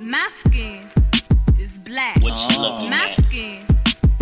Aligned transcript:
My 0.00 0.28
skin 0.30 0.84
is 1.58 1.78
black. 1.78 2.20
What 2.22 2.34
you 2.50 2.60
looking 2.62 2.90
My 2.90 3.08
at? 3.10 3.16
skin 3.26 3.64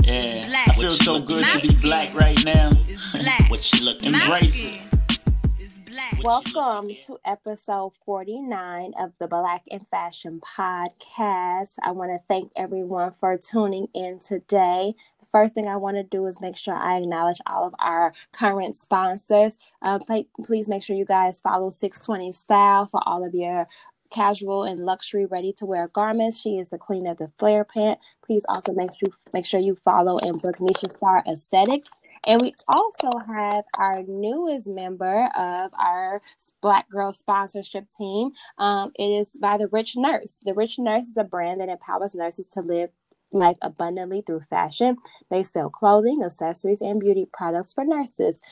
Yeah, 0.03 0.47
black. 0.49 0.69
I 0.69 0.75
feel 0.75 0.89
What 0.91 0.93
so 1.03 1.21
good 1.21 1.47
to 1.49 1.61
be 1.61 1.75
black 1.75 2.15
right 2.15 2.39
now. 2.45 2.73
black. 3.13 3.51
what 3.51 3.73
you 3.73 3.85
looking 3.85 4.13
My 4.13 4.23
Embrace 4.25 4.55
skin 4.55 4.81
it. 5.09 5.19
is 5.61 5.73
black. 5.91 6.13
What 6.23 6.47
you 6.47 6.55
Welcome 6.57 6.91
to 7.07 7.19
episode 7.25 7.93
49 8.05 8.93
of 8.99 9.13
the 9.19 9.27
Black 9.29 9.63
and 9.71 9.87
Fashion 9.89 10.41
podcast. 10.41 11.75
I 11.83 11.93
want 11.93 12.11
to 12.11 12.19
thank 12.29 12.53
everyone 12.57 13.13
for 13.13 13.37
tuning 13.39 13.89
in 13.95 14.19
today. 14.21 14.95
The 15.21 15.27
first 15.39 15.55
thing 15.55 15.67
I 15.69 15.77
want 15.77 15.97
to 15.97 16.03
do 16.03 16.27
is 16.27 16.41
make 16.43 16.57
sure 16.59 16.75
I 16.75 16.99
acknowledge 16.99 17.41
all 17.47 17.67
of 17.67 17.75
our 17.79 18.13
current 18.33 18.75
sponsors. 18.75 19.59
Uh, 19.81 19.99
pla- 19.99 20.25
please 20.45 20.69
make 20.69 20.83
sure 20.83 20.95
you 20.97 21.07
guys 21.07 21.41
follow 21.41 21.71
620 21.71 22.33
Style 22.33 22.85
for 22.85 23.01
all 23.07 23.25
of 23.25 23.35
your 23.35 23.67
casual 24.13 24.65
and 24.65 24.81
luxury 24.81 25.27
ready 25.27 25.53
to 25.55 25.67
wear 25.67 25.89
garments. 25.89 26.41
She 26.41 26.59
is 26.59 26.69
the 26.69 26.79
queen 26.79 27.07
of 27.07 27.19
the 27.19 27.31
flare 27.39 27.65
pant. 27.65 27.99
Please 28.25 28.45
also 28.49 28.73
make 28.73 28.91
sure 28.93 29.11
make 29.33 29.47
sure 29.47 29.61
you 29.61 29.77
follow 29.77 30.19
and 30.19 30.41
book 30.41 30.59
Nisha 30.59 30.93
Star 30.93 31.23
Aesthetics. 31.29 31.91
And 32.25 32.41
we 32.41 32.55
also 32.69 33.19
have 33.27 33.65
our 33.79 34.03
newest 34.07 34.69
member 34.69 35.29
of 35.37 35.73
our 35.79 36.23
Black 36.63 36.89
Girl 36.91 37.13
sponsorship 37.13 37.87
team. 37.99 38.31
Um, 38.59 38.93
it 38.97 39.11
is 39.11 39.37
by 39.41 39.59
the 39.59 39.69
Rich 39.69 39.97
Nurse. 39.97 40.39
The 40.45 40.55
Rich 40.55 40.79
Nurse 40.79 41.07
is 41.07 41.17
a 41.17 41.25
brand 41.25 41.61
that 41.61 41.69
empowers 41.69 42.15
nurses 42.15 42.47
to 42.49 42.61
live 42.61 42.91
life 43.33 43.57
abundantly 43.63 44.23
through 44.23 44.41
fashion. 44.43 44.97
They 45.31 45.43
sell 45.43 45.71
clothing, 45.71 46.23
accessories, 46.25 46.83
and 46.83 47.01
beauty 47.01 47.27
products 47.33 47.73
for 47.73 47.85
nurses. 47.85 48.43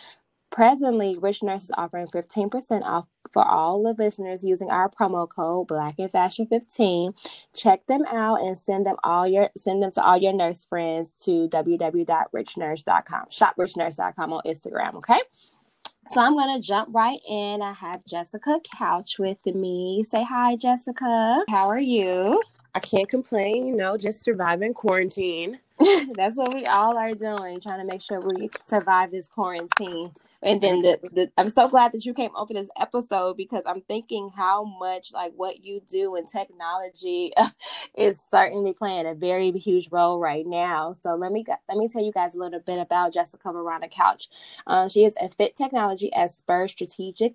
Presently, 0.51 1.17
Rich 1.21 1.43
Nurse 1.43 1.65
is 1.65 1.71
offering 1.77 2.09
15% 2.09 2.83
off 2.83 3.07
for 3.33 3.45
all 3.47 3.83
the 3.83 3.95
listeners 4.03 4.43
using 4.43 4.69
our 4.69 4.91
promo 4.91 5.29
code 5.29 5.69
Black 5.69 5.95
and 5.99 6.11
Fashion 6.11 6.47
15. 6.47 7.13
Check 7.55 7.87
them 7.87 8.05
out 8.07 8.41
and 8.41 8.59
send 8.59 8.87
them 8.87 8.97
all 9.05 9.27
your 9.27 9.51
send 9.57 9.83
them 9.83 9.93
to 9.93 10.03
all 10.03 10.17
your 10.17 10.33
nurse 10.33 10.65
friends 10.65 11.15
to 11.25 11.49
www.richnurse.com. 11.49 13.25
Shoprichnurse.com 13.31 14.33
on 14.33 14.43
Instagram, 14.45 14.95
okay? 14.97 15.21
So 16.09 16.21
I'm 16.21 16.37
gonna 16.37 16.61
jump 16.61 16.89
right 16.93 17.21
in. 17.29 17.63
I 17.63 17.73
have 17.73 18.05
Jessica 18.05 18.59
Couch 18.77 19.21
with 19.21 19.47
me. 19.47 20.03
Say 20.03 20.25
hi, 20.25 20.57
Jessica. 20.57 21.45
How 21.49 21.69
are 21.69 21.79
you? 21.79 22.43
I 22.75 22.81
can't 22.81 23.09
complain, 23.09 23.67
you 23.67 23.77
know, 23.77 23.97
just 23.97 24.23
surviving 24.23 24.75
quarantine. 24.75 25.61
That's 26.15 26.37
what 26.37 26.55
we 26.55 26.67
all 26.67 26.97
are 26.97 27.15
doing, 27.15 27.61
trying 27.61 27.81
to 27.81 27.85
make 27.85 28.03
sure 28.03 28.21
we 28.21 28.51
survive 28.69 29.11
this 29.11 29.29
quarantine. 29.29 30.13
And 30.43 30.61
then 30.61 30.81
the, 30.81 30.99
the 31.13 31.33
I'm 31.37 31.51
so 31.51 31.69
glad 31.69 31.93
that 31.93 32.07
you 32.07 32.15
came 32.15 32.35
over 32.35 32.55
this 32.55 32.69
episode 32.79 33.37
because 33.37 33.63
I'm 33.67 33.83
thinking 33.83 34.31
how 34.35 34.65
much 34.65 35.13
like 35.13 35.33
what 35.37 35.65
you 35.65 35.83
do 35.91 36.17
in 36.17 36.25
technology 36.25 37.33
is 37.97 38.25
certainly 38.31 38.73
playing 38.73 39.07
a 39.07 39.15
very 39.15 39.51
huge 39.53 39.89
role 39.91 40.19
right 40.19 40.47
now. 40.47 40.95
So 40.95 41.15
let 41.15 41.33
me 41.33 41.45
let 41.69 41.77
me 41.77 41.89
tell 41.89 42.03
you 42.03 42.13
guys 42.13 42.35
a 42.35 42.39
little 42.39 42.61
bit 42.61 42.79
about 42.79 43.13
Jessica 43.13 43.53
Verona 43.53 43.89
Couch. 43.89 44.29
Uh, 44.67 44.89
she 44.89 45.05
is 45.05 45.15
a 45.21 45.29
fit 45.29 45.57
technology 45.57 46.11
expert, 46.15 46.69
strategic 46.71 47.35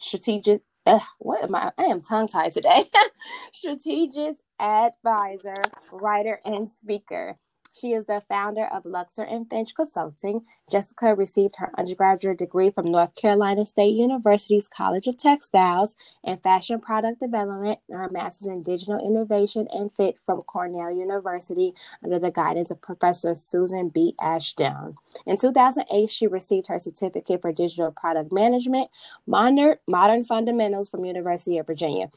strategic. 0.00 0.62
Ugh, 0.86 1.02
what 1.18 1.44
am 1.44 1.54
I? 1.54 1.72
I 1.76 1.84
am 1.84 2.00
tongue 2.00 2.28
tied 2.28 2.52
today. 2.52 2.84
strategic 3.52 4.36
advisor, 4.60 5.62
writer, 5.92 6.40
and 6.44 6.68
speaker. 6.68 7.36
She 7.78 7.92
is 7.92 8.06
the 8.06 8.22
founder 8.28 8.64
of 8.64 8.84
Luxor 8.84 9.22
and 9.22 9.48
Finch 9.48 9.74
Consulting. 9.74 10.44
Jessica 10.70 11.14
received 11.14 11.56
her 11.56 11.70
undergraduate 11.78 12.38
degree 12.38 12.70
from 12.70 12.90
North 12.90 13.14
Carolina 13.14 13.66
State 13.66 13.94
University's 13.94 14.68
College 14.68 15.06
of 15.06 15.16
Textiles 15.16 15.94
and 16.24 16.42
Fashion 16.42 16.80
Product 16.80 17.20
Development, 17.20 17.78
and 17.88 17.98
her 17.98 18.08
master's 18.10 18.48
in 18.48 18.62
Digital 18.62 18.98
Innovation 18.98 19.68
and 19.70 19.92
Fit 19.92 20.16
from 20.26 20.42
Cornell 20.42 20.90
University 20.90 21.72
under 22.02 22.18
the 22.18 22.32
guidance 22.32 22.70
of 22.70 22.80
Professor 22.82 23.34
Susan 23.34 23.90
P. 23.90 24.14
Ashdown. 24.20 24.96
In 25.24 25.36
2008, 25.36 26.10
she 26.10 26.26
received 26.26 26.66
her 26.66 26.78
certificate 26.78 27.42
for 27.42 27.52
Digital 27.52 27.92
Product 27.92 28.32
Management, 28.32 28.90
Modern, 29.26 29.76
Modern 29.86 30.24
Fundamentals 30.24 30.88
from 30.88 31.04
University 31.04 31.58
of 31.58 31.66
Virginia. 31.66 32.10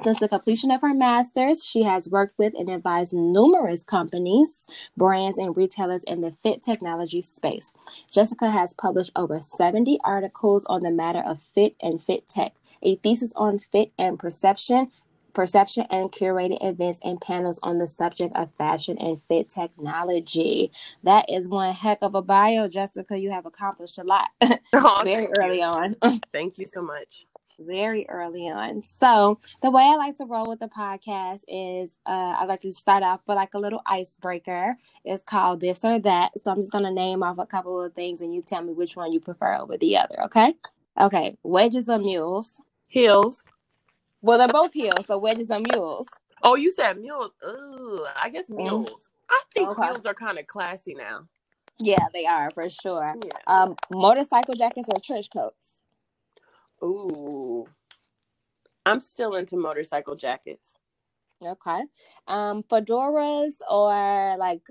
Since 0.00 0.20
the 0.20 0.28
completion 0.28 0.70
of 0.70 0.82
her 0.82 0.94
master's, 0.94 1.64
she 1.66 1.84
has 1.84 2.08
worked 2.08 2.38
with 2.38 2.54
and 2.58 2.70
advised 2.70 3.12
numerous 3.14 3.84
companies, 3.84 4.66
brands, 4.96 5.38
and 5.38 5.56
retailers 5.56 6.04
in 6.04 6.22
the 6.22 6.32
fit 6.32 6.62
technology 6.62 7.22
space. 7.22 7.72
Jessica 8.12 8.50
has 8.50 8.74
published 8.74 9.12
over 9.16 9.40
70 9.40 9.98
articles 10.04 10.66
on 10.66 10.82
the 10.82 10.90
matter 10.92 11.20
of 11.20 11.42
fit 11.42 11.76
and 11.82 12.02
fit 12.02 12.28
tech, 12.28 12.54
a 12.82 12.96
thesis 12.96 13.32
on 13.36 13.58
fit 13.58 13.92
and 13.98 14.18
perception, 14.18 14.90
perception 15.34 15.86
and 15.90 16.12
curated 16.12 16.58
events 16.62 17.00
and 17.04 17.20
panels 17.20 17.60
on 17.62 17.78
the 17.78 17.88
subject 17.88 18.36
of 18.36 18.52
fashion 18.54 18.98
and 18.98 19.20
fit 19.20 19.50
technology. 19.50 20.72
That 21.04 21.26
is 21.30 21.48
one 21.48 21.74
heck 21.74 21.98
of 22.02 22.14
a 22.14 22.22
bio, 22.22 22.68
Jessica. 22.68 23.18
You 23.18 23.30
have 23.32 23.46
accomplished 23.46 23.98
a 23.98 24.04
lot 24.04 24.28
Oh, 24.74 25.00
very 25.04 25.28
early 25.38 25.62
on. 25.62 25.96
Thank 26.32 26.58
you 26.58 26.66
so 26.66 26.82
much. 26.82 27.26
Very 27.58 28.06
early 28.08 28.48
on. 28.48 28.82
So 28.82 29.40
the 29.62 29.70
way 29.70 29.82
I 29.82 29.96
like 29.96 30.16
to 30.16 30.24
roll 30.24 30.46
with 30.46 30.60
the 30.60 30.68
podcast 30.68 31.42
is 31.48 31.96
uh, 32.06 32.34
I 32.38 32.44
like 32.44 32.62
to 32.62 32.70
start 32.70 33.02
off 33.02 33.20
with 33.26 33.36
like 33.36 33.54
a 33.54 33.58
little 33.58 33.82
icebreaker. 33.86 34.76
It's 35.04 35.22
called 35.22 35.60
this 35.60 35.84
or 35.84 35.98
that. 36.00 36.40
So 36.40 36.50
I'm 36.50 36.58
just 36.58 36.72
gonna 36.72 36.90
name 36.90 37.22
off 37.22 37.38
a 37.38 37.46
couple 37.46 37.82
of 37.82 37.94
things 37.94 38.22
and 38.22 38.34
you 38.34 38.42
tell 38.42 38.62
me 38.62 38.72
which 38.72 38.96
one 38.96 39.12
you 39.12 39.20
prefer 39.20 39.54
over 39.56 39.76
the 39.76 39.96
other, 39.96 40.22
okay? 40.24 40.54
Okay. 41.00 41.36
Wedges 41.42 41.88
or 41.88 41.98
mules? 41.98 42.60
Heels. 42.88 43.44
Well, 44.22 44.38
they're 44.38 44.48
both 44.48 44.72
heels, 44.72 45.06
so 45.06 45.18
wedges 45.18 45.50
or 45.50 45.60
mules. 45.60 46.06
Oh, 46.42 46.56
you 46.56 46.70
said 46.70 46.98
mules. 46.98 47.32
Ooh, 47.46 48.04
I 48.20 48.30
guess 48.30 48.48
mules. 48.48 49.10
I 49.28 49.42
think 49.54 49.68
Okay. 49.70 49.82
mules 49.82 50.06
are 50.06 50.14
kind 50.14 50.38
of 50.38 50.46
classy 50.46 50.94
now. 50.94 51.26
Yeah, 51.78 52.06
they 52.12 52.24
are 52.24 52.50
for 52.52 52.70
sure. 52.70 53.14
Yeah. 53.22 53.32
Um, 53.46 53.76
motorcycle 53.90 54.54
jackets 54.54 54.88
or 54.88 55.00
trench 55.00 55.28
coats? 55.32 55.75
Ooh. 56.82 57.66
I'm 58.84 59.00
still 59.00 59.34
into 59.34 59.56
motorcycle 59.56 60.16
jackets. 60.16 60.76
Okay. 61.44 61.82
Um, 62.28 62.62
fedoras 62.64 63.54
or 63.70 64.36
like 64.38 64.62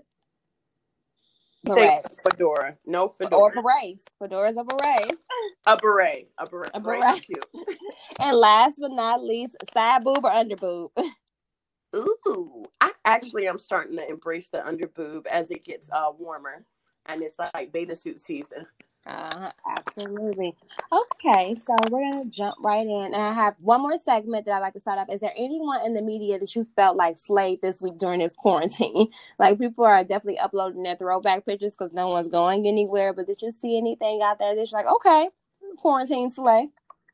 berets? 1.63 2.15
fedora. 2.23 2.77
No 2.85 3.09
fedora. 3.19 3.41
Or 3.41 3.51
berets. 3.51 4.03
Fedoras 4.21 4.55
or 4.57 4.63
berets. 4.65 5.17
A 5.65 5.77
beret. 5.77 6.29
A 6.37 6.47
beret. 6.47 6.71
A 6.73 6.79
Berets 6.79 7.05
are 7.05 7.13
beret. 7.13 7.25
cute. 7.25 7.45
And 8.19 8.37
last 8.37 8.77
but 8.79 8.91
not 8.91 9.23
least, 9.23 9.55
side 9.73 10.03
boob 10.03 10.23
or 10.25 10.31
under 10.31 10.55
boob. 10.55 10.91
Ooh. 11.95 12.65
I 12.81 12.91
actually 13.05 13.47
am 13.47 13.59
starting 13.59 13.97
to 13.97 14.07
embrace 14.09 14.47
the 14.49 14.65
under 14.65 14.87
boob 14.87 15.27
as 15.31 15.51
it 15.51 15.63
gets 15.65 15.89
uh 15.91 16.11
warmer. 16.17 16.65
And 17.05 17.21
it's 17.21 17.35
like 17.39 17.71
beta 17.71 17.95
suit 17.95 18.19
season. 18.19 18.65
Uh, 19.05 19.51
absolutely. 19.69 20.55
Okay, 20.91 21.55
so 21.63 21.75
we're 21.91 22.09
gonna 22.09 22.25
jump 22.25 22.55
right 22.61 22.85
in. 22.85 23.13
And 23.13 23.15
I 23.15 23.33
have 23.33 23.55
one 23.59 23.81
more 23.81 23.97
segment 23.99 24.45
that 24.45 24.53
I 24.53 24.59
like 24.59 24.73
to 24.73 24.79
start 24.79 24.97
off. 24.97 25.09
Is 25.11 25.19
there 25.19 25.33
anyone 25.37 25.85
in 25.85 25.93
the 25.93 26.01
media 26.01 26.39
that 26.39 26.55
you 26.55 26.65
felt 26.75 26.97
like 26.97 27.19
slayed 27.19 27.61
this 27.61 27.81
week 27.81 27.99
during 27.99 28.19
this 28.19 28.33
quarantine? 28.33 29.09
like 29.39 29.59
people 29.59 29.85
are 29.85 30.03
definitely 30.03 30.39
uploading 30.39 30.83
their 30.83 30.95
throwback 30.95 31.45
pictures 31.45 31.75
because 31.75 31.93
no 31.93 32.07
one's 32.07 32.29
going 32.29 32.67
anywhere. 32.67 33.13
But 33.13 33.27
did 33.27 33.41
you 33.43 33.51
see 33.51 33.77
anything 33.77 34.21
out 34.23 34.39
there 34.39 34.55
that's 34.55 34.71
like, 34.71 34.87
okay, 34.87 35.29
quarantine 35.77 36.31
slay? 36.31 36.69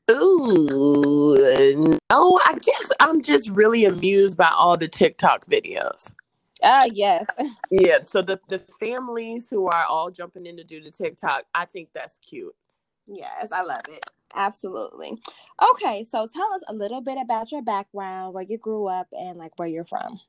Ooh, 0.09 1.37
no, 2.09 2.39
I 2.45 2.57
guess 2.61 2.91
I'm 2.99 3.21
just 3.21 3.49
really 3.49 3.85
amused 3.85 4.35
by 4.35 4.49
all 4.49 4.75
the 4.75 4.87
TikTok 4.87 5.45
videos. 5.45 6.13
Oh 6.63 6.89
yes. 6.93 7.25
Yeah, 7.71 8.03
so 8.03 8.21
the 8.21 8.39
the 8.49 8.59
families 8.59 9.49
who 9.49 9.67
are 9.67 9.85
all 9.85 10.11
jumping 10.11 10.45
in 10.45 10.57
to 10.57 10.63
do 10.63 10.81
the 10.81 10.91
TikTok, 10.91 11.43
I 11.55 11.65
think 11.65 11.89
that's 11.93 12.19
cute. 12.19 12.53
Yes, 13.07 13.51
I 13.51 13.63
love 13.63 13.83
it. 13.87 14.03
Absolutely. 14.35 15.21
Okay, 15.73 16.03
so 16.03 16.27
tell 16.27 16.53
us 16.53 16.61
a 16.67 16.73
little 16.73 17.01
bit 17.01 17.17
about 17.21 17.51
your 17.51 17.61
background, 17.61 18.33
where 18.33 18.43
you 18.43 18.57
grew 18.57 18.87
up, 18.87 19.07
and 19.13 19.37
like 19.37 19.57
where 19.57 19.67
you're 19.67 19.85
from. 19.85 20.19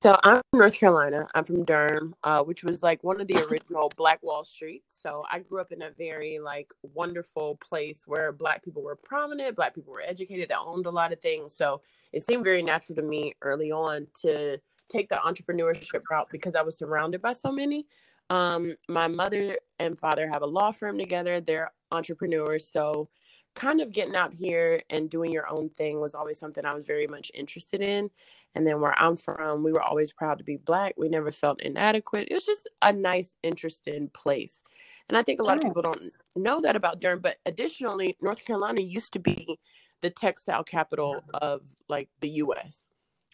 So 0.00 0.18
I'm 0.22 0.36
from 0.50 0.60
North 0.60 0.78
Carolina. 0.78 1.26
I'm 1.34 1.44
from 1.44 1.64
Durham, 1.64 2.14
uh, 2.22 2.42
which 2.42 2.62
was 2.62 2.82
like 2.82 3.02
one 3.02 3.20
of 3.20 3.28
the 3.28 3.46
original 3.48 3.90
Black 3.96 4.22
Wall 4.22 4.44
Streets. 4.44 5.00
So 5.00 5.24
I 5.30 5.38
grew 5.38 5.60
up 5.60 5.72
in 5.72 5.82
a 5.82 5.90
very 5.90 6.38
like 6.38 6.70
wonderful 6.82 7.56
place 7.56 8.04
where 8.06 8.30
Black 8.32 8.62
people 8.62 8.82
were 8.82 8.96
prominent, 8.96 9.56
Black 9.56 9.74
people 9.74 9.92
were 9.92 10.02
educated, 10.02 10.50
that 10.50 10.58
owned 10.58 10.86
a 10.86 10.90
lot 10.90 11.12
of 11.12 11.20
things. 11.20 11.54
So 11.54 11.80
it 12.12 12.22
seemed 12.22 12.44
very 12.44 12.62
natural 12.62 12.96
to 12.96 13.02
me 13.02 13.34
early 13.40 13.72
on 13.72 14.06
to 14.22 14.58
take 14.88 15.08
the 15.08 15.16
entrepreneurship 15.16 16.02
route 16.10 16.28
because 16.30 16.54
I 16.54 16.62
was 16.62 16.78
surrounded 16.78 17.22
by 17.22 17.32
so 17.32 17.50
many. 17.52 17.86
Um, 18.30 18.74
my 18.88 19.08
mother 19.08 19.56
and 19.78 19.98
father 19.98 20.28
have 20.28 20.42
a 20.42 20.46
law 20.46 20.72
firm 20.72 20.98
together. 20.98 21.40
They're 21.40 21.72
entrepreneurs, 21.92 22.68
so 22.68 23.08
kind 23.54 23.80
of 23.80 23.90
getting 23.90 24.14
out 24.14 24.34
here 24.34 24.82
and 24.90 25.10
doing 25.10 25.32
your 25.32 25.48
own 25.48 25.70
thing 25.70 26.00
was 26.00 26.14
always 26.14 26.38
something 26.38 26.64
I 26.64 26.74
was 26.74 26.86
very 26.86 27.06
much 27.06 27.32
interested 27.34 27.80
in. 27.80 28.10
And 28.54 28.66
then 28.66 28.80
where 28.80 28.98
I'm 28.98 29.16
from, 29.16 29.62
we 29.62 29.72
were 29.72 29.82
always 29.82 30.12
proud 30.12 30.38
to 30.38 30.44
be 30.44 30.56
black. 30.56 30.94
We 30.96 31.08
never 31.08 31.30
felt 31.30 31.60
inadequate. 31.62 32.28
It 32.30 32.34
was 32.34 32.46
just 32.46 32.68
a 32.82 32.92
nice, 32.92 33.34
interesting 33.42 34.08
place. 34.14 34.62
And 35.08 35.16
I 35.16 35.22
think 35.22 35.40
a 35.40 35.42
lot 35.42 35.56
of 35.56 35.62
people 35.62 35.82
don't 35.82 36.00
know 36.34 36.60
that 36.60 36.76
about 36.76 37.00
Durham. 37.00 37.20
But 37.20 37.36
additionally, 37.46 38.16
North 38.20 38.44
Carolina 38.44 38.80
used 38.80 39.12
to 39.14 39.18
be 39.18 39.58
the 40.02 40.10
textile 40.10 40.64
capital 40.64 41.22
of 41.34 41.62
like 41.88 42.08
the 42.20 42.30
US. 42.30 42.84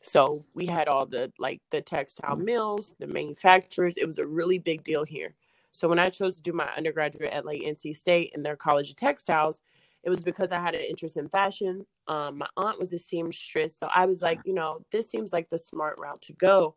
So 0.03 0.45
we 0.55 0.67
had 0.67 0.89
all 0.89 1.07
the 1.07 1.33
like 1.39 1.61
the 1.71 1.81
textile 1.81 2.37
mills, 2.37 2.95
the 2.99 3.07
manufacturers. 3.07 3.97
It 3.97 4.07
was 4.07 4.19
a 4.19 4.27
really 4.27 4.59
big 4.59 4.83
deal 4.85 5.05
here. 5.05 5.35
So 5.71 5.89
when 5.89 5.99
I 5.99 6.11
chose 6.11 6.37
to 6.37 6.43
do 6.43 6.53
my 6.53 6.69
undergraduate 6.77 7.33
at 7.33 7.47
like 7.47 7.61
NC 7.63 7.97
State 7.97 8.33
in 8.35 8.43
their 8.43 8.57
College 8.57 8.91
of 8.91 8.97
Textiles, 8.97 9.63
it 10.03 10.11
was 10.11 10.23
because 10.25 10.53
I 10.53 10.61
had 10.61 10.75
an 10.75 10.83
interest 10.83 11.17
in 11.17 11.29
fashion. 11.29 11.87
Um, 12.09 12.39
my 12.39 12.49
aunt 12.57 12.79
was 12.79 12.93
a 12.93 12.99
seamstress, 12.99 13.79
so 13.79 13.89
I 13.95 14.07
was 14.07 14.21
like, 14.21 14.41
you 14.45 14.53
know, 14.53 14.85
this 14.91 15.09
seems 15.09 15.33
like 15.33 15.49
the 15.49 15.59
smart 15.59 15.97
route 15.99 16.21
to 16.23 16.33
go. 16.35 16.75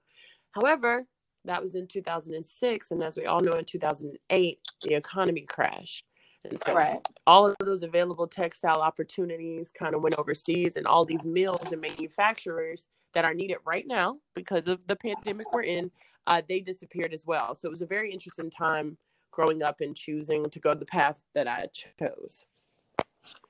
However, 0.52 1.06
that 1.46 1.62
was 1.62 1.76
in 1.76 1.88
2006, 1.88 2.92
and 2.92 3.04
as 3.04 3.18
we 3.18 3.26
all 3.26 3.42
know, 3.42 3.54
in 3.54 3.66
2008, 3.66 4.60
the 4.84 4.94
economy 4.94 5.42
crashed. 5.42 6.06
And 6.46 6.60
so 6.66 6.76
Right. 6.76 7.06
all 7.26 7.48
of 7.48 7.56
those 7.60 7.82
available 7.82 8.28
textile 8.28 8.82
opportunities 8.82 9.72
kind 9.72 9.96
of 9.96 10.02
went 10.02 10.16
overseas, 10.20 10.76
and 10.78 10.86
all 10.86 11.06
these 11.06 11.26
mills 11.26 11.72
and 11.72 11.82
manufacturers 11.82 12.88
that 13.16 13.26
are 13.26 13.34
needed 13.34 13.58
right 13.66 13.88
now 13.88 14.18
because 14.36 14.68
of 14.68 14.86
the 14.88 14.96
pandemic 14.96 15.52
we're 15.52 15.64
in, 15.64 15.90
uh, 16.28 16.42
they 16.48 16.60
disappeared 16.60 17.14
as 17.14 17.26
well. 17.26 17.56
So 17.56 17.68
it 17.68 17.72
was 17.72 17.82
a 17.82 17.88
very 17.88 18.12
interesting 18.12 18.52
time 18.52 18.98
growing 19.32 19.64
up 19.64 19.82
and 19.82 19.96
choosing 19.96 20.50
to 20.50 20.60
go 20.60 20.76
the 20.76 20.86
path 20.86 21.26
that 21.34 21.48
I 21.48 21.68
chose. 22.00 22.46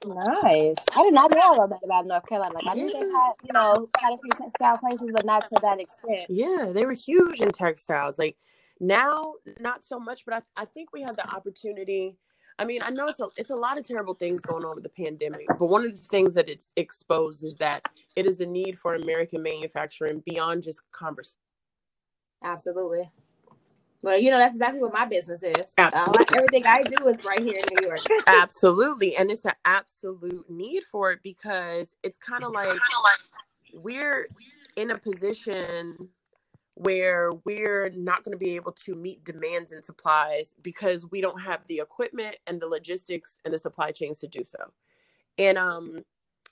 Nice. 0.06 0.78
I 0.94 1.04
did 1.04 1.14
not 1.14 1.32
know 1.32 1.60
all 1.60 1.68
that 1.68 1.82
about 1.84 2.06
North 2.06 2.26
Carolina. 2.28 2.56
Like 2.56 2.68
I 2.68 2.74
knew 2.76 2.88
they 2.88 3.00
had, 3.00 3.34
you 3.44 3.54
know, 3.54 3.90
quite 3.98 4.14
a 4.14 4.18
few 4.18 4.32
textile 4.32 4.78
places, 4.78 5.12
but 5.14 5.26
not 5.26 5.46
to 5.48 5.60
that 5.62 5.80
extent. 5.82 6.30
Yeah, 6.30 6.72
they 6.74 6.86
were 6.86 6.94
huge 6.94 7.42
in 7.42 7.50
textiles. 7.50 8.18
Like 8.18 8.38
now, 8.80 9.34
not 9.60 9.84
so 9.84 10.00
much, 10.00 10.24
but 10.26 10.36
I, 10.36 10.62
I 10.62 10.66
think 10.66 10.94
we 10.94 11.02
have 11.02 11.18
the 11.18 11.30
opportunity. 11.30 12.18
I 12.58 12.66
mean, 12.66 12.82
I 12.82 12.90
know 12.90 13.08
it's 13.08 13.20
a, 13.20 13.28
it's 13.36 13.50
a 13.50 13.56
lot 13.56 13.78
of 13.78 13.84
terrible 13.86 14.14
things 14.14 14.42
going 14.42 14.64
on 14.64 14.76
with 14.76 14.84
the 14.84 14.90
pandemic, 14.90 15.46
but 15.60 15.68
one 15.68 15.86
of 15.86 15.92
the 15.92 15.98
things 15.98 16.34
that 16.36 16.50
it's 16.50 16.72
exposed 16.78 17.44
is 17.44 17.58
that 17.58 17.82
it 18.16 18.26
is 18.26 18.40
a 18.40 18.46
need 18.46 18.80
for 18.80 18.96
American 18.96 19.44
manufacturing 19.44 20.24
beyond 20.26 20.64
just 20.64 20.82
conversation. 20.92 21.40
Absolutely. 22.44 23.10
Well, 24.04 24.20
you 24.20 24.30
know, 24.30 24.38
that's 24.38 24.54
exactly 24.54 24.82
what 24.82 24.94
my 24.94 25.06
business 25.06 25.42
is. 25.42 25.74
Uh, 25.78 26.14
everything 26.34 26.66
I 26.66 26.84
do 26.84 27.08
is 27.08 27.18
right 27.26 27.40
here 27.40 27.56
in 27.58 27.66
New 27.82 27.88
York. 27.88 28.00
Absolutely. 28.28 29.18
And 29.18 29.32
it's 29.32 29.46
an 29.46 29.54
absolute 29.66 30.50
need 30.50 30.84
for 30.84 31.12
it 31.12 31.20
because 31.24 31.96
it's 32.04 32.18
kind 32.18 32.44
of 32.44 32.52
like 32.52 32.78
we're 33.74 34.28
in 34.76 34.92
a 34.92 34.98
position 34.98 36.10
where 36.76 37.32
we're 37.46 37.90
not 37.96 38.24
going 38.24 38.34
to 38.34 38.44
be 38.44 38.56
able 38.56 38.74
to 38.74 38.96
meet 38.96 39.24
demands 39.24 39.72
and 39.72 39.84
supplies 39.84 40.54
because 40.62 41.10
we 41.10 41.22
don't 41.22 41.42
have 41.42 41.62
the 41.68 41.80
equipment 41.80 42.36
and 42.48 42.62
the 42.62 42.68
logistics 42.68 43.40
and 43.46 43.54
the 43.54 43.58
supply 43.58 43.92
chains 43.92 44.20
to 44.20 44.28
do 44.28 44.44
so. 44.44 44.60
And 45.38 45.58
um 45.58 46.04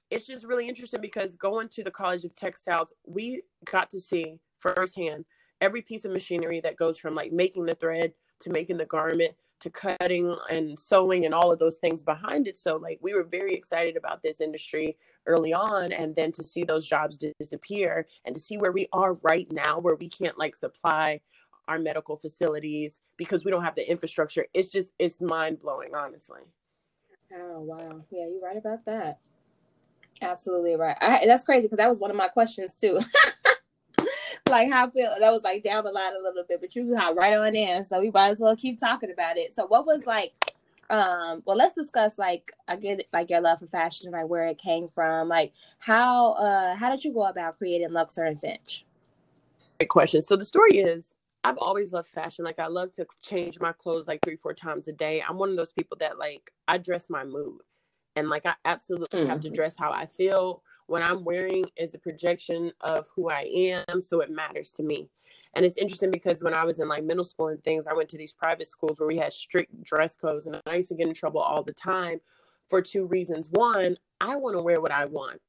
it's 0.10 0.28
just 0.28 0.46
really 0.46 0.68
interesting 0.68 1.02
because 1.02 1.36
going 1.36 1.68
to 1.70 1.84
the 1.84 1.90
College 1.90 2.24
of 2.24 2.36
Textiles, 2.36 2.94
we 3.06 3.42
got 3.66 3.90
to 3.90 4.00
see 4.00 4.38
firsthand 4.60 5.25
every 5.60 5.81
piece 5.81 6.06
of 6.06 6.12
machinery 6.12 6.60
that 6.62 6.78
goes 6.78 6.98
from 6.98 7.16
like 7.16 7.31
making 7.31 7.66
the 7.66 7.75
thread 7.75 8.14
to 8.40 8.50
making 8.50 8.78
the 8.78 8.86
garment 8.86 9.31
to 9.63 9.69
cutting 9.69 10.36
and 10.50 10.77
sewing 10.77 11.25
and 11.25 11.33
all 11.33 11.50
of 11.51 11.57
those 11.57 11.77
things 11.77 12.04
behind 12.04 12.48
it. 12.48 12.57
So 12.57 12.75
like 12.75 13.00
we 13.01 13.13
were 13.13 13.24
very 13.24 13.56
excited 13.56 13.95
about 13.95 14.21
this 14.21 14.42
industry 14.42 14.98
early 15.25 15.54
on 15.54 15.94
and 15.94 16.13
then 16.18 16.33
to 16.33 16.44
see 16.44 16.65
those 16.65 16.86
jobs 16.86 17.18
disappear 17.39 18.06
and 18.25 18.36
to 18.36 18.42
see 18.42 18.57
where 18.57 18.74
we 18.74 18.88
are 18.92 19.13
right 19.24 19.50
now 19.51 19.80
where 19.80 19.95
we 19.95 20.10
can't 20.10 20.38
like 20.38 20.54
supply 20.54 21.21
our 21.69 21.80
medical 21.80 22.18
facilities 22.18 23.00
because 23.15 23.45
we 23.45 23.51
don't 23.51 23.63
have 23.63 23.75
the 23.75 23.89
infrastructure. 23.89 24.45
It's 24.54 24.69
just 24.69 24.92
it's 25.00 25.21
mind 25.21 25.62
blowing, 25.62 25.95
honestly. 25.95 26.42
Oh 27.33 27.62
wow. 27.62 28.01
Yeah, 28.12 28.27
you're 28.27 28.42
right 28.42 28.57
about 28.57 28.83
that. 28.83 29.19
Absolutely 30.21 30.75
right. 30.75 30.98
I, 31.00 31.25
that's 31.25 31.45
crazy 31.45 31.68
because 31.68 31.77
that 31.77 31.88
was 31.88 32.01
one 32.01 32.12
of 32.12 32.18
my 32.18 32.27
questions 32.27 32.75
too. 32.75 33.00
like 34.53 34.71
how 34.71 34.88
I 34.88 34.89
feel 34.89 35.13
that 35.19 35.31
was 35.31 35.44
like 35.44 35.63
down 35.63 35.83
the 35.83 35.91
line 35.91 36.13
a 36.15 36.21
little 36.23 36.44
bit, 36.47 36.61
but 36.61 36.75
you 36.75 36.94
got 36.94 37.15
right 37.15 37.33
on 37.33 37.55
in. 37.55 37.83
So 37.83 38.00
we 38.00 38.11
might 38.11 38.29
as 38.29 38.39
well 38.39 38.55
keep 38.55 38.79
talking 38.79 39.11
about 39.11 39.38
it. 39.38 39.53
So 39.53 39.65
what 39.65 39.85
was 39.85 40.05
like 40.05 40.33
um 40.89 41.41
well 41.45 41.55
let's 41.55 41.73
discuss 41.73 42.17
like 42.17 42.51
I 42.67 42.75
get 42.75 43.00
it, 43.00 43.07
like 43.11 43.29
your 43.29 43.41
love 43.41 43.59
for 43.59 43.67
fashion, 43.67 44.11
like 44.11 44.27
where 44.27 44.47
it 44.47 44.57
came 44.57 44.89
from. 44.94 45.27
Like 45.27 45.53
how 45.79 46.33
uh 46.33 46.75
how 46.75 46.89
did 46.89 47.03
you 47.03 47.13
go 47.13 47.25
about 47.25 47.57
creating 47.57 47.91
Luxor 47.91 48.23
and 48.23 48.39
Finch? 48.39 48.85
Great 49.79 49.89
question. 49.89 50.21
So 50.21 50.35
the 50.35 50.45
story 50.45 50.77
is 50.77 51.13
I've 51.44 51.57
always 51.57 51.91
loved 51.91 52.07
fashion. 52.07 52.45
Like 52.45 52.59
I 52.59 52.67
love 52.67 52.91
to 52.94 53.05
change 53.21 53.59
my 53.59 53.73
clothes 53.73 54.07
like 54.07 54.21
three, 54.23 54.38
four 54.38 54.53
times 54.53 54.88
a 54.88 54.94
day. 54.94 55.21
I'm 55.27 55.38
one 55.38 55.50
of 55.50 55.57
those 55.57 55.73
people 55.73 55.97
that 56.00 56.17
like 56.17 56.51
I 56.67 56.77
dress 56.77 57.09
my 57.09 57.25
mood. 57.25 57.61
And 58.15 58.29
like 58.29 58.45
I 58.45 58.53
absolutely 58.63 59.27
have 59.27 59.41
to 59.41 59.50
dress 59.50 59.75
how 59.77 59.91
I 59.91 60.05
feel. 60.05 60.61
What 60.94 61.01
I'm 61.01 61.24
wearing 61.24 61.66
is 61.75 61.95
a 61.95 61.98
projection 61.98 62.72
of 62.81 63.07
who 63.16 63.28
I 63.28 63.50
am, 63.90 64.00
so 64.00 64.19
it 64.19 64.30
matters 64.30 64.72
to 64.74 64.84
me. 64.84 65.10
And 65.56 65.66
it's 65.66 65.78
interesting 65.78 66.12
because 66.12 66.44
when 66.44 66.54
I 66.54 66.66
was 66.66 66.78
in 66.78 66.88
like 66.88 67.04
middle 67.04 67.24
school 67.24 67.48
and 67.48 67.63
things, 67.63 67.88
I 67.88 67.94
went 67.94 68.10
to 68.10 68.18
these 68.19 68.31
private 68.31 68.68
schools 68.68 69.00
where 69.00 69.07
we 69.07 69.18
had 69.18 69.34
strict 69.34 69.84
dress 69.84 70.16
codes, 70.16 70.45
and 70.45 70.62
I 70.68 70.75
used 70.75 70.90
to 70.90 70.95
get 70.95 71.07
in 71.07 71.16
trouble 71.16 71.42
all 71.42 71.63
the 71.63 71.74
time 71.74 72.19
for 72.69 72.80
two 72.80 73.07
reasons. 73.07 73.50
One, 73.50 73.98
I 74.22 74.36
want 74.36 74.56
to 74.56 74.62
wear 74.62 74.80
what 74.81 74.92
I 74.92 75.06
want 75.06 75.42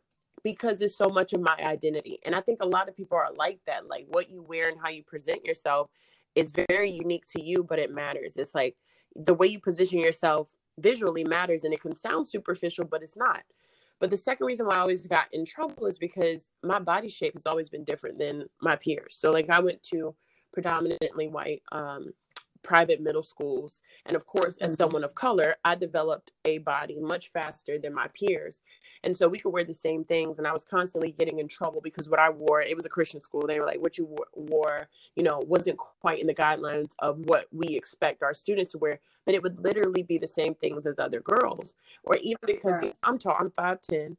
because 0.42 0.80
it's 0.80 0.96
so 0.96 1.10
much 1.10 1.34
of 1.34 1.42
my 1.42 1.56
identity. 1.58 2.20
And 2.24 2.34
I 2.34 2.40
think 2.40 2.60
a 2.62 2.66
lot 2.66 2.88
of 2.88 2.96
people 2.96 3.18
are 3.18 3.28
like 3.36 3.60
that. 3.66 3.86
Like 3.86 4.06
what 4.08 4.30
you 4.30 4.42
wear 4.42 4.70
and 4.70 4.78
how 4.82 4.88
you 4.88 5.02
present 5.02 5.44
yourself 5.44 5.90
is 6.34 6.54
very 6.70 6.90
unique 6.90 7.26
to 7.36 7.42
you, 7.42 7.64
but 7.64 7.78
it 7.78 7.92
matters. 7.92 8.38
It's 8.38 8.54
like 8.54 8.76
the 9.14 9.34
way 9.34 9.48
you 9.48 9.60
position 9.60 9.98
yourself 9.98 10.54
visually 10.78 11.22
matters 11.22 11.64
and 11.64 11.74
it 11.74 11.82
can 11.82 11.94
sound 11.94 12.26
superficial, 12.26 12.86
but 12.86 13.02
it's 13.02 13.18
not. 13.18 13.42
But 14.00 14.10
the 14.10 14.16
second 14.16 14.46
reason 14.46 14.66
why 14.66 14.76
I 14.76 14.80
always 14.80 15.06
got 15.06 15.26
in 15.32 15.44
trouble 15.44 15.86
is 15.86 15.98
because 15.98 16.50
my 16.62 16.78
body 16.78 17.08
shape 17.08 17.34
has 17.34 17.46
always 17.46 17.68
been 17.68 17.84
different 17.84 18.18
than 18.18 18.46
my 18.60 18.76
peers. 18.76 19.16
So 19.18 19.30
like 19.30 19.48
I 19.48 19.60
went 19.60 19.82
to 19.84 20.14
predominantly 20.52 21.28
white 21.28 21.62
um, 21.72 22.12
private 22.64 23.00
middle 23.00 23.22
schools. 23.22 23.82
And 24.06 24.16
of 24.16 24.26
course, 24.26 24.56
as 24.58 24.72
mm-hmm. 24.72 24.82
someone 24.82 25.04
of 25.04 25.14
color, 25.14 25.54
I 25.64 25.76
developed 25.76 26.32
a 26.44 26.58
body 26.58 26.98
much 26.98 27.30
faster 27.30 27.78
than 27.78 27.94
my 27.94 28.08
peers. 28.08 28.60
And 29.04 29.16
so 29.16 29.28
we 29.28 29.38
could 29.38 29.52
wear 29.52 29.64
the 29.64 29.74
same 29.74 30.02
things. 30.02 30.38
And 30.38 30.46
I 30.46 30.52
was 30.52 30.64
constantly 30.64 31.12
getting 31.12 31.38
in 31.38 31.46
trouble 31.46 31.80
because 31.80 32.08
what 32.08 32.18
I 32.18 32.30
wore, 32.30 32.62
it 32.62 32.74
was 32.74 32.86
a 32.86 32.88
Christian 32.88 33.20
school. 33.20 33.46
They 33.46 33.60
were 33.60 33.66
like, 33.66 33.80
what 33.80 33.98
you 33.98 34.16
wore, 34.34 34.88
you 35.14 35.22
know, 35.22 35.38
wasn't 35.46 35.76
quite 35.76 36.20
in 36.20 36.26
the 36.26 36.34
guidelines 36.34 36.92
of 36.98 37.18
what 37.26 37.46
we 37.52 37.68
expect 37.68 38.22
our 38.22 38.34
students 38.34 38.72
to 38.72 38.78
wear. 38.78 38.98
But 39.26 39.34
it 39.34 39.42
would 39.42 39.62
literally 39.62 40.02
be 40.02 40.18
the 40.18 40.26
same 40.26 40.54
things 40.54 40.86
as 40.86 40.98
other 40.98 41.20
girls. 41.20 41.74
Or 42.02 42.16
even 42.16 42.40
because. 42.44 42.92
I'm 43.02 43.18
tall, 43.18 43.36
I'm 43.38 43.50
5'10, 43.50 44.16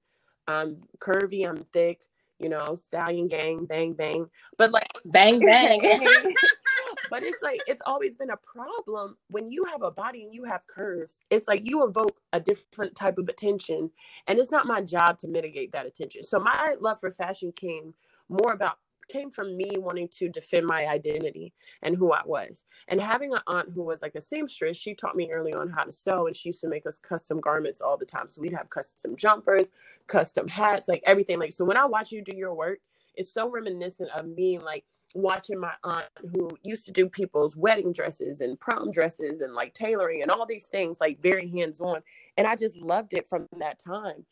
I'm 0.47 0.77
curvy, 0.99 1.47
I'm 1.47 1.57
thick, 1.57 2.01
you 2.39 2.49
know, 2.49 2.75
stallion 2.75 3.27
gang, 3.27 3.65
bang, 3.65 3.93
bang. 3.93 4.29
But 4.57 4.71
like, 4.71 4.87
Bang 5.05 5.39
bang. 5.45 5.81
but 7.09 7.23
it's 7.23 7.41
like 7.41 7.59
it's 7.67 7.81
always 7.85 8.15
been 8.15 8.29
a 8.29 8.37
problem 8.37 9.17
when 9.29 9.47
you 9.47 9.63
have 9.65 9.81
a 9.81 9.91
body 9.91 10.23
and 10.23 10.33
you 10.33 10.43
have 10.43 10.65
curves 10.67 11.19
it's 11.29 11.47
like 11.47 11.67
you 11.67 11.85
evoke 11.85 12.19
a 12.33 12.39
different 12.39 12.95
type 12.95 13.17
of 13.17 13.29
attention 13.29 13.89
and 14.27 14.39
it's 14.39 14.51
not 14.51 14.65
my 14.65 14.81
job 14.81 15.17
to 15.17 15.27
mitigate 15.27 15.71
that 15.71 15.85
attention 15.85 16.23
so 16.23 16.39
my 16.39 16.75
love 16.79 16.99
for 16.99 17.11
fashion 17.11 17.51
came 17.51 17.93
more 18.29 18.53
about 18.53 18.77
came 19.07 19.29
from 19.29 19.55
me 19.55 19.71
wanting 19.77 20.07
to 20.07 20.29
defend 20.29 20.65
my 20.65 20.87
identity 20.87 21.53
and 21.81 21.95
who 21.95 22.11
I 22.11 22.21
was. 22.25 22.63
And 22.87 22.99
having 22.99 23.33
an 23.33 23.41
aunt 23.47 23.69
who 23.73 23.83
was 23.83 24.01
like 24.01 24.15
a 24.15 24.21
seamstress, 24.21 24.77
she 24.77 24.95
taught 24.95 25.15
me 25.15 25.31
early 25.31 25.53
on 25.53 25.69
how 25.69 25.83
to 25.83 25.91
sew 25.91 26.27
and 26.27 26.35
she 26.35 26.49
used 26.49 26.61
to 26.61 26.69
make 26.69 26.85
us 26.85 26.97
custom 26.97 27.39
garments 27.39 27.81
all 27.81 27.97
the 27.97 28.05
time. 28.05 28.27
So 28.27 28.41
we'd 28.41 28.53
have 28.53 28.69
custom 28.69 29.15
jumpers, 29.15 29.69
custom 30.07 30.47
hats, 30.47 30.87
like 30.87 31.03
everything. 31.05 31.39
Like 31.39 31.53
so 31.53 31.65
when 31.65 31.77
I 31.77 31.85
watch 31.85 32.11
you 32.11 32.23
do 32.23 32.35
your 32.35 32.53
work, 32.53 32.79
it's 33.17 33.31
so 33.33 33.49
reminiscent 33.49 34.09
of 34.11 34.27
me 34.27 34.59
like 34.59 34.85
watching 35.13 35.59
my 35.59 35.73
aunt 35.83 36.05
who 36.33 36.49
used 36.63 36.85
to 36.85 36.91
do 36.91 37.07
people's 37.07 37.55
wedding 37.55 37.93
dresses 37.93 38.41
and 38.41 38.59
prom 38.59 38.91
dresses 38.91 39.41
and 39.41 39.53
like 39.53 39.73
tailoring 39.73 40.21
and 40.21 40.31
all 40.31 40.45
these 40.45 40.65
things 40.65 40.99
like 40.99 41.21
very 41.21 41.49
hands-on 41.49 42.01
and 42.37 42.45
i 42.47 42.55
just 42.55 42.77
loved 42.77 43.13
it 43.13 43.27
from 43.27 43.47
that 43.57 43.79
time. 43.79 44.25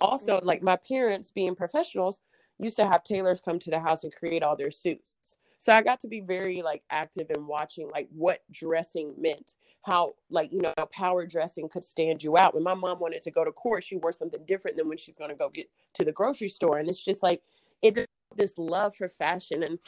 Also 0.00 0.36
mm-hmm. 0.36 0.46
like 0.46 0.62
my 0.62 0.76
parents 0.76 1.30
being 1.30 1.54
professionals 1.54 2.20
used 2.58 2.76
to 2.76 2.86
have 2.86 3.02
tailors 3.02 3.40
come 3.40 3.58
to 3.58 3.70
the 3.70 3.80
house 3.80 4.04
and 4.04 4.14
create 4.14 4.42
all 4.42 4.56
their 4.56 4.70
suits. 4.70 5.16
So 5.58 5.72
i 5.72 5.82
got 5.82 6.00
to 6.00 6.08
be 6.08 6.20
very 6.20 6.62
like 6.62 6.82
active 6.90 7.30
in 7.34 7.46
watching 7.46 7.90
like 7.90 8.08
what 8.12 8.42
dressing 8.52 9.14
meant 9.18 9.56
how 9.82 10.14
like 10.30 10.52
you 10.52 10.60
know 10.60 10.74
power 10.92 11.26
dressing 11.26 11.68
could 11.68 11.84
stand 11.84 12.22
you 12.22 12.36
out. 12.36 12.54
When 12.54 12.64
my 12.64 12.74
mom 12.74 13.00
wanted 13.00 13.22
to 13.22 13.32
go 13.32 13.44
to 13.44 13.50
court 13.50 13.82
she 13.82 13.96
wore 13.96 14.12
something 14.12 14.44
different 14.46 14.76
than 14.76 14.88
when 14.88 14.98
she's 14.98 15.18
going 15.18 15.30
to 15.30 15.36
go 15.36 15.48
get 15.48 15.68
to 15.94 16.04
the 16.04 16.12
grocery 16.12 16.48
store 16.48 16.78
and 16.78 16.88
it's 16.88 17.02
just 17.02 17.24
like 17.24 17.42
it 17.82 18.06
this 18.36 18.54
love 18.56 18.94
for 18.94 19.08
fashion 19.08 19.62
and 19.62 19.78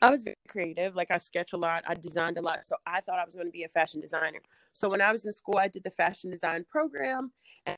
I 0.00 0.10
was 0.10 0.24
very 0.24 0.36
creative. 0.48 0.96
Like 0.96 1.12
I 1.12 1.18
sketch 1.18 1.52
a 1.52 1.56
lot, 1.56 1.84
I 1.86 1.94
designed 1.94 2.36
a 2.36 2.42
lot. 2.42 2.64
So 2.64 2.74
I 2.84 3.00
thought 3.00 3.20
I 3.20 3.24
was 3.24 3.36
going 3.36 3.46
to 3.46 3.52
be 3.52 3.62
a 3.62 3.68
fashion 3.68 4.00
designer. 4.00 4.40
So 4.72 4.88
when 4.88 5.00
I 5.00 5.12
was 5.12 5.24
in 5.24 5.30
school, 5.30 5.58
I 5.58 5.68
did 5.68 5.84
the 5.84 5.90
fashion 5.90 6.30
design 6.30 6.64
program. 6.68 7.30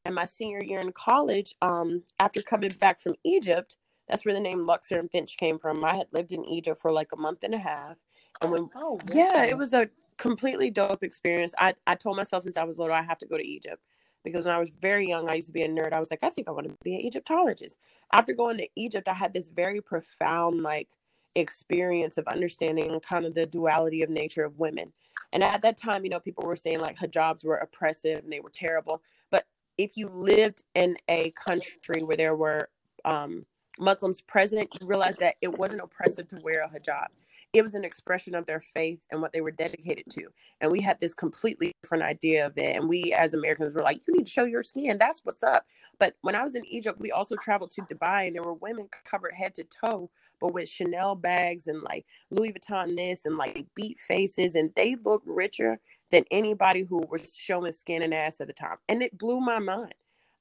And 0.07 0.14
my 0.14 0.25
senior 0.25 0.62
year 0.64 0.81
in 0.81 0.91
college, 0.93 1.55
um, 1.61 2.03
after 2.19 2.41
coming 2.41 2.71
back 2.81 2.99
from 2.99 3.14
Egypt, 3.25 3.76
that's 4.09 4.25
where 4.25 4.35
the 4.35 4.41
name 4.41 4.64
Luxor 4.64 4.99
and 4.99 5.11
Finch 5.11 5.37
came 5.37 5.59
from. 5.59 5.85
I 5.85 5.97
had 5.97 6.07
lived 6.12 6.33
in 6.33 6.47
Egypt 6.47 6.81
for 6.81 6.91
like 6.91 7.12
a 7.12 7.17
month 7.17 7.45
and 7.45 7.55
a 7.55 7.59
half. 7.59 7.99
And 8.41 8.50
when 8.50 8.71
Oh, 8.75 8.99
yeah, 9.12 9.45
it 9.45 9.59
was 9.59 9.75
a 9.75 9.91
completely 10.17 10.71
dope 10.71 11.03
experience. 11.03 11.53
I, 11.59 11.75
I 11.87 11.95
told 11.95 12.17
myself 12.17 12.45
since 12.45 12.57
I 12.57 12.64
was 12.64 12.79
little, 12.79 12.95
I 12.95 13.03
have 13.03 13.19
to 13.19 13.26
go 13.26 13.37
to 13.37 13.47
Egypt 13.47 13.83
because 14.25 14.47
when 14.47 14.54
I 14.54 14.59
was 14.59 14.71
very 14.71 15.07
young, 15.07 15.28
I 15.28 15.35
used 15.35 15.49
to 15.49 15.52
be 15.52 15.62
a 15.62 15.69
nerd. 15.69 15.93
I 15.93 16.00
was 16.00 16.11
like, 16.11 16.23
I 16.23 16.31
think 16.31 16.49
I 16.49 16.52
want 16.52 16.66
to 16.66 16.75
be 16.83 16.95
an 16.95 17.02
Egyptologist. 17.02 17.78
After 18.12 18.33
going 18.33 18.57
to 18.59 18.69
Egypt, 18.75 19.07
I 19.07 19.14
had 19.14 19.35
this 19.35 19.49
very 19.49 19.81
profound 19.81 20.62
like 20.62 20.88
experience 21.35 22.19
of 22.19 22.26
understanding 22.26 22.99
kind 23.00 23.26
of 23.26 23.35
the 23.35 23.47
duality 23.47 24.02
of 24.02 24.11
nature 24.11 24.45
of 24.45 24.59
women. 24.59 24.93
And 25.33 25.43
at 25.43 25.62
that 25.62 25.76
time, 25.76 26.04
you 26.04 26.11
know, 26.11 26.21
people 26.21 26.45
were 26.45 26.57
saying 26.57 26.81
like 26.81 26.97
hijabs 26.97 27.45
were 27.45 27.57
oppressive 27.57 28.21
and 28.25 28.33
they 28.33 28.40
were 28.40 28.50
terrible. 28.50 29.02
But 29.31 29.47
if 29.78 29.97
you 29.97 30.09
lived 30.09 30.62
in 30.75 30.97
a 31.09 31.31
country 31.33 32.02
where 32.02 32.16
there 32.16 32.37
were 32.37 32.71
um, 33.04 33.45
Muslims 33.78 34.21
present, 34.21 34.69
you 34.81 34.87
realize 34.87 35.16
that 35.16 35.35
it 35.43 35.59
wasn't 35.59 35.81
oppressive 35.83 36.28
to 36.28 36.40
wear 36.43 36.62
a 36.62 36.69
hijab 36.69 37.09
it 37.54 37.62
was 37.62 37.75
an 37.75 37.84
expression 37.84 38.34
of 38.34 38.46
their 38.46 38.61
faith 38.61 39.06
and 39.12 39.23
what 39.23 39.32
they 39.32 39.40
were 39.40 39.52
dedicated 39.52 40.04
to. 40.11 40.26
And 40.61 40.73
we 40.73 40.80
had 40.80 40.99
this 40.99 41.14
completely 41.14 41.73
different 41.80 42.02
idea 42.02 42.46
of 42.46 42.58
it. 42.58 42.76
And 42.76 42.88
we 42.88 43.12
as 43.12 43.32
Americans 43.32 43.76
were 43.76 43.82
like, 43.82 44.00
you 44.06 44.14
need 44.14 44.26
to 44.26 44.30
show 44.30 44.44
your 44.44 44.64
skin. 44.64 44.99
That's 44.99 45.20
what's 45.23 45.42
up. 45.42 45.64
But 46.00 46.16
when 46.23 46.34
I 46.34 46.42
was 46.42 46.56
in 46.56 46.66
Egypt, 46.66 46.99
we 47.00 47.12
also 47.12 47.37
traveled 47.37 47.70
to 47.73 47.82
Dubai 47.82 48.26
and 48.26 48.34
there 48.34 48.42
were 48.42 48.54
women 48.54 48.88
covered 49.04 49.32
head 49.32 49.54
to 49.54 49.64
toe, 49.64 50.11
but 50.40 50.52
with 50.52 50.68
Chanel 50.68 51.14
bags 51.14 51.68
and 51.68 51.80
like 51.82 52.04
Louis 52.30 52.52
Vuitton 52.52 52.96
this 52.96 53.25
and 53.25 53.38
like 53.38 53.64
beat 53.76 54.00
faces. 54.00 54.56
And 54.56 54.70
they 54.75 54.96
looked 55.04 55.28
richer 55.28 55.78
than 56.11 56.25
anybody 56.32 56.82
who 56.82 57.06
was 57.08 57.37
showing 57.37 57.70
skin 57.70 58.02
and 58.02 58.12
ass 58.12 58.40
at 58.40 58.49
the 58.49 58.52
time. 58.52 58.78
And 58.88 59.00
it 59.00 59.16
blew 59.16 59.40
my 59.40 59.61
mind. 59.61 59.94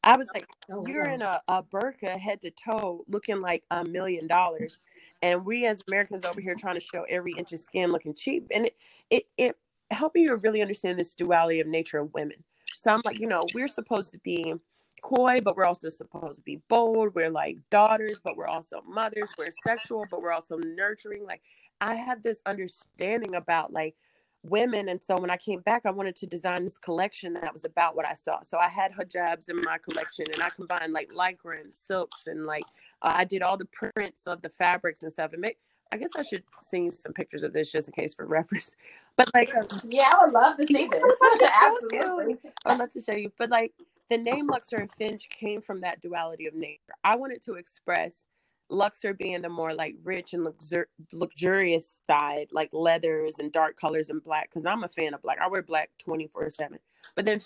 I 0.04 0.18
was 0.18 0.28
like, 0.34 0.48
oh, 0.70 0.86
you're 0.86 1.06
wow. 1.06 1.14
in 1.14 1.22
a, 1.22 1.42
a 1.48 1.64
burqa 1.64 2.20
head 2.20 2.42
to 2.42 2.52
toe 2.52 3.06
looking 3.08 3.40
like 3.40 3.64
a 3.72 3.86
million 3.86 4.28
dollars 4.28 4.80
and 5.24 5.46
we 5.46 5.66
as 5.66 5.80
Americans 5.88 6.26
over 6.26 6.42
here 6.42 6.54
trying 6.54 6.76
to 6.76 6.82
show 6.82 7.06
every 7.10 7.32
inch 7.38 7.54
of 7.54 7.60
skin 7.60 7.92
looking 7.92 8.14
cheap, 8.14 8.46
and 8.54 8.66
it 8.66 8.76
it 9.10 9.24
it 9.38 9.58
helped 9.90 10.16
me 10.16 10.28
to 10.28 10.36
really 10.36 10.62
understand 10.62 11.00
this 11.00 11.16
duality 11.16 11.62
of 11.62 11.68
nature 11.68 12.00
of 12.00 12.14
women. 12.14 12.44
So 12.78 12.92
I'm 12.92 13.02
like, 13.06 13.20
you 13.20 13.28
know, 13.28 13.46
we're 13.56 13.70
supposed 13.70 14.12
to 14.12 14.20
be 14.20 14.54
coy, 15.02 15.40
but 15.40 15.56
we're 15.56 15.66
also 15.66 15.88
supposed 15.88 16.40
to 16.40 16.44
be 16.44 16.62
bold. 16.68 17.16
We're 17.16 17.30
like 17.30 17.58
daughters, 17.70 18.20
but 18.22 18.36
we're 18.36 18.48
also 18.48 18.82
mothers. 18.86 19.30
We're 19.38 19.52
sexual, 19.66 20.04
but 20.12 20.22
we're 20.22 20.34
also 20.34 20.58
nurturing. 20.58 21.26
Like 21.26 21.42
I 21.80 21.96
have 21.96 22.22
this 22.22 22.42
understanding 22.46 23.36
about 23.36 23.72
like 23.72 23.96
women. 24.44 24.90
And 24.90 25.02
so 25.02 25.18
when 25.18 25.30
I 25.30 25.38
came 25.38 25.62
back, 25.62 25.86
I 25.86 25.92
wanted 25.92 26.16
to 26.18 26.28
design 26.28 26.64
this 26.64 26.78
collection 26.78 27.34
that 27.34 27.54
was 27.54 27.66
about 27.66 27.96
what 27.96 28.06
I 28.06 28.14
saw. 28.14 28.42
So 28.42 28.58
I 28.58 28.68
had 28.68 28.92
hijabs 28.92 29.50
in 29.50 29.62
my 29.62 29.78
collection 29.78 30.26
and 30.34 30.44
I 30.44 30.50
combined 30.50 30.94
like 30.94 31.10
lycra 31.12 31.62
and 31.62 31.74
silks 31.74 32.28
and 32.28 32.46
like 32.46 32.66
uh, 33.02 33.14
I 33.16 33.26
did 33.26 33.42
all 33.42 33.58
the 33.58 33.66
prints 33.66 34.28
of 34.28 34.42
the 34.42 34.50
fabrics 34.50 35.04
and 35.04 35.12
stuff. 35.12 35.32
And 35.34 35.42
make, 35.42 35.58
I 35.92 35.98
guess 35.98 36.10
I 36.18 36.24
should 36.24 36.44
send 36.62 36.86
you 36.86 36.92
some 36.92 37.14
pictures 37.14 37.44
of 37.44 37.54
this 37.54 37.72
just 37.72 37.88
in 37.88 37.94
case 37.94 38.14
for 38.14 38.26
reference. 38.28 38.76
But 39.16 39.30
like, 39.34 39.56
um, 39.56 39.68
yeah, 39.88 40.12
I 40.14 40.26
would 40.26 40.34
love 40.34 40.58
to 40.58 40.66
see 40.68 40.88
this. 40.88 41.04
Absolutely, 41.64 42.38
I'd 42.66 42.80
love 42.80 42.92
to 42.94 43.02
show 43.02 43.14
you. 43.14 43.32
But 43.38 43.50
like, 43.50 43.74
the 44.10 44.18
name 44.18 44.48
Luxor 44.48 44.78
and 44.78 44.92
Finch 44.92 45.30
came 45.30 45.62
from 45.62 45.82
that 45.82 46.02
duality 46.02 46.48
of 46.48 46.54
nature. 46.54 46.94
I 47.04 47.16
wanted 47.16 47.42
to 47.44 47.54
express 47.54 48.26
Luxor 48.70 49.14
being 49.14 49.42
the 49.44 49.50
more 49.50 49.74
like 49.74 49.96
rich 50.04 50.34
and 50.34 50.46
luxur- 50.46 50.86
luxurious 51.14 52.02
side, 52.08 52.48
like 52.52 52.70
leathers 52.74 53.36
and 53.40 53.52
dark 53.52 53.78
colors 53.78 54.10
and 54.10 54.24
black, 54.24 54.50
because 54.50 54.66
I'm 54.66 54.84
a 54.84 54.90
fan 54.90 55.14
of 55.14 55.22
black. 55.22 55.40
I 55.42 55.48
wear 55.48 55.64
black 55.64 55.92
24 56.04 56.50
7. 56.52 56.80
But 57.16 57.26
then 57.26 57.40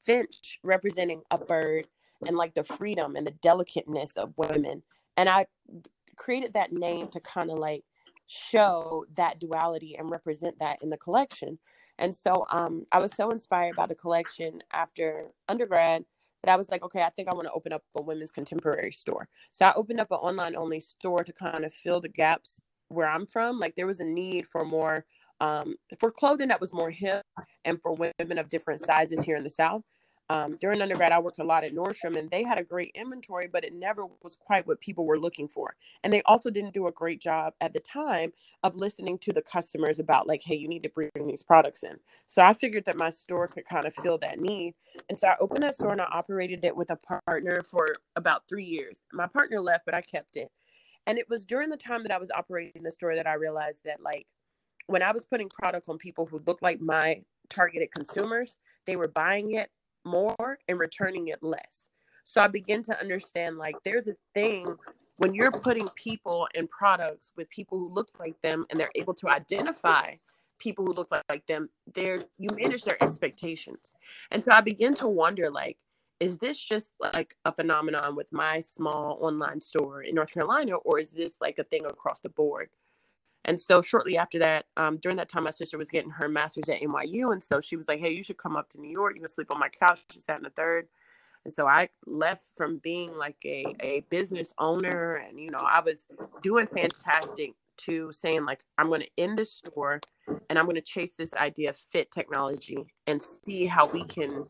Finch 0.00 0.60
representing 0.64 1.22
a 1.30 1.38
bird 1.38 1.88
and 2.26 2.36
like 2.36 2.54
the 2.54 2.64
freedom 2.64 3.16
and 3.16 3.26
the 3.26 3.32
delicateness 3.32 4.16
of 4.16 4.34
women. 4.36 4.82
And 5.16 5.28
I 5.28 5.46
created 6.16 6.54
that 6.54 6.72
name 6.72 7.08
to 7.10 7.20
kind 7.20 7.50
of 7.50 7.58
like 7.58 7.84
show 8.28 9.06
that 9.16 9.40
duality 9.40 9.96
and 9.96 10.10
represent 10.10 10.58
that 10.60 10.78
in 10.82 10.90
the 10.90 10.98
collection. 10.98 11.58
And 11.98 12.14
so 12.14 12.46
um, 12.50 12.86
I 12.92 13.00
was 13.00 13.12
so 13.14 13.30
inspired 13.30 13.76
by 13.76 13.86
the 13.86 13.96
collection 13.96 14.62
after 14.72 15.32
undergrad 15.48 16.04
that 16.42 16.52
I 16.52 16.56
was 16.56 16.68
like, 16.70 16.82
okay, 16.84 17.02
I 17.02 17.10
think 17.10 17.28
I 17.28 17.34
want 17.34 17.46
to 17.46 17.52
open 17.52 17.72
up 17.72 17.82
a 17.96 18.02
women's 18.02 18.30
contemporary 18.30 18.92
store. 18.92 19.28
So 19.52 19.66
I 19.66 19.72
opened 19.74 20.00
up 20.00 20.10
an 20.10 20.18
online 20.18 20.56
only 20.56 20.80
store 20.80 21.24
to 21.24 21.32
kind 21.32 21.64
of 21.64 21.74
fill 21.74 22.00
the 22.00 22.08
gaps 22.08 22.58
where 22.88 23.08
I'm 23.08 23.26
from. 23.26 23.58
Like 23.58 23.74
there 23.76 23.86
was 23.86 24.00
a 24.00 24.04
need 24.04 24.46
for 24.46 24.64
more 24.64 25.04
um, 25.40 25.76
for 25.98 26.10
clothing 26.10 26.48
that 26.48 26.60
was 26.60 26.74
more 26.74 26.90
hip 26.90 27.24
and 27.64 27.80
for 27.82 27.94
women 27.94 28.38
of 28.38 28.50
different 28.50 28.80
sizes 28.80 29.22
here 29.22 29.36
in 29.36 29.42
the 29.42 29.50
South 29.50 29.82
um, 30.30 30.52
during 30.60 30.80
undergrad, 30.80 31.10
I 31.10 31.18
worked 31.18 31.40
a 31.40 31.44
lot 31.44 31.64
at 31.64 31.74
Nordstrom 31.74 32.16
and 32.16 32.30
they 32.30 32.44
had 32.44 32.56
a 32.56 32.62
great 32.62 32.92
inventory, 32.94 33.48
but 33.52 33.64
it 33.64 33.74
never 33.74 34.06
was 34.22 34.36
quite 34.36 34.64
what 34.64 34.80
people 34.80 35.04
were 35.04 35.18
looking 35.18 35.48
for. 35.48 35.74
And 36.04 36.12
they 36.12 36.22
also 36.22 36.50
didn't 36.50 36.72
do 36.72 36.86
a 36.86 36.92
great 36.92 37.20
job 37.20 37.54
at 37.60 37.72
the 37.72 37.80
time 37.80 38.32
of 38.62 38.76
listening 38.76 39.18
to 39.18 39.32
the 39.32 39.42
customers 39.42 39.98
about, 39.98 40.28
like, 40.28 40.40
hey, 40.44 40.54
you 40.54 40.68
need 40.68 40.84
to 40.84 40.88
bring 40.88 41.10
these 41.26 41.42
products 41.42 41.82
in. 41.82 41.96
So 42.26 42.42
I 42.42 42.52
figured 42.52 42.84
that 42.84 42.96
my 42.96 43.10
store 43.10 43.48
could 43.48 43.64
kind 43.64 43.86
of 43.86 43.92
fill 43.92 44.18
that 44.18 44.38
need. 44.38 44.74
And 45.08 45.18
so 45.18 45.26
I 45.26 45.34
opened 45.40 45.64
that 45.64 45.74
store 45.74 45.90
and 45.90 46.00
I 46.00 46.08
operated 46.12 46.64
it 46.64 46.76
with 46.76 46.90
a 46.92 46.98
partner 47.26 47.64
for 47.64 47.96
about 48.14 48.46
three 48.48 48.64
years. 48.64 49.00
My 49.12 49.26
partner 49.26 49.60
left, 49.60 49.84
but 49.84 49.94
I 49.94 50.00
kept 50.00 50.36
it. 50.36 50.52
And 51.08 51.18
it 51.18 51.28
was 51.28 51.44
during 51.44 51.70
the 51.70 51.76
time 51.76 52.04
that 52.04 52.12
I 52.12 52.18
was 52.18 52.30
operating 52.30 52.84
the 52.84 52.92
store 52.92 53.16
that 53.16 53.26
I 53.26 53.34
realized 53.34 53.80
that, 53.84 54.00
like, 54.00 54.28
when 54.86 55.02
I 55.02 55.10
was 55.10 55.24
putting 55.24 55.48
product 55.48 55.88
on 55.88 55.98
people 55.98 56.24
who 56.24 56.40
looked 56.46 56.62
like 56.62 56.80
my 56.80 57.20
targeted 57.48 57.90
consumers, 57.90 58.58
they 58.86 58.94
were 58.94 59.08
buying 59.08 59.52
it 59.54 59.70
more 60.04 60.58
and 60.68 60.78
returning 60.78 61.28
it 61.28 61.42
less. 61.42 61.88
So 62.24 62.40
I 62.40 62.48
begin 62.48 62.82
to 62.84 63.00
understand 63.00 63.58
like 63.58 63.76
there's 63.84 64.08
a 64.08 64.16
thing 64.34 64.66
when 65.16 65.34
you're 65.34 65.52
putting 65.52 65.88
people 65.96 66.48
and 66.54 66.68
products 66.70 67.32
with 67.36 67.50
people 67.50 67.78
who 67.78 67.92
look 67.92 68.08
like 68.18 68.40
them 68.42 68.64
and 68.70 68.80
they're 68.80 68.90
able 68.94 69.14
to 69.14 69.28
identify 69.28 70.14
people 70.58 70.84
who 70.84 70.92
look 70.92 71.10
like, 71.10 71.24
like 71.28 71.46
them, 71.46 71.68
there 71.94 72.22
you 72.38 72.50
manage 72.54 72.84
their 72.84 73.02
expectations. 73.02 73.92
And 74.30 74.44
so 74.44 74.52
I 74.52 74.60
begin 74.60 74.94
to 74.94 75.08
wonder 75.08 75.50
like, 75.50 75.78
is 76.20 76.38
this 76.38 76.58
just 76.58 76.92
like 77.00 77.34
a 77.46 77.52
phenomenon 77.52 78.14
with 78.14 78.26
my 78.30 78.60
small 78.60 79.18
online 79.22 79.60
store 79.60 80.02
in 80.02 80.14
North 80.14 80.30
Carolina, 80.32 80.76
or 80.76 81.00
is 81.00 81.10
this 81.10 81.36
like 81.40 81.58
a 81.58 81.64
thing 81.64 81.86
across 81.86 82.20
the 82.20 82.28
board? 82.28 82.68
And 83.44 83.58
so 83.58 83.80
shortly 83.80 84.18
after 84.18 84.38
that, 84.40 84.66
um, 84.76 84.96
during 84.96 85.16
that 85.16 85.28
time, 85.28 85.44
my 85.44 85.50
sister 85.50 85.78
was 85.78 85.88
getting 85.88 86.10
her 86.10 86.28
master's 86.28 86.68
at 86.68 86.80
NYU. 86.80 87.32
And 87.32 87.42
so 87.42 87.60
she 87.60 87.76
was 87.76 87.88
like, 87.88 88.00
hey, 88.00 88.12
you 88.12 88.22
should 88.22 88.36
come 88.36 88.56
up 88.56 88.68
to 88.70 88.80
New 88.80 88.90
York. 88.90 89.14
You 89.14 89.22
can 89.22 89.30
sleep 89.30 89.50
on 89.50 89.58
my 89.58 89.68
couch. 89.68 90.00
She 90.12 90.20
sat 90.20 90.36
in 90.36 90.42
the 90.42 90.50
third. 90.50 90.88
And 91.44 91.54
so 91.54 91.66
I 91.66 91.88
left 92.06 92.44
from 92.56 92.78
being 92.78 93.16
like 93.16 93.38
a, 93.46 93.74
a 93.80 94.00
business 94.10 94.52
owner 94.58 95.14
and, 95.14 95.40
you 95.40 95.50
know, 95.50 95.58
I 95.58 95.80
was 95.80 96.06
doing 96.42 96.66
fantastic 96.66 97.52
to 97.78 98.12
saying 98.12 98.44
like, 98.44 98.60
I'm 98.76 98.88
going 98.88 99.00
to 99.00 99.10
end 99.16 99.38
this 99.38 99.52
store 99.52 100.00
and 100.50 100.58
I'm 100.58 100.66
going 100.66 100.74
to 100.74 100.82
chase 100.82 101.12
this 101.16 101.32
idea 101.32 101.70
of 101.70 101.76
fit 101.76 102.10
technology 102.10 102.84
and 103.06 103.22
see 103.22 103.64
how 103.64 103.86
we 103.86 104.04
can 104.04 104.44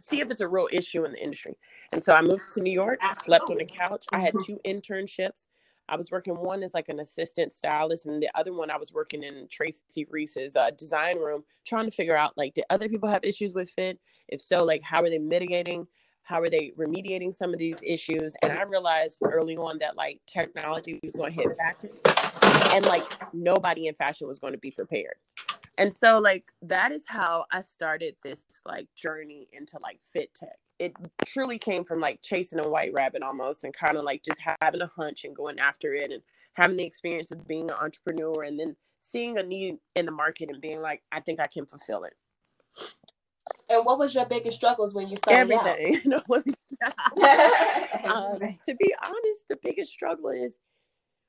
see 0.00 0.20
if 0.20 0.30
it's 0.30 0.40
a 0.40 0.48
real 0.48 0.68
issue 0.72 1.04
in 1.04 1.12
the 1.12 1.22
industry. 1.22 1.56
And 1.92 2.02
so 2.02 2.12
I 2.12 2.22
moved 2.22 2.50
to 2.52 2.60
New 2.60 2.72
York, 2.72 2.98
slept 3.14 3.48
on 3.48 3.58
the 3.58 3.64
couch. 3.64 4.04
I 4.12 4.20
had 4.20 4.34
two 4.44 4.58
internships 4.66 5.42
I 5.88 5.96
was 5.96 6.10
working 6.10 6.34
one 6.34 6.62
as 6.62 6.74
like 6.74 6.88
an 6.88 7.00
assistant 7.00 7.52
stylist, 7.52 8.06
and 8.06 8.22
the 8.22 8.30
other 8.34 8.52
one 8.52 8.70
I 8.70 8.76
was 8.76 8.92
working 8.92 9.22
in 9.22 9.46
Tracy 9.48 10.06
Reese's 10.10 10.56
uh, 10.56 10.70
design 10.70 11.18
room, 11.18 11.44
trying 11.64 11.84
to 11.84 11.90
figure 11.90 12.16
out 12.16 12.36
like, 12.36 12.54
did 12.54 12.64
other 12.70 12.88
people 12.88 13.08
have 13.08 13.24
issues 13.24 13.54
with 13.54 13.70
fit? 13.70 14.00
If 14.28 14.40
so, 14.40 14.64
like, 14.64 14.82
how 14.82 15.02
are 15.02 15.10
they 15.10 15.18
mitigating? 15.18 15.86
How 16.22 16.40
are 16.40 16.50
they 16.50 16.72
remediating 16.76 17.32
some 17.32 17.52
of 17.52 17.60
these 17.60 17.78
issues? 17.84 18.34
And 18.42 18.52
I 18.52 18.62
realized 18.62 19.18
early 19.24 19.56
on 19.56 19.78
that 19.78 19.96
like 19.96 20.20
technology 20.26 20.98
was 21.04 21.14
going 21.14 21.30
to 21.30 21.36
hit 21.36 21.56
back, 21.56 21.76
and 22.74 22.84
like 22.84 23.04
nobody 23.32 23.86
in 23.86 23.94
fashion 23.94 24.26
was 24.26 24.40
going 24.40 24.52
to 24.52 24.58
be 24.58 24.72
prepared. 24.72 25.16
And 25.78 25.94
so 25.94 26.18
like 26.18 26.50
that 26.62 26.90
is 26.90 27.04
how 27.06 27.44
I 27.52 27.60
started 27.60 28.16
this 28.24 28.44
like 28.64 28.88
journey 28.96 29.46
into 29.52 29.78
like 29.80 30.00
fit 30.00 30.34
tech 30.34 30.58
it 30.78 30.94
truly 31.24 31.58
came 31.58 31.84
from 31.84 32.00
like 32.00 32.20
chasing 32.22 32.58
a 32.58 32.68
white 32.68 32.92
rabbit 32.92 33.22
almost 33.22 33.64
and 33.64 33.72
kind 33.72 33.96
of 33.96 34.04
like 34.04 34.22
just 34.22 34.40
having 34.60 34.82
a 34.82 34.90
hunch 34.96 35.24
and 35.24 35.34
going 35.34 35.58
after 35.58 35.94
it 35.94 36.10
and 36.10 36.22
having 36.54 36.76
the 36.76 36.84
experience 36.84 37.30
of 37.30 37.46
being 37.46 37.70
an 37.70 37.76
entrepreneur 37.80 38.42
and 38.42 38.58
then 38.58 38.76
seeing 38.98 39.38
a 39.38 39.42
need 39.42 39.76
in 39.94 40.06
the 40.06 40.12
market 40.12 40.50
and 40.50 40.60
being 40.60 40.80
like 40.80 41.02
i 41.12 41.20
think 41.20 41.40
i 41.40 41.46
can 41.46 41.66
fulfill 41.66 42.04
it. 42.04 42.14
And 43.68 43.84
what 43.84 43.98
was 43.98 44.14
your 44.14 44.26
biggest 44.26 44.56
struggles 44.56 44.94
when 44.94 45.08
you 45.08 45.16
started 45.16 45.52
everything. 45.52 46.12
Out? 46.12 46.30
um, 48.10 48.38
to 48.66 48.74
be 48.74 48.94
honest 49.02 49.48
the 49.48 49.58
biggest 49.62 49.92
struggle 49.92 50.30
is 50.30 50.54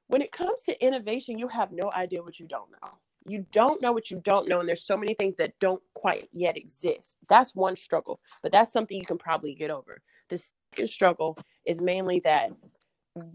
when 0.07 0.21
it 0.21 0.31
comes 0.31 0.61
to 0.65 0.85
innovation 0.85 1.37
you 1.37 1.47
have 1.47 1.71
no 1.71 1.91
idea 1.91 2.21
what 2.21 2.39
you 2.39 2.47
don't 2.47 2.71
know 2.71 2.89
you 3.27 3.45
don't 3.51 3.81
know 3.81 3.91
what 3.91 4.09
you 4.09 4.21
don't 4.23 4.47
know 4.47 4.59
and 4.59 4.67
there's 4.67 4.85
so 4.85 4.97
many 4.97 5.13
things 5.13 5.35
that 5.35 5.59
don't 5.59 5.81
quite 5.93 6.27
yet 6.31 6.57
exist. 6.57 7.17
That's 7.29 7.55
one 7.55 7.75
struggle 7.75 8.19
but 8.41 8.51
that's 8.51 8.71
something 8.71 8.97
you 8.97 9.05
can 9.05 9.17
probably 9.17 9.53
get 9.53 9.71
over. 9.71 10.01
The 10.29 10.41
second 10.73 10.87
struggle 10.87 11.37
is 11.65 11.81
mainly 11.81 12.19
that 12.21 12.51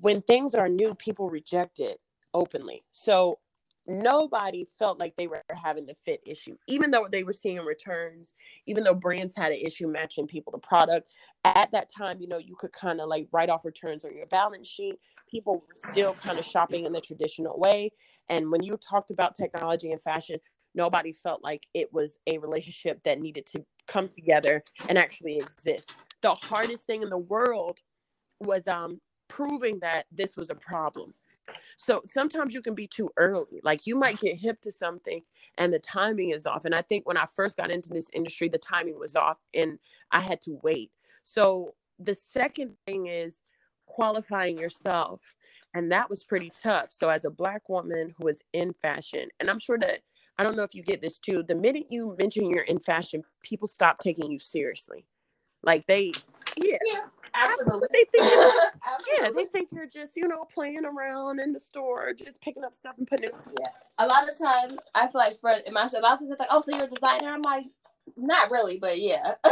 when 0.00 0.22
things 0.22 0.54
are 0.54 0.68
new 0.68 0.94
people 0.94 1.28
reject 1.28 1.80
it 1.80 1.98
openly. 2.34 2.82
So 2.90 3.38
nobody 3.88 4.64
felt 4.78 5.00
like 5.00 5.12
they 5.16 5.26
were 5.26 5.42
having 5.50 5.84
the 5.84 5.94
fit 5.94 6.20
issue 6.24 6.56
even 6.68 6.92
though 6.92 7.08
they 7.10 7.24
were 7.24 7.32
seeing 7.32 7.58
returns 7.58 8.32
even 8.66 8.84
though 8.84 8.94
brands 8.94 9.34
had 9.34 9.50
an 9.50 9.58
issue 9.58 9.88
matching 9.88 10.26
people 10.26 10.52
to 10.52 10.58
product. 10.58 11.08
At 11.44 11.72
that 11.72 11.90
time 11.92 12.20
you 12.20 12.28
know 12.28 12.38
you 12.38 12.54
could 12.56 12.72
kind 12.72 13.00
of 13.00 13.08
like 13.08 13.26
write 13.32 13.50
off 13.50 13.64
returns 13.64 14.04
on 14.04 14.16
your 14.16 14.26
balance 14.26 14.68
sheet. 14.68 15.00
People 15.28 15.54
were 15.54 15.74
still 15.74 16.14
kind 16.14 16.38
of 16.38 16.44
shopping 16.44 16.86
in 16.86 16.92
the 16.92 17.00
traditional 17.00 17.58
way 17.58 17.90
and 18.32 18.50
when 18.50 18.62
you 18.62 18.78
talked 18.78 19.10
about 19.10 19.34
technology 19.34 19.92
and 19.92 20.00
fashion, 20.00 20.40
nobody 20.74 21.12
felt 21.12 21.44
like 21.44 21.66
it 21.74 21.92
was 21.92 22.16
a 22.26 22.38
relationship 22.38 23.02
that 23.04 23.20
needed 23.20 23.44
to 23.46 23.62
come 23.86 24.08
together 24.08 24.64
and 24.88 24.96
actually 24.96 25.36
exist. 25.36 25.90
The 26.22 26.34
hardest 26.34 26.86
thing 26.86 27.02
in 27.02 27.10
the 27.10 27.18
world 27.18 27.78
was 28.40 28.66
um 28.66 29.00
proving 29.28 29.78
that 29.80 30.06
this 30.10 30.34
was 30.34 30.48
a 30.48 30.54
problem. 30.54 31.12
So 31.76 32.00
sometimes 32.06 32.54
you 32.54 32.62
can 32.62 32.74
be 32.74 32.86
too 32.86 33.10
early. 33.18 33.60
Like 33.62 33.86
you 33.86 33.96
might 33.96 34.18
get 34.18 34.38
hip 34.38 34.62
to 34.62 34.72
something 34.72 35.22
and 35.58 35.70
the 35.70 35.78
timing 35.78 36.30
is 36.30 36.46
off. 36.46 36.64
And 36.64 36.74
I 36.74 36.80
think 36.80 37.06
when 37.06 37.18
I 37.18 37.26
first 37.26 37.58
got 37.58 37.70
into 37.70 37.90
this 37.90 38.06
industry, 38.14 38.48
the 38.48 38.58
timing 38.58 38.98
was 38.98 39.14
off 39.14 39.38
and 39.52 39.78
I 40.10 40.20
had 40.20 40.40
to 40.42 40.58
wait. 40.62 40.90
So 41.22 41.74
the 41.98 42.14
second 42.14 42.76
thing 42.86 43.08
is 43.08 43.42
qualifying 43.86 44.58
yourself. 44.58 45.34
And 45.74 45.90
that 45.90 46.10
was 46.10 46.24
pretty 46.24 46.50
tough. 46.50 46.90
So 46.90 47.08
as 47.08 47.24
a 47.24 47.30
black 47.30 47.68
woman 47.68 48.14
who 48.18 48.28
is 48.28 48.42
in 48.52 48.74
fashion, 48.74 49.28
and 49.40 49.48
I'm 49.48 49.58
sure 49.58 49.78
that 49.78 50.00
I 50.38 50.42
don't 50.42 50.56
know 50.56 50.62
if 50.62 50.74
you 50.74 50.82
get 50.82 51.00
this 51.00 51.18
too, 51.18 51.42
the 51.42 51.54
minute 51.54 51.86
you 51.90 52.16
mention 52.18 52.50
you're 52.50 52.64
in 52.64 52.78
fashion, 52.78 53.22
people 53.42 53.68
stop 53.68 53.98
taking 53.98 54.30
you 54.30 54.38
seriously. 54.38 55.06
Like 55.62 55.86
they 55.86 56.12
yeah, 56.56 56.76
Yeah, 56.84 57.04
absolutely. 57.34 57.88
They 57.92 58.04
think 58.12 58.34
yeah, 59.20 59.30
they 59.34 59.44
think 59.46 59.68
you're 59.72 59.86
just, 59.86 60.16
you 60.16 60.28
know, 60.28 60.44
playing 60.52 60.84
around 60.84 61.40
in 61.40 61.52
the 61.52 61.58
store, 61.58 62.12
just 62.12 62.40
picking 62.40 62.64
up 62.64 62.74
stuff 62.74 62.94
and 62.98 63.06
putting 63.06 63.26
it 63.26 63.34
Yeah. 63.58 63.68
A 63.98 64.06
lot 64.06 64.28
of 64.28 64.38
times, 64.38 64.78
I 64.94 65.06
feel 65.08 65.20
like 65.20 65.40
for 65.40 65.50
in 65.50 65.72
my 65.72 65.86
show, 65.86 65.98
a 65.98 66.00
lot 66.00 66.14
of 66.14 66.18
times 66.20 66.30
it's 66.30 66.40
like, 66.40 66.48
oh, 66.50 66.60
so 66.60 66.74
you're 66.74 66.86
a 66.86 66.90
designer? 66.90 67.28
I'm 67.28 67.42
like, 67.42 67.66
not 68.16 68.50
really, 68.50 68.78
but 68.78 69.00
yeah. 69.00 69.34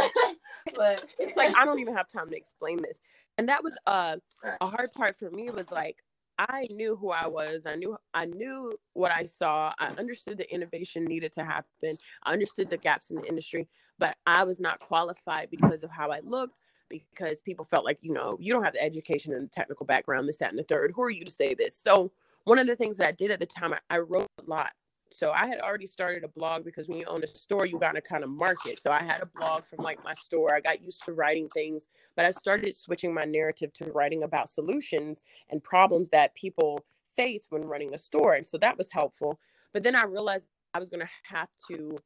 but 0.75 1.05
it's 1.17 1.35
like 1.35 1.55
I 1.55 1.65
don't 1.65 1.79
even 1.79 1.95
have 1.95 2.07
time 2.07 2.29
to 2.29 2.35
explain 2.35 2.81
this. 2.81 2.97
And 3.37 3.49
that 3.49 3.63
was 3.63 3.77
uh, 3.87 4.17
a 4.59 4.67
hard 4.67 4.91
part 4.93 5.17
for 5.17 5.31
me 5.31 5.49
was 5.49 5.71
like 5.71 6.03
I 6.49 6.67
knew 6.71 6.95
who 6.95 7.11
I 7.11 7.27
was. 7.27 7.65
I 7.65 7.75
knew 7.75 7.95
I 8.13 8.25
knew 8.25 8.77
what 8.93 9.11
I 9.11 9.25
saw. 9.25 9.73
I 9.77 9.87
understood 9.97 10.37
the 10.37 10.51
innovation 10.53 11.05
needed 11.05 11.31
to 11.33 11.43
happen. 11.43 11.93
I 12.23 12.33
understood 12.33 12.69
the 12.69 12.77
gaps 12.77 13.11
in 13.11 13.17
the 13.17 13.27
industry, 13.27 13.67
but 13.99 14.17
I 14.25 14.43
was 14.43 14.59
not 14.59 14.79
qualified 14.79 15.49
because 15.51 15.83
of 15.83 15.91
how 15.91 16.09
I 16.09 16.21
looked 16.23 16.57
because 16.89 17.41
people 17.41 17.63
felt 17.63 17.85
like, 17.85 17.99
you 18.01 18.11
know, 18.11 18.37
you 18.39 18.51
don't 18.51 18.63
have 18.63 18.73
the 18.73 18.83
education 18.83 19.33
and 19.33 19.43
the 19.43 19.49
technical 19.49 19.85
background, 19.85 20.27
this, 20.27 20.37
that, 20.37 20.49
and 20.49 20.59
the 20.59 20.63
third. 20.63 20.91
Who 20.95 21.03
are 21.03 21.09
you 21.09 21.23
to 21.23 21.31
say 21.31 21.53
this? 21.53 21.77
So 21.77 22.11
one 22.43 22.59
of 22.59 22.67
the 22.67 22.75
things 22.75 22.97
that 22.97 23.07
I 23.07 23.11
did 23.11 23.31
at 23.31 23.39
the 23.39 23.45
time, 23.45 23.73
I, 23.73 23.79
I 23.89 23.99
wrote 23.99 24.27
a 24.39 24.49
lot 24.49 24.73
so 25.13 25.31
I 25.31 25.45
had 25.47 25.59
already 25.59 25.85
started 25.85 26.23
a 26.23 26.27
blog 26.27 26.63
because 26.63 26.87
when 26.87 26.97
you 26.97 27.05
own 27.05 27.23
a 27.23 27.27
store, 27.27 27.65
you 27.65 27.79
got 27.79 27.93
to 27.93 28.01
kind 28.01 28.23
of 28.23 28.29
market. 28.29 28.81
So 28.81 28.91
I 28.91 29.03
had 29.03 29.21
a 29.21 29.25
blog 29.25 29.65
from 29.65 29.83
like 29.83 30.03
my 30.03 30.13
store. 30.13 30.53
I 30.53 30.59
got 30.61 30.83
used 30.83 31.03
to 31.05 31.13
writing 31.13 31.49
things, 31.49 31.87
but 32.15 32.25
I 32.25 32.31
started 32.31 32.73
switching 32.73 33.13
my 33.13 33.25
narrative 33.25 33.73
to 33.73 33.91
writing 33.91 34.23
about 34.23 34.49
solutions 34.49 35.23
and 35.49 35.63
problems 35.63 36.09
that 36.09 36.33
people 36.35 36.85
face 37.15 37.47
when 37.49 37.63
running 37.63 37.93
a 37.93 37.97
store. 37.97 38.33
And 38.33 38.45
so 38.45 38.57
that 38.59 38.77
was 38.77 38.89
helpful. 38.89 39.39
But 39.73 39.83
then 39.83 39.95
I 39.95 40.03
realized 40.03 40.45
I 40.73 40.79
was 40.79 40.89
to 40.89 41.07
have 41.23 41.49
to 41.67 41.97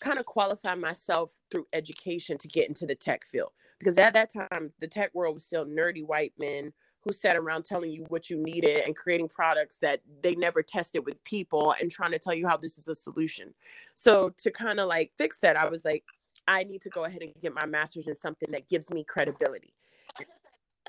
kind 0.00 0.18
of 0.18 0.26
qualify 0.26 0.74
myself 0.74 1.38
through 1.50 1.66
education 1.72 2.36
to 2.38 2.48
get 2.48 2.68
into 2.68 2.86
the 2.86 2.94
tech 2.94 3.24
field 3.24 3.50
because 3.78 3.96
at 3.98 4.12
that 4.12 4.32
time 4.32 4.72
the 4.80 4.88
tech 4.88 5.14
world 5.14 5.34
was 5.34 5.44
still 5.44 5.64
nerdy 5.64 6.04
white 6.04 6.32
men 6.38 6.72
who 7.02 7.12
sat 7.12 7.36
around 7.36 7.64
telling 7.64 7.90
you 7.90 8.04
what 8.08 8.30
you 8.30 8.38
needed 8.38 8.82
and 8.84 8.96
creating 8.96 9.28
products 9.28 9.78
that 9.78 10.00
they 10.22 10.34
never 10.34 10.62
tested 10.62 11.04
with 11.04 11.22
people 11.24 11.74
and 11.80 11.90
trying 11.90 12.12
to 12.12 12.18
tell 12.18 12.34
you 12.34 12.46
how 12.46 12.56
this 12.56 12.78
is 12.78 12.88
a 12.88 12.94
solution. 12.94 13.54
So 13.94 14.30
to 14.38 14.50
kind 14.50 14.80
of 14.80 14.88
like 14.88 15.12
fix 15.16 15.38
that, 15.40 15.56
I 15.56 15.68
was 15.68 15.84
like, 15.84 16.04
I 16.46 16.64
need 16.64 16.82
to 16.82 16.90
go 16.90 17.04
ahead 17.04 17.22
and 17.22 17.32
get 17.40 17.54
my 17.54 17.66
master's 17.66 18.08
in 18.08 18.14
something 18.14 18.50
that 18.52 18.68
gives 18.68 18.90
me 18.90 19.04
credibility. 19.04 19.72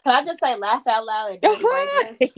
can 0.03 0.13
I 0.13 0.25
just 0.25 0.39
say, 0.41 0.55
laugh 0.55 0.83
out 0.87 1.05
loud 1.05 1.33
at 1.33 1.41
Dirty 1.41 1.63
White 1.69 1.89
Men? 2.19 2.29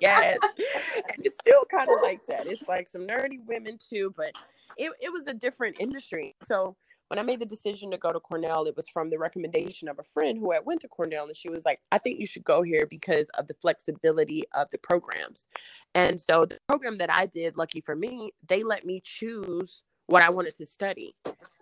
yes. 0.00 0.38
And 0.42 1.18
it's 1.24 1.36
still 1.42 1.64
kind 1.70 1.90
of 1.90 1.98
like 2.02 2.20
that. 2.28 2.46
It's 2.46 2.68
like 2.68 2.88
some 2.88 3.06
nerdy 3.06 3.44
women 3.46 3.78
too, 3.90 4.12
but 4.16 4.32
it, 4.76 4.92
it 5.00 5.12
was 5.12 5.26
a 5.28 5.34
different 5.34 5.80
industry. 5.80 6.36
So 6.44 6.76
when 7.08 7.18
I 7.18 7.22
made 7.22 7.40
the 7.40 7.46
decision 7.46 7.90
to 7.90 7.98
go 7.98 8.12
to 8.12 8.20
Cornell, 8.20 8.66
it 8.66 8.76
was 8.76 8.88
from 8.88 9.10
the 9.10 9.18
recommendation 9.18 9.88
of 9.88 9.98
a 9.98 10.02
friend 10.02 10.38
who 10.38 10.52
had 10.52 10.66
went 10.66 10.80
to 10.80 10.88
Cornell, 10.88 11.26
and 11.26 11.36
she 11.36 11.48
was 11.48 11.64
like, 11.64 11.80
"I 11.92 11.98
think 11.98 12.18
you 12.18 12.26
should 12.26 12.44
go 12.44 12.62
here 12.62 12.86
because 12.86 13.28
of 13.30 13.46
the 13.46 13.54
flexibility 13.54 14.44
of 14.52 14.70
the 14.70 14.78
programs." 14.78 15.48
And 15.94 16.20
so 16.20 16.46
the 16.46 16.58
program 16.68 16.98
that 16.98 17.10
I 17.10 17.26
did, 17.26 17.56
lucky 17.56 17.80
for 17.80 17.94
me, 17.94 18.32
they 18.46 18.62
let 18.62 18.84
me 18.84 19.00
choose 19.04 19.82
what 20.06 20.22
I 20.22 20.30
wanted 20.30 20.54
to 20.56 20.66
study, 20.66 21.16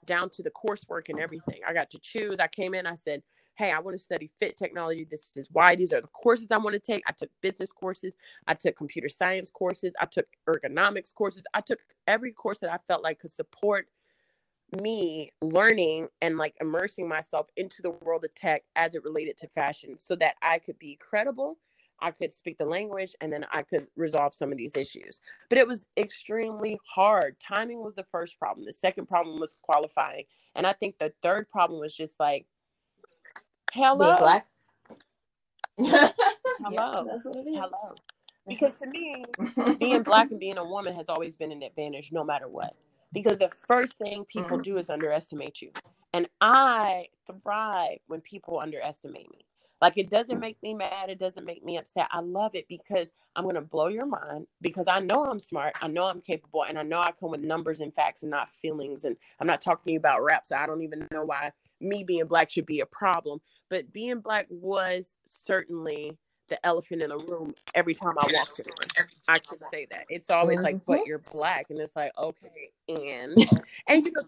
down 0.05 0.31
to 0.31 0.43
the 0.43 0.51
coursework 0.51 1.09
and 1.09 1.19
everything. 1.19 1.61
I 1.67 1.73
got 1.73 1.91
to 1.91 1.99
choose. 1.99 2.37
I 2.39 2.49
came 2.49 2.75
in, 2.75 2.87
I 2.87 2.95
said, 2.95 3.23
"Hey, 3.57 3.71
I 3.71 3.79
want 3.79 3.97
to 3.97 4.03
study 4.03 4.31
fit 4.39 4.57
technology. 4.57 5.05
This 5.05 5.31
is 5.37 5.49
why. 5.51 5.77
These 5.77 5.93
are 5.93 6.01
the 6.01 6.09
courses 6.09 6.49
I 6.51 6.59
want 6.59 6.75
to 6.75 6.81
take." 6.81 7.03
I 7.07 7.13
took 7.13 7.31
business 7.41 7.71
courses. 7.71 8.15
I 8.47 8.55
took 8.55 8.77
computer 8.77 9.09
science 9.09 9.51
courses. 9.51 9.93
I 10.01 10.07
took 10.07 10.27
ergonomics 10.49 11.15
courses. 11.15 11.45
I 11.55 11.61
took 11.61 11.81
every 12.07 12.33
course 12.33 12.59
that 12.59 12.73
I 12.73 12.79
felt 12.87 13.03
like 13.03 13.19
could 13.19 13.33
support 13.33 13.89
me 14.81 15.31
learning 15.41 16.09
and 16.23 16.39
like 16.39 16.55
immersing 16.61 17.09
myself 17.09 17.49
into 17.57 17.83
the 17.83 17.91
world 17.91 18.25
of 18.25 18.35
tech 18.35 18.63
as 18.77 18.95
it 18.95 19.05
related 19.05 19.37
to 19.39 19.49
fashion 19.49 19.99
so 19.99 20.17
that 20.17 20.35
I 20.43 20.59
could 20.59 20.79
be 20.79 20.97
credible, 20.97 21.59
I 22.01 22.11
could 22.11 22.33
speak 22.33 22.59
the 22.59 22.65
language, 22.65 23.15
and 23.21 23.33
then 23.33 23.47
I 23.53 23.63
could 23.63 23.87
resolve 23.97 24.35
some 24.35 24.53
of 24.53 24.59
these 24.59 24.77
issues. 24.77 25.21
But 25.49 25.59
it 25.59 25.67
was 25.67 25.87
extremely 25.97 26.79
hard. 26.89 27.37
Timing 27.41 27.83
was 27.83 27.95
the 27.95 28.05
first 28.05 28.39
problem. 28.39 28.67
The 28.67 28.73
second 28.73 29.07
problem 29.07 29.41
was 29.41 29.57
qualifying. 29.63 30.25
And 30.55 30.67
I 30.67 30.73
think 30.73 30.99
the 30.99 31.13
third 31.23 31.49
problem 31.49 31.81
was 31.81 31.95
just 31.95 32.19
like, 32.21 32.47
hello. 33.73 34.07
Being 34.07 34.19
black. 34.19 34.47
Hello. 35.79 36.71
Yeah, 36.71 37.03
that's 37.07 37.25
what 37.25 37.37
it 37.37 37.49
is. 37.49 37.57
Hello. 37.57 37.95
Because 38.47 38.75
to 38.75 38.87
me, 38.91 39.25
being 39.79 40.03
black 40.03 40.31
and 40.31 40.39
being 40.39 40.59
a 40.59 40.65
woman 40.65 40.95
has 40.95 41.09
always 41.09 41.35
been 41.35 41.51
an 41.51 41.63
advantage 41.63 42.13
no 42.13 42.23
matter 42.23 42.47
what 42.47 42.75
because 43.15 43.39
the 43.39 43.49
first 43.49 43.95
thing 43.95 44.25
people 44.27 44.59
Mhm. 44.59 44.65
do 44.65 44.77
is 44.79 44.91
underestimate 44.91 45.63
you. 45.63 45.73
And 46.13 46.29
i 46.41 47.09
thrive 47.27 47.99
when 48.09 48.21
people 48.21 48.61
underestimate 48.61 49.31
me. 49.33 49.47
Like 49.81 49.99
it 49.99 50.11
doesn't 50.11 50.41
make 50.41 50.63
me 50.63 50.73
mad. 50.75 51.11
It 51.11 51.19
doesn't 51.19 51.45
make 51.45 51.65
me 51.65 51.77
upset. 51.79 52.09
I 52.11 52.21
love 52.21 52.55
it 52.55 52.67
because 52.69 53.13
i'm 53.37 53.45
going 53.45 53.57
to 53.57 53.61
blow 53.61 53.89
your 53.89 54.07
mind 54.07 54.47
because 54.61 54.87
i 54.89 55.01
know 55.01 55.25
i'm 55.27 55.41
smart. 55.41 55.75
I 55.81 55.89
know 55.89 56.07
i'm 56.07 56.21
capable 56.21 56.65
and 56.65 56.79
i 56.79 56.83
know 56.83 57.01
i 57.01 57.13
come 57.13 57.31
with 57.33 57.41
numbers 57.41 57.81
and 57.81 57.95
facts 57.95 58.23
and 58.23 58.31
not 58.31 58.49
feelings. 58.49 59.05
And 59.05 59.17
i'm 59.41 59.47
not 59.47 59.61
talking 59.61 59.85
to 59.87 59.93
you 59.93 59.99
about 59.99 60.23
rap 60.23 60.47
so 60.47 60.57
i 60.57 60.67
don't 60.67 60.83
even 60.83 61.09
know 61.11 61.25
why 61.25 61.53
me 61.81 62.05
being 62.05 62.27
black 62.27 62.51
should 62.51 62.67
be 62.67 62.81
a 62.81 62.87
problem. 62.87 63.41
But 63.69 63.93
being 63.93 64.21
black 64.21 64.47
was 64.51 65.17
certainly 65.27 66.17
the 66.49 66.65
elephant 66.65 67.03
in 67.03 67.11
the 67.11 67.19
room 67.19 67.55
every 67.75 67.95
time 67.95 68.15
I 68.19 68.27
walked 68.33 68.61
in. 68.61 69.04
I 69.29 69.39
can 69.39 69.59
say 69.71 69.87
that. 69.91 70.05
It's 70.11 70.31
always 70.31 70.61
like, 70.61 70.85
but 70.87 70.99
mm-hmm. 70.99 71.03
you're 71.07 71.19
black. 71.19 71.67
And 71.71 71.81
it's 71.81 71.97
like, 71.97 72.13
okay. 72.19 72.71
And 72.89 73.35
oh. 73.39 73.59
and 73.89 74.05
you 74.05 74.13
know, 74.13 74.23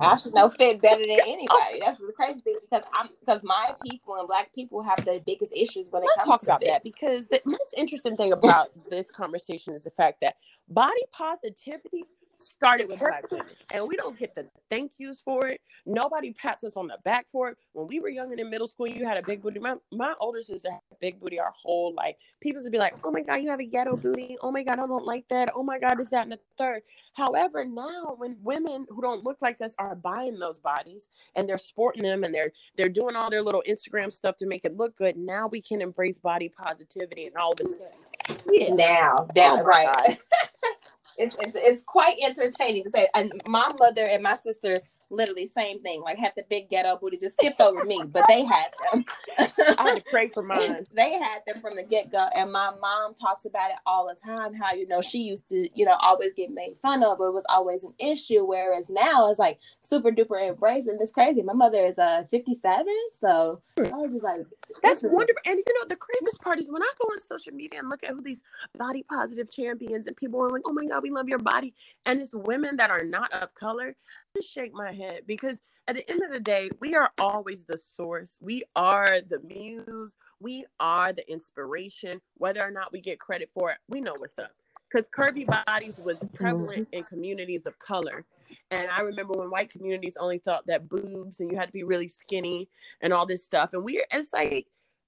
I 0.00 0.16
should 0.16 0.34
know 0.34 0.50
fit 0.50 0.82
better 0.82 1.02
than 1.06 1.18
oh. 1.24 1.32
anybody. 1.32 1.80
That's 1.80 1.98
the 1.98 2.12
crazy 2.16 2.40
thing 2.40 2.58
because 2.68 2.84
I'm 2.92 3.08
because 3.20 3.42
my 3.42 3.74
people 3.84 4.16
and 4.16 4.26
black 4.26 4.54
people 4.54 4.82
have 4.82 5.04
the 5.04 5.22
biggest 5.26 5.52
issues 5.54 5.90
when 5.90 6.02
it 6.02 6.08
let's 6.16 6.28
comes 6.28 6.28
talk 6.28 6.40
to 6.40 6.46
about 6.46 6.60
fit. 6.60 6.68
that 6.68 6.84
because 6.84 7.26
the 7.26 7.40
most 7.44 7.74
interesting 7.76 8.16
thing 8.16 8.32
about 8.32 8.70
this 8.90 9.10
conversation 9.10 9.74
is 9.74 9.84
the 9.84 9.90
fact 9.90 10.20
that 10.22 10.36
body 10.68 11.02
positivity 11.12 12.04
started 12.44 12.86
with 12.88 13.00
black 13.00 13.30
women 13.30 13.46
and 13.72 13.86
we 13.88 13.96
don't 13.96 14.18
get 14.18 14.34
the 14.34 14.46
thank 14.70 14.92
yous 14.98 15.20
for 15.20 15.48
it. 15.48 15.60
Nobody 15.86 16.32
pats 16.32 16.64
us 16.64 16.76
on 16.76 16.88
the 16.88 16.98
back 17.04 17.26
for 17.30 17.50
it. 17.50 17.58
When 17.72 17.86
we 17.86 18.00
were 18.00 18.08
young 18.08 18.30
and 18.30 18.40
in 18.40 18.50
middle 18.50 18.66
school 18.66 18.86
you 18.86 19.06
had 19.06 19.16
a 19.16 19.22
big 19.22 19.42
booty. 19.42 19.60
My, 19.60 19.76
my 19.92 20.14
older 20.20 20.42
sister 20.42 20.70
had 20.70 20.80
a 20.92 20.96
big 21.00 21.20
booty 21.20 21.38
our 21.40 21.52
whole 21.62 21.94
life. 21.94 22.16
People 22.40 22.62
would 22.62 22.72
be 22.72 22.78
like 22.78 22.94
oh 23.04 23.10
my 23.10 23.22
god 23.22 23.36
you 23.36 23.50
have 23.50 23.60
a 23.60 23.66
ghetto 23.66 23.96
booty. 23.96 24.36
Oh 24.42 24.50
my 24.50 24.62
god 24.62 24.78
i 24.78 24.86
don't 24.86 25.04
like 25.06 25.26
that. 25.28 25.50
Oh 25.54 25.62
my 25.62 25.78
god 25.78 26.00
is 26.00 26.10
that 26.10 26.24
and 26.24 26.32
the 26.32 26.38
third. 26.58 26.82
However 27.14 27.64
now 27.64 28.14
when 28.18 28.36
women 28.42 28.86
who 28.88 29.02
don't 29.02 29.24
look 29.24 29.42
like 29.42 29.60
us 29.60 29.72
are 29.78 29.94
buying 29.94 30.38
those 30.38 30.58
bodies 30.60 31.08
and 31.36 31.48
they're 31.48 31.58
sporting 31.58 32.02
them 32.02 32.24
and 32.24 32.34
they're 32.34 32.52
they're 32.76 32.88
doing 32.88 33.16
all 33.16 33.30
their 33.30 33.42
little 33.42 33.62
instagram 33.68 34.12
stuff 34.12 34.36
to 34.36 34.46
make 34.46 34.64
it 34.64 34.76
look 34.76 34.96
good 34.96 35.16
now 35.16 35.46
we 35.48 35.60
can 35.60 35.80
embrace 35.80 36.18
body 36.18 36.48
positivity 36.48 37.26
and 37.26 37.36
all 37.36 37.54
this. 37.54 37.72
yeah 38.50 38.74
Now, 38.74 39.28
that 39.34 39.60
Oh 39.60 39.62
right. 39.62 40.18
It's, 41.18 41.36
it's 41.40 41.56
it's 41.56 41.82
quite 41.82 42.16
entertaining 42.22 42.84
to 42.84 42.90
say. 42.90 43.08
And 43.14 43.32
my 43.46 43.72
mother 43.78 44.04
and 44.06 44.22
my 44.22 44.38
sister 44.42 44.80
literally 45.16 45.46
same 45.46 45.80
thing. 45.80 46.02
Like 46.02 46.18
had 46.18 46.32
the 46.36 46.44
big 46.48 46.70
ghetto 46.70 46.98
booties. 46.98 47.22
It 47.22 47.32
skipped 47.32 47.60
over 47.60 47.84
me, 47.84 48.02
but 48.06 48.24
they 48.28 48.44
had 48.44 48.68
them. 48.92 49.04
I 49.78 49.88
had 49.88 49.94
to 49.96 50.04
pray 50.10 50.28
for 50.28 50.42
mine. 50.42 50.86
they 50.94 51.12
had 51.14 51.40
them 51.46 51.60
from 51.60 51.76
the 51.76 51.84
get 51.84 52.12
go, 52.12 52.26
and 52.34 52.52
my 52.52 52.72
mom 52.80 53.14
talks 53.14 53.46
about 53.46 53.70
it 53.70 53.76
all 53.86 54.08
the 54.08 54.16
time. 54.16 54.54
How 54.54 54.72
you 54.74 54.86
know 54.88 55.00
she 55.00 55.18
used 55.18 55.48
to, 55.50 55.68
you 55.74 55.84
know, 55.84 55.96
always 56.00 56.32
get 56.34 56.50
made 56.50 56.76
fun 56.82 57.02
of, 57.04 57.18
but 57.18 57.24
it 57.26 57.34
was 57.34 57.46
always 57.48 57.84
an 57.84 57.94
issue. 57.98 58.44
Whereas 58.44 58.88
now 58.90 59.30
it's 59.30 59.38
like 59.38 59.58
super 59.80 60.10
duper 60.10 60.46
embraced, 60.48 60.88
and 60.88 61.00
it's 61.00 61.12
crazy. 61.12 61.42
My 61.42 61.54
mother 61.54 61.78
is 61.78 61.98
uh 61.98 62.24
fifty 62.30 62.54
seven, 62.54 62.96
so 63.14 63.62
I 63.78 63.90
was 63.90 64.12
just 64.12 64.24
like, 64.24 64.40
That's 64.82 65.02
wonderful. 65.02 65.42
And 65.46 65.58
you 65.58 65.74
know, 65.80 65.86
the 65.88 65.96
craziest 65.96 66.42
part 66.42 66.58
is 66.58 66.70
when 66.70 66.82
I 66.82 66.90
go 67.00 67.08
on 67.12 67.20
social 67.22 67.52
media 67.52 67.80
and 67.80 67.90
look 67.90 68.04
at 68.04 68.10
who 68.10 68.22
these 68.22 68.42
body 68.78 69.04
positive 69.10 69.50
champions 69.50 70.06
and 70.06 70.16
people 70.16 70.42
are 70.42 70.50
like, 70.50 70.62
oh 70.66 70.72
my 70.72 70.86
God, 70.86 71.02
we 71.02 71.10
love 71.10 71.28
your 71.28 71.38
body. 71.38 71.74
And 72.06 72.20
it's 72.20 72.34
women 72.34 72.76
that 72.76 72.90
are 72.90 73.04
not 73.04 73.32
of 73.32 73.54
color. 73.54 73.96
I 74.34 74.40
just 74.40 74.52
shake 74.52 74.72
my 74.74 74.92
head 74.92 75.22
because 75.26 75.60
at 75.86 75.94
the 75.94 76.10
end 76.10 76.22
of 76.24 76.32
the 76.32 76.40
day, 76.40 76.70
we 76.80 76.94
are 76.94 77.10
always 77.18 77.66
the 77.66 77.78
source. 77.78 78.38
We 78.40 78.64
are 78.74 79.20
the 79.20 79.38
muse. 79.40 80.16
We 80.40 80.66
are 80.80 81.12
the 81.12 81.30
inspiration. 81.30 82.20
Whether 82.38 82.62
or 82.62 82.70
not 82.70 82.92
we 82.92 83.00
get 83.00 83.20
credit 83.20 83.50
for 83.54 83.70
it, 83.70 83.78
we 83.88 84.00
know 84.00 84.14
what's 84.16 84.38
up. 84.38 84.50
Because 84.90 85.08
curvy 85.16 85.46
bodies 85.46 86.00
was 86.04 86.24
prevalent 86.34 86.88
in 86.92 87.04
communities 87.04 87.66
of 87.66 87.78
color. 87.78 88.24
And 88.70 88.88
I 88.90 89.00
remember 89.02 89.34
when 89.34 89.50
white 89.50 89.70
communities 89.70 90.16
only 90.18 90.38
thought 90.38 90.66
that 90.66 90.88
boobs 90.88 91.40
and 91.40 91.50
you 91.50 91.56
had 91.56 91.66
to 91.66 91.72
be 91.72 91.84
really 91.84 92.08
skinny 92.08 92.68
and 93.00 93.12
all 93.12 93.26
this 93.26 93.44
stuff. 93.44 93.70
And 93.72 93.84
we're 93.84 94.04
it's 94.10 94.32
like 94.32 94.66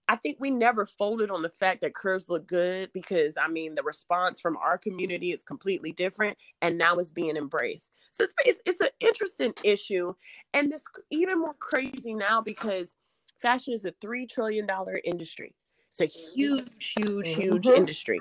I 0.08 0.16
think 0.16 0.36
we 0.38 0.50
never 0.50 0.86
folded 0.86 1.30
on 1.30 1.42
the 1.42 1.48
fact 1.48 1.80
that 1.80 1.94
curves 1.94 2.28
look 2.28 2.46
good 2.46 2.92
because 2.92 3.34
I 3.36 3.48
mean 3.48 3.74
the 3.74 3.82
response 3.82 4.40
from 4.40 4.56
our 4.56 4.78
community 4.78 5.32
is 5.32 5.42
completely 5.42 5.92
different 5.92 6.38
and 6.62 6.78
now 6.78 6.94
it's 6.96 7.10
being 7.10 7.36
embraced. 7.36 7.90
So 8.10 8.24
it's 8.24 8.34
it's, 8.44 8.60
it's 8.66 8.80
an 8.80 8.90
interesting 9.00 9.52
issue 9.64 10.14
and 10.54 10.72
it's 10.72 10.84
even 11.10 11.40
more 11.40 11.54
crazy 11.54 12.14
now 12.14 12.40
because 12.40 12.94
fashion 13.40 13.74
is 13.74 13.84
a 13.84 13.92
3 14.00 14.26
trillion 14.26 14.66
dollar 14.66 15.00
industry. 15.04 15.54
It's 15.88 16.00
a 16.00 16.06
huge 16.06 16.68
huge 16.96 17.28
huge 17.34 17.64
Mhm. 17.66 17.76
industry. 17.76 18.20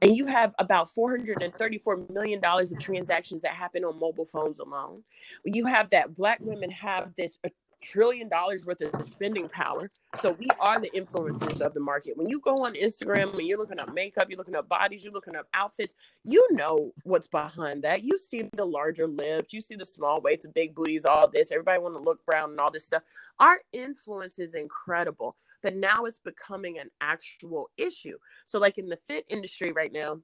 And 0.00 0.16
you 0.16 0.26
have 0.26 0.54
about 0.58 0.88
434 0.90 2.06
million 2.10 2.40
dollars 2.40 2.72
of 2.72 2.78
transactions 2.78 3.42
that 3.42 3.52
happen 3.52 3.84
on 3.84 3.98
mobile 3.98 4.24
phones 4.26 4.58
alone. 4.60 5.04
You 5.44 5.66
have 5.66 5.90
that 5.90 6.14
black 6.14 6.38
women 6.42 6.70
have 6.70 7.14
this 7.16 7.38
trillion 7.84 8.28
dollars 8.28 8.66
worth 8.66 8.80
of 8.80 9.04
spending 9.04 9.48
power. 9.48 9.90
So 10.20 10.32
we 10.32 10.48
are 10.60 10.80
the 10.80 10.90
influencers 10.90 11.60
of 11.60 11.74
the 11.74 11.80
market. 11.80 12.16
When 12.16 12.28
you 12.28 12.40
go 12.40 12.64
on 12.64 12.74
Instagram 12.74 13.32
and 13.32 13.46
you're 13.46 13.58
looking 13.58 13.78
up 13.78 13.92
makeup, 13.92 14.28
you're 14.28 14.38
looking 14.38 14.56
up 14.56 14.68
bodies, 14.68 15.04
you're 15.04 15.12
looking 15.12 15.36
up 15.36 15.46
outfits, 15.54 15.94
you 16.24 16.46
know 16.52 16.92
what's 17.04 17.26
behind 17.26 17.84
that. 17.84 18.04
You 18.04 18.16
see 18.16 18.48
the 18.54 18.64
larger 18.64 19.06
lips, 19.06 19.52
you 19.52 19.60
see 19.60 19.76
the 19.76 19.84
small 19.84 20.20
waists, 20.20 20.44
the 20.44 20.50
big 20.50 20.74
booties, 20.74 21.04
all 21.04 21.28
this. 21.28 21.52
Everybody 21.52 21.80
want 21.80 21.94
to 21.94 22.02
look 22.02 22.24
brown 22.24 22.50
and 22.50 22.60
all 22.60 22.70
this 22.70 22.86
stuff. 22.86 23.02
Our 23.38 23.60
influence 23.72 24.38
is 24.38 24.54
incredible, 24.54 25.36
but 25.62 25.76
now 25.76 26.04
it's 26.04 26.18
becoming 26.18 26.78
an 26.78 26.90
actual 27.00 27.70
issue. 27.76 28.16
So, 28.44 28.58
like 28.58 28.78
in 28.78 28.88
the 28.88 28.98
fit 29.06 29.24
industry 29.28 29.72
right 29.72 29.92
now, 29.92 30.20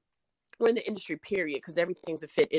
we're 0.59 0.69
in 0.69 0.75
the 0.75 0.87
industry 0.87 1.17
period 1.17 1.57
because 1.57 1.79
everything's 1.79 2.23
a 2.23 2.29
fit 2.29 2.53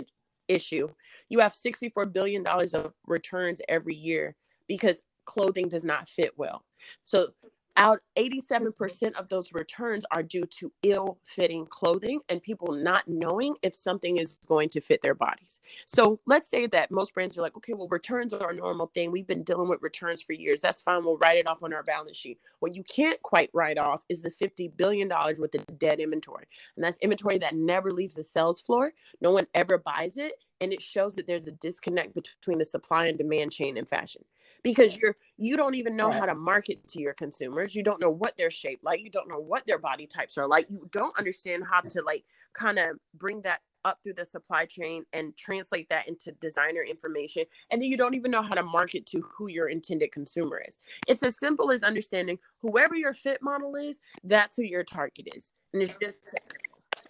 issue. 0.47 0.89
You 1.29 1.39
have 1.39 1.53
$64 1.53 2.11
billion 2.11 2.45
of 2.45 2.93
returns 3.07 3.61
every 3.69 3.95
year 3.95 4.35
because 4.71 5.01
clothing 5.25 5.67
does 5.67 5.83
not 5.83 6.07
fit 6.07 6.31
well. 6.37 6.63
So 7.03 7.33
out 7.75 7.99
87% 8.17 9.15
of 9.15 9.27
those 9.27 9.51
returns 9.51 10.05
are 10.11 10.23
due 10.23 10.45
to 10.45 10.71
ill-fitting 10.83 11.65
clothing 11.65 12.21
and 12.29 12.41
people 12.41 12.71
not 12.71 13.03
knowing 13.05 13.55
if 13.63 13.75
something 13.75 14.15
is 14.15 14.39
going 14.47 14.69
to 14.69 14.79
fit 14.79 15.01
their 15.01 15.13
bodies. 15.13 15.59
So 15.85 16.21
let's 16.25 16.49
say 16.49 16.67
that 16.67 16.89
most 16.89 17.13
brands 17.13 17.37
are 17.37 17.41
like, 17.41 17.57
okay, 17.57 17.73
well, 17.73 17.89
returns 17.89 18.31
are 18.33 18.51
a 18.51 18.55
normal 18.55 18.87
thing. 18.87 19.11
We've 19.11 19.27
been 19.27 19.43
dealing 19.43 19.67
with 19.67 19.81
returns 19.81 20.21
for 20.21 20.31
years. 20.31 20.61
That's 20.61 20.81
fine. 20.81 21.03
We'll 21.03 21.17
write 21.17 21.39
it 21.39 21.47
off 21.47 21.63
on 21.63 21.73
our 21.73 21.83
balance 21.83 22.15
sheet. 22.15 22.39
What 22.61 22.73
you 22.73 22.83
can't 22.83 23.21
quite 23.23 23.49
write 23.53 23.77
off 23.77 24.05
is 24.07 24.21
the 24.21 24.31
$50 24.31 24.77
billion 24.77 25.09
worth 25.09 25.53
of 25.53 25.79
dead 25.79 25.99
inventory. 25.99 26.47
And 26.77 26.85
that's 26.85 26.97
inventory 26.99 27.39
that 27.39 27.55
never 27.55 27.91
leaves 27.91 28.15
the 28.15 28.23
sales 28.23 28.61
floor. 28.61 28.93
No 29.19 29.31
one 29.31 29.47
ever 29.53 29.77
buys 29.77 30.15
it. 30.15 30.33
And 30.61 30.71
it 30.71 30.81
shows 30.81 31.15
that 31.15 31.27
there's 31.27 31.47
a 31.47 31.51
disconnect 31.51 32.13
between 32.13 32.59
the 32.59 32.65
supply 32.65 33.07
and 33.07 33.17
demand 33.17 33.51
chain 33.51 33.77
in 33.77 33.85
fashion 33.85 34.23
because 34.63 34.95
you're 34.95 35.15
you 35.37 35.57
don't 35.57 35.75
even 35.75 35.95
know 35.95 36.11
how 36.11 36.25
to 36.25 36.35
market 36.35 36.87
to 36.89 37.01
your 37.01 37.13
consumers. 37.13 37.75
You 37.75 37.83
don't 37.83 37.99
know 37.99 38.11
what 38.11 38.37
their 38.37 38.51
shape 38.51 38.79
like. 38.83 39.01
You 39.01 39.09
don't 39.09 39.27
know 39.27 39.39
what 39.39 39.65
their 39.65 39.79
body 39.79 40.07
types 40.07 40.37
are 40.37 40.47
like. 40.47 40.69
You 40.69 40.87
don't 40.91 41.17
understand 41.17 41.63
how 41.69 41.81
to 41.81 42.01
like 42.03 42.23
kind 42.53 42.79
of 42.79 42.97
bring 43.15 43.41
that 43.41 43.61
up 43.83 43.97
through 44.03 44.13
the 44.13 44.25
supply 44.25 44.65
chain 44.65 45.03
and 45.13 45.35
translate 45.35 45.89
that 45.89 46.07
into 46.07 46.31
designer 46.33 46.83
information 46.87 47.43
and 47.71 47.81
then 47.81 47.89
you 47.89 47.97
don't 47.97 48.13
even 48.13 48.29
know 48.29 48.43
how 48.43 48.53
to 48.53 48.61
market 48.61 49.07
to 49.07 49.21
who 49.21 49.47
your 49.47 49.69
intended 49.69 50.11
consumer 50.11 50.61
is. 50.67 50.77
It's 51.07 51.23
as 51.23 51.39
simple 51.39 51.71
as 51.71 51.81
understanding 51.81 52.37
whoever 52.59 52.95
your 52.95 53.13
fit 53.13 53.39
model 53.41 53.75
is 53.75 53.99
that's 54.23 54.55
who 54.55 54.61
your 54.63 54.83
target 54.83 55.29
is 55.35 55.51
and 55.73 55.81
it's 55.81 55.97
just 55.97 56.17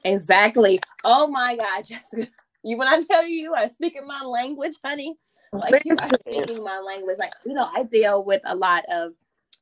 Exactly. 0.03 0.79
Oh 1.03 1.27
my 1.27 1.55
God, 1.55 1.83
Jessica. 1.85 2.27
You 2.63 2.77
when 2.77 2.87
I 2.87 3.01
tell 3.03 3.25
you 3.25 3.35
you 3.35 3.53
are 3.53 3.69
speaking 3.69 4.05
my 4.07 4.21
language, 4.23 4.75
honey. 4.83 5.15
Like 5.53 5.83
you 5.85 5.95
are 5.99 6.09
speaking 6.19 6.63
my 6.63 6.79
language. 6.79 7.17
Like, 7.19 7.33
you 7.45 7.53
know, 7.53 7.67
I 7.73 7.83
deal 7.83 8.23
with 8.23 8.41
a 8.45 8.55
lot 8.55 8.85
of 8.89 9.13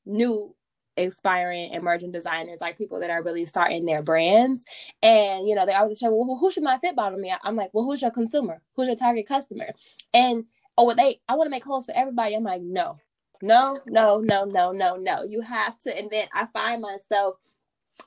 new 0.05 0.55
aspiring 0.97 1.71
emerging 1.71 2.11
designers, 2.11 2.61
like 2.61 2.77
people 2.77 2.99
that 2.99 3.09
are 3.09 3.23
really 3.23 3.45
starting 3.45 3.85
their 3.85 4.03
brands. 4.03 4.65
And 5.01 5.47
you 5.47 5.55
know, 5.55 5.65
they 5.65 5.73
always 5.73 5.99
say, 5.99 6.07
Well, 6.09 6.37
who 6.39 6.51
should 6.51 6.63
my 6.63 6.77
fit 6.77 6.95
bottom 6.95 7.21
me? 7.21 7.33
I'm 7.43 7.55
like, 7.55 7.71
Well, 7.73 7.85
who's 7.85 8.01
your 8.01 8.11
consumer? 8.11 8.61
Who's 8.75 8.87
your 8.87 8.97
target 8.97 9.27
customer? 9.27 9.73
And 10.13 10.45
oh, 10.79 10.85
well, 10.85 10.95
they 10.95 11.19
I 11.27 11.35
want 11.35 11.47
to 11.47 11.51
make 11.51 11.63
clothes 11.63 11.85
for 11.85 11.95
everybody. 11.95 12.35
I'm 12.35 12.43
like, 12.43 12.61
no, 12.61 12.97
no, 13.41 13.79
no, 13.85 14.19
no, 14.19 14.45
no, 14.45 14.71
no, 14.71 14.95
no. 14.95 15.23
You 15.23 15.41
have 15.41 15.77
to, 15.79 15.95
and 15.95 16.09
then 16.09 16.27
I 16.33 16.47
find 16.53 16.81
myself 16.81 17.35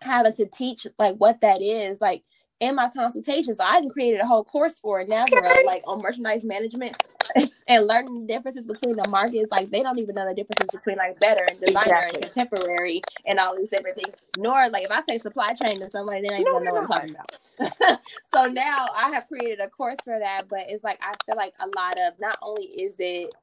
having 0.00 0.32
to 0.34 0.46
teach 0.46 0.86
like 0.98 1.16
what 1.16 1.42
that 1.42 1.60
is, 1.60 2.00
like 2.00 2.22
in 2.62 2.76
my 2.76 2.90
consultation. 2.90 3.54
So 3.56 3.64
I 3.64 3.78
even 3.78 3.90
created 3.90 4.20
a 4.22 4.26
whole 4.28 4.44
course 4.44 4.80
for 4.80 5.02
it 5.02 5.10
now, 5.10 5.28
girl, 5.28 5.62
like 5.64 5.82
on 5.86 6.02
merchandise 6.02 6.44
management 6.44 6.96
and 7.68 7.88
learning 7.88 8.26
the 8.28 8.34
differences 8.34 8.66
between 8.66 8.96
the 8.96 9.08
markets. 9.08 9.50
Like 9.52 9.70
they 9.72 9.84
don't 9.84 10.00
even 10.00 10.16
know 10.16 10.28
the 10.28 10.34
differences 10.34 10.70
between 10.70 10.98
like 10.98 11.20
better 11.20 11.44
and 11.44 11.60
designer 11.60 12.00
Exactly. 12.00 12.12
and 12.12 12.22
contemporary 12.22 13.02
and 13.26 13.40
all 13.40 13.56
these 13.56 13.70
different 13.70 13.98
things. 13.98 14.16
Nor 14.38 14.70
like 14.70 14.84
if 14.86 14.92
I 14.92 15.02
say 15.02 15.20
supply 15.20 15.54
chain 15.54 15.80
to 15.82 15.90
somebody, 15.90 16.22
they 16.28 16.34
ain't 16.34 16.46
No, 16.46 16.52
gonna 16.52 16.64
know 16.66 16.72
what 16.74 16.80
I'm 16.80 16.88
talking 16.88 17.10
about. 17.10 18.00
so 18.34 18.46
now 18.48 18.90
I 18.96 19.10
have 19.12 19.28
created 19.28 19.60
a 19.60 19.70
course 19.70 20.02
for 20.04 20.18
that, 20.18 20.48
but 20.50 20.62
it's 20.68 20.84
like 20.84 21.00
I 21.02 21.16
feel 21.26 21.36
like 21.36 21.54
a 21.60 21.68
lot 21.68 21.98
of 22.00 22.20
not 22.20 22.38
only 22.42 22.64
is 22.66 22.96
it 23.00 23.34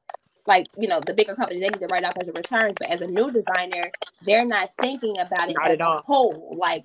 like 0.46 0.68
you 0.78 0.88
know 0.88 1.00
the 1.06 1.14
bigger 1.14 1.34
companies 1.36 1.62
they 1.62 1.70
need 1.70 1.80
to 1.80 1.88
write 1.88 2.04
off 2.04 2.16
as 2.20 2.28
a 2.28 2.34
returns, 2.34 2.78
but 2.80 2.90
as 2.90 3.02
a 3.02 3.08
new 3.08 3.32
designer, 3.32 3.92
they're 4.22 4.46
not 4.46 4.70
thinking 4.80 5.18
about 5.20 5.50
it 5.50 5.56
Not 5.56 5.70
as 5.70 5.80
at 5.80 5.80
a 5.80 5.86
all. 5.86 6.02
whole. 6.06 6.56
Like 6.58 6.84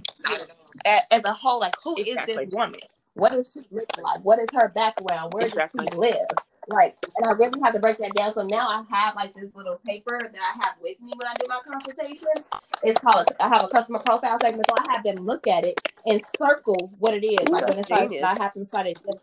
as 0.85 1.25
a 1.25 1.33
whole, 1.33 1.59
like 1.59 1.75
who 1.83 1.97
is 1.97 2.07
Exactly. 2.09 2.35
this 2.45 2.53
woman? 2.53 2.79
What 3.15 3.31
does 3.31 3.51
she 3.53 3.61
look 3.71 3.87
like? 3.97 4.23
What 4.23 4.39
is 4.39 4.49
her 4.53 4.69
background? 4.69 5.33
Where 5.33 5.47
Exactly. 5.47 5.85
does 5.85 5.93
she 5.93 5.99
live? 5.99 6.27
Like, 6.67 6.97
and 7.17 7.27
I 7.27 7.31
really 7.33 7.59
have 7.63 7.73
to 7.73 7.79
break 7.79 7.97
that 7.99 8.13
down. 8.15 8.33
So 8.33 8.43
now 8.43 8.67
I 8.67 8.83
have 8.89 9.15
like 9.15 9.33
this 9.35 9.51
little 9.55 9.79
paper 9.85 10.19
that 10.19 10.41
I 10.41 10.65
have 10.65 10.75
with 10.81 10.99
me 11.01 11.13
when 11.15 11.27
I 11.27 11.33
do 11.35 11.45
my 11.47 11.59
consultations. 11.65 12.47
It's 12.83 12.99
called 12.99 13.27
I 13.39 13.47
have 13.49 13.63
a 13.63 13.67
customer 13.67 13.99
profile 13.99 14.39
segment, 14.39 14.67
so 14.67 14.75
I 14.75 14.91
have 14.91 15.03
them 15.03 15.25
look 15.25 15.47
at 15.47 15.63
it 15.63 15.79
and 16.05 16.21
circle 16.37 16.91
what 16.99 17.13
it 17.13 17.25
is. 17.25 17.47
Ooh, 17.47 17.51
like 17.51 17.67
when 17.67 17.77
that's 17.77 17.81
it 17.81 17.85
starts, 17.85 18.09
genius. 18.09 18.23
I 18.23 18.35
have 18.43 18.53
them 18.53 18.63
start 18.63 18.87
at 18.87 18.95
the 19.05 19.19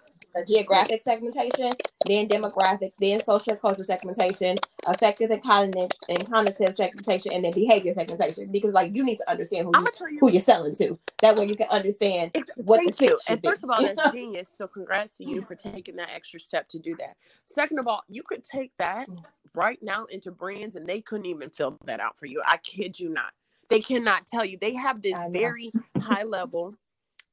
geographic 0.46 1.02
segmentation, 1.02 1.72
then 2.06 2.28
demographic, 2.28 2.92
then 3.00 3.22
social 3.24 3.56
cultural 3.56 3.84
segmentation, 3.84 4.56
affective 4.86 5.30
and 5.30 5.42
cognitive 5.42 5.90
and 6.08 6.30
cognitive 6.30 6.74
segmentation, 6.74 7.32
and 7.32 7.44
then 7.44 7.52
behavior 7.52 7.92
segmentation. 7.92 8.50
Because 8.50 8.72
like 8.72 8.94
you 8.94 9.04
need 9.04 9.16
to 9.18 9.30
understand 9.30 9.66
who 9.66 9.72
you, 10.10 10.18
who 10.20 10.30
you're 10.30 10.40
selling 10.40 10.74
to. 10.76 10.98
That 11.20 11.36
way 11.36 11.46
you 11.46 11.56
can 11.56 11.68
understand 11.70 12.32
what 12.56 12.78
the 12.78 12.84
Thank 12.84 12.96
fit 12.96 13.10
you. 13.10 13.18
should 13.18 13.32
And 13.34 13.42
be. 13.42 13.48
first 13.48 13.64
of 13.64 13.70
all, 13.70 13.82
that's 13.82 14.10
genius. 14.12 14.48
So 14.56 14.66
congrats 14.66 15.16
to 15.18 15.24
you 15.24 15.42
for 15.42 15.54
taking 15.54 15.96
that 15.96 16.10
extra 16.14 16.40
step 16.40 16.68
to 16.70 16.78
do 16.78 16.96
that. 16.98 17.16
Second 17.44 17.78
of 17.78 17.86
all, 17.86 18.02
you 18.08 18.22
could 18.22 18.42
take 18.44 18.72
that 18.78 19.08
right 19.54 19.78
now 19.82 20.06
into 20.06 20.30
brands 20.30 20.76
and 20.76 20.86
they 20.86 21.00
couldn't 21.00 21.26
even 21.26 21.50
fill 21.50 21.78
that 21.84 22.00
out 22.00 22.18
for 22.18 22.26
you. 22.26 22.42
I 22.46 22.56
kid 22.58 22.98
you 22.98 23.10
not. 23.10 23.32
They 23.68 23.80
cannot 23.80 24.26
tell 24.26 24.44
you. 24.44 24.58
They 24.60 24.74
have 24.74 25.02
this 25.02 25.18
very 25.30 25.72
high 26.00 26.24
level, 26.24 26.74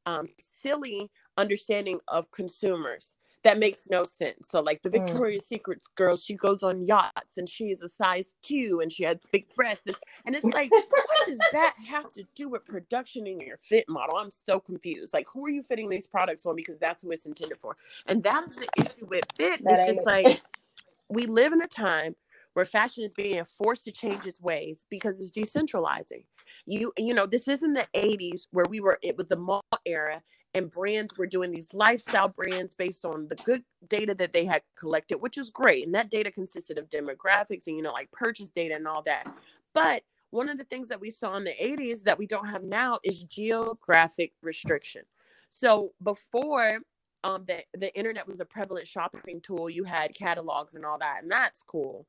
um, 0.05 0.27
silly 0.61 1.09
understanding 1.39 1.99
of 2.07 2.29
consumers 2.31 3.17
that 3.43 3.57
makes 3.57 3.87
no 3.89 4.03
sense. 4.03 4.49
So, 4.49 4.59
like 4.61 4.81
the 4.81 4.89
Mm. 4.89 5.05
Victoria's 5.07 5.45
Secret 5.45 5.85
girl, 5.95 6.17
she 6.17 6.35
goes 6.35 6.63
on 6.63 6.83
yachts 6.83 7.37
and 7.37 7.47
she 7.47 7.65
is 7.65 7.81
a 7.81 7.89
size 7.89 8.33
Q 8.41 8.81
and 8.81 8.91
she 8.91 9.03
has 9.03 9.17
big 9.31 9.53
breasts. 9.55 9.85
And, 9.87 9.95
and 10.25 10.35
it's 10.35 10.45
like, 10.45 10.71
what 10.89 11.27
does 11.27 11.37
that 11.53 11.75
have 11.87 12.11
to 12.13 12.23
do 12.35 12.49
with 12.49 12.65
production 12.65 13.27
in 13.27 13.39
your 13.39 13.57
fit 13.57 13.85
model? 13.87 14.17
I'm 14.17 14.31
so 14.31 14.59
confused. 14.59 15.13
Like, 15.13 15.27
who 15.33 15.45
are 15.45 15.49
you 15.49 15.63
fitting 15.63 15.89
these 15.89 16.07
products 16.07 16.45
on? 16.45 16.55
Because 16.55 16.79
that's 16.79 17.01
who 17.01 17.11
it's 17.11 17.25
intended 17.25 17.59
for. 17.59 17.77
And 18.07 18.21
that's 18.21 18.55
the 18.55 18.67
issue 18.77 19.05
with 19.07 19.25
fit. 19.37 19.63
That 19.63 19.87
It's 19.87 19.97
just 19.97 19.99
it. 19.99 20.05
like 20.05 20.41
we 21.09 21.25
live 21.25 21.53
in 21.53 21.61
a 21.61 21.67
time 21.67 22.15
where 22.53 22.65
fashion 22.65 23.03
is 23.03 23.13
being 23.13 23.41
forced 23.45 23.85
to 23.85 23.91
change 23.91 24.25
its 24.25 24.41
ways 24.41 24.85
because 24.89 25.19
it's 25.19 25.31
decentralizing. 25.31 26.25
You 26.65 26.91
you 26.97 27.13
know, 27.13 27.25
this 27.25 27.47
isn't 27.47 27.73
the 27.73 27.87
80s 27.95 28.47
where 28.51 28.65
we 28.69 28.81
were 28.81 28.99
it 29.01 29.15
was 29.15 29.27
the 29.27 29.37
mall 29.37 29.63
era 29.85 30.21
and 30.53 30.71
brands 30.71 31.15
were 31.17 31.27
doing 31.27 31.51
these 31.51 31.73
lifestyle 31.73 32.29
brands 32.29 32.73
based 32.73 33.05
on 33.05 33.27
the 33.27 33.35
good 33.35 33.63
data 33.87 34.15
that 34.15 34.33
they 34.33 34.45
had 34.45 34.63
collected, 34.77 35.17
which 35.17 35.37
is 35.37 35.49
great. 35.49 35.85
And 35.85 35.93
that 35.95 36.09
data 36.09 36.31
consisted 36.31 36.77
of 36.77 36.89
demographics 36.89 37.67
and 37.67 37.75
you 37.75 37.81
know 37.81 37.93
like 37.93 38.11
purchase 38.11 38.51
data 38.51 38.75
and 38.75 38.87
all 38.87 39.03
that. 39.03 39.31
But 39.73 40.03
one 40.31 40.49
of 40.49 40.57
the 40.57 40.63
things 40.63 40.89
that 40.89 41.01
we 41.01 41.09
saw 41.09 41.35
in 41.35 41.43
the 41.43 41.53
80s 41.53 42.03
that 42.03 42.17
we 42.17 42.27
don't 42.27 42.47
have 42.47 42.63
now 42.63 42.99
is 43.03 43.23
geographic 43.23 44.33
restriction. 44.41 45.03
So 45.49 45.93
before 46.03 46.79
um 47.23 47.43
the, 47.45 47.63
the 47.73 47.93
internet 47.95 48.27
was 48.27 48.39
a 48.39 48.45
prevalent 48.45 48.87
shopping 48.87 49.41
tool, 49.41 49.69
you 49.69 49.83
had 49.83 50.15
catalogs 50.15 50.75
and 50.75 50.85
all 50.85 50.97
that, 50.97 51.19
and 51.21 51.31
that's 51.31 51.63
cool. 51.63 52.07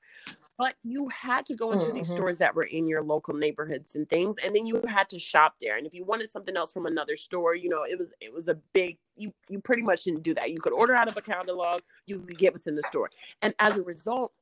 But 0.60 0.74
you 0.84 1.08
had 1.08 1.46
to 1.46 1.54
go 1.56 1.72
into 1.72 1.90
these 1.90 2.06
Mhm. 2.10 2.12
stores 2.12 2.36
that 2.36 2.54
were 2.54 2.64
in 2.64 2.86
your 2.86 3.02
local 3.02 3.32
neighborhoods 3.32 3.96
and 3.96 4.06
things, 4.06 4.36
and 4.44 4.54
then 4.54 4.66
you 4.66 4.82
had 4.86 5.08
to 5.08 5.18
shop 5.18 5.58
there. 5.58 5.78
And 5.78 5.86
if 5.86 5.94
you 5.94 6.04
wanted 6.04 6.28
something 6.28 6.54
else 6.54 6.70
from 6.70 6.84
another 6.84 7.16
store, 7.16 7.54
you 7.54 7.70
know, 7.70 7.84
it 7.84 7.96
was 7.96 8.12
it 8.20 8.30
was 8.30 8.46
a 8.48 8.56
big 8.74 8.98
you 9.16 9.32
you 9.48 9.58
pretty 9.58 9.80
much 9.80 10.04
didn't 10.04 10.22
do 10.22 10.34
that. 10.34 10.50
You 10.50 10.60
could 10.60 10.74
order 10.74 10.94
out 10.94 11.08
of 11.08 11.16
a 11.16 11.22
catalog, 11.22 11.80
you 12.04 12.20
could 12.20 12.36
get 12.36 12.52
what's 12.52 12.66
in 12.66 12.74
the 12.74 12.82
store. 12.82 13.10
And 13.40 13.54
as 13.58 13.78
a 13.78 13.82
result, 13.82 14.34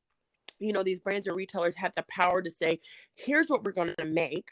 you 0.59 0.73
know, 0.73 0.83
these 0.83 0.99
brands 0.99 1.25
and 1.25 1.37
retailers 1.37 1.77
had 1.77 1.93
the 1.95 2.03
power 2.09 2.41
to 2.41 2.51
say, 2.51 2.81
here's 3.15 3.49
what 3.49 3.63
we're 3.63 3.71
going 3.71 3.95
to 3.97 4.03
make, 4.03 4.51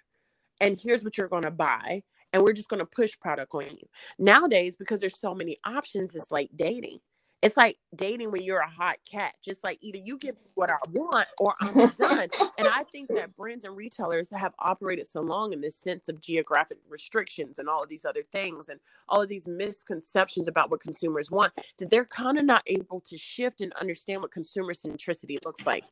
and 0.62 0.80
here's 0.80 1.04
what 1.04 1.18
you're 1.18 1.28
going 1.28 1.44
to 1.44 1.52
buy, 1.52 2.02
and 2.32 2.44
we're 2.44 2.54
just 2.54 2.70
going 2.70 2.80
to 2.80 2.86
push 2.86 3.20
product 3.20 3.54
on 3.54 3.70
you. 3.72 3.90
Nowadays, 4.18 4.78
because 4.78 5.02
there's 5.02 5.20
so 5.20 5.36
many 5.36 5.58
options, 5.66 6.16
it's 6.16 6.32
like 6.32 6.50
dating. 6.56 7.02
It's 7.42 7.56
like 7.56 7.78
dating 7.96 8.32
when 8.32 8.42
you're 8.42 8.60
a 8.60 8.70
hot 8.70 8.98
cat. 9.10 9.36
Just 9.44 9.64
like 9.64 9.78
either 9.82 10.00
you 10.00 10.18
give 10.18 10.36
me 10.36 10.50
what 10.56 10.70
I 10.72 10.78
want 10.92 11.28
or 11.40 11.54
I'm 11.60 11.74
done. 11.92 12.30
and 12.58 12.68
I 12.68 12.84
think 12.92 13.10
that 13.10 13.36
brands 13.36 13.64
and 13.64 13.78
retailers 13.78 14.30
have 14.32 14.54
operated 14.60 15.06
so 15.06 15.22
long 15.22 15.54
in 15.54 15.62
this 15.62 15.76
sense 15.76 16.10
of 16.10 16.20
geographic 16.20 16.80
restrictions 16.90 17.60
and 17.60 17.70
all 17.70 17.84
of 17.84 17.90
these 17.90 18.06
other 18.06 18.24
things 18.32 18.70
and 18.70 18.80
all 19.08 19.22
of 19.22 19.30
these 19.30 19.48
misconceptions 19.48 20.48
about 20.48 20.72
what 20.72 20.82
consumers 20.82 21.30
want 21.30 21.54
that 21.78 21.90
they're 21.90 22.06
kind 22.06 22.40
of 22.40 22.46
not 22.46 22.64
able 22.66 23.02
to 23.02 23.18
shift 23.18 23.62
and 23.62 23.72
understand 23.74 24.22
what 24.22 24.32
consumer 24.32 24.74
centricity 24.74 25.38
looks 25.46 25.66
like. 25.66 25.84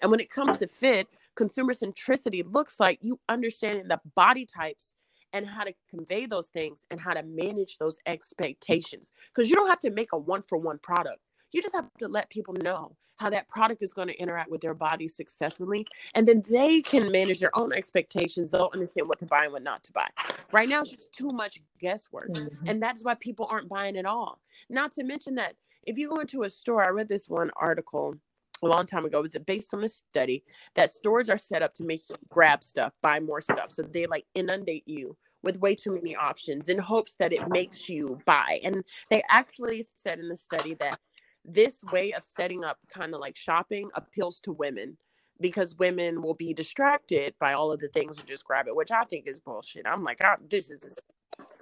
And 0.00 0.10
when 0.10 0.20
it 0.20 0.30
comes 0.30 0.58
to 0.58 0.66
fit, 0.66 1.08
consumer 1.34 1.74
centricity 1.74 2.44
looks 2.50 2.80
like 2.80 2.98
you 3.02 3.20
understanding 3.28 3.88
the 3.88 4.00
body 4.14 4.46
types 4.46 4.94
and 5.34 5.46
how 5.46 5.64
to 5.64 5.74
convey 5.90 6.24
those 6.24 6.46
things 6.46 6.86
and 6.90 6.98
how 6.98 7.12
to 7.12 7.22
manage 7.24 7.76
those 7.76 7.98
expectations. 8.06 9.12
Because 9.34 9.50
you 9.50 9.56
don't 9.56 9.68
have 9.68 9.80
to 9.80 9.90
make 9.90 10.12
a 10.12 10.18
one 10.18 10.42
for 10.42 10.56
one 10.56 10.78
product. 10.78 11.18
You 11.52 11.60
just 11.60 11.74
have 11.74 11.88
to 11.98 12.08
let 12.08 12.30
people 12.30 12.54
know 12.54 12.96
how 13.16 13.30
that 13.30 13.48
product 13.48 13.82
is 13.82 13.92
going 13.92 14.08
to 14.08 14.16
interact 14.18 14.50
with 14.50 14.60
their 14.60 14.74
body 14.74 15.06
successfully. 15.06 15.86
And 16.14 16.26
then 16.26 16.42
they 16.48 16.82
can 16.82 17.12
manage 17.12 17.40
their 17.40 17.56
own 17.56 17.72
expectations. 17.72 18.50
They'll 18.50 18.70
understand 18.72 19.08
what 19.08 19.18
to 19.20 19.26
buy 19.26 19.44
and 19.44 19.52
what 19.52 19.62
not 19.62 19.84
to 19.84 19.92
buy. 19.92 20.08
Right 20.52 20.68
now, 20.68 20.80
it's 20.80 20.90
just 20.90 21.12
too 21.12 21.28
much 21.28 21.60
guesswork. 21.78 22.30
Mm-hmm. 22.30 22.66
And 22.66 22.82
that's 22.82 23.04
why 23.04 23.14
people 23.14 23.46
aren't 23.50 23.68
buying 23.68 23.96
at 23.96 24.06
all. 24.06 24.40
Not 24.68 24.92
to 24.92 25.04
mention 25.04 25.36
that 25.36 25.54
if 25.84 25.98
you 25.98 26.08
go 26.08 26.20
into 26.20 26.42
a 26.42 26.50
store, 26.50 26.84
I 26.84 26.88
read 26.88 27.08
this 27.08 27.28
one 27.28 27.50
article 27.56 28.16
a 28.62 28.66
long 28.66 28.86
time 28.86 29.04
ago. 29.04 29.18
It 29.18 29.22
Was 29.22 29.34
it 29.34 29.46
based 29.46 29.74
on 29.74 29.84
a 29.84 29.88
study 29.88 30.42
that 30.74 30.90
stores 30.90 31.28
are 31.28 31.38
set 31.38 31.62
up 31.62 31.72
to 31.74 31.84
make 31.84 32.08
you 32.08 32.16
grab 32.28 32.64
stuff, 32.64 32.92
buy 33.02 33.20
more 33.20 33.40
stuff. 33.40 33.70
So 33.70 33.82
they 33.82 34.06
like 34.06 34.26
inundate 34.34 34.86
you 34.86 35.16
with 35.44 35.60
way 35.60 35.74
too 35.74 35.92
many 35.92 36.16
options 36.16 36.68
in 36.68 36.78
hopes 36.78 37.14
that 37.20 37.32
it 37.32 37.48
makes 37.48 37.88
you 37.88 38.18
buy. 38.26 38.60
And 38.64 38.84
they 39.10 39.22
actually 39.30 39.86
said 39.94 40.18
in 40.18 40.28
the 40.28 40.36
study 40.36 40.74
that 40.74 40.98
this 41.44 41.84
way 41.92 42.12
of 42.12 42.24
setting 42.24 42.64
up 42.64 42.78
kind 42.88 43.14
of 43.14 43.20
like 43.20 43.36
shopping 43.36 43.90
appeals 43.94 44.40
to 44.40 44.52
women 44.52 44.96
because 45.40 45.76
women 45.76 46.22
will 46.22 46.34
be 46.34 46.54
distracted 46.54 47.34
by 47.40 47.52
all 47.52 47.72
of 47.72 47.80
the 47.80 47.88
things 47.88 48.18
and 48.18 48.26
just 48.26 48.44
grab 48.44 48.68
it, 48.68 48.76
which 48.76 48.90
I 48.90 49.04
think 49.04 49.26
is 49.28 49.40
bullshit. 49.40 49.86
I'm 49.86 50.04
like, 50.04 50.20
oh, 50.24 50.36
this 50.48 50.70
is, 50.70 50.96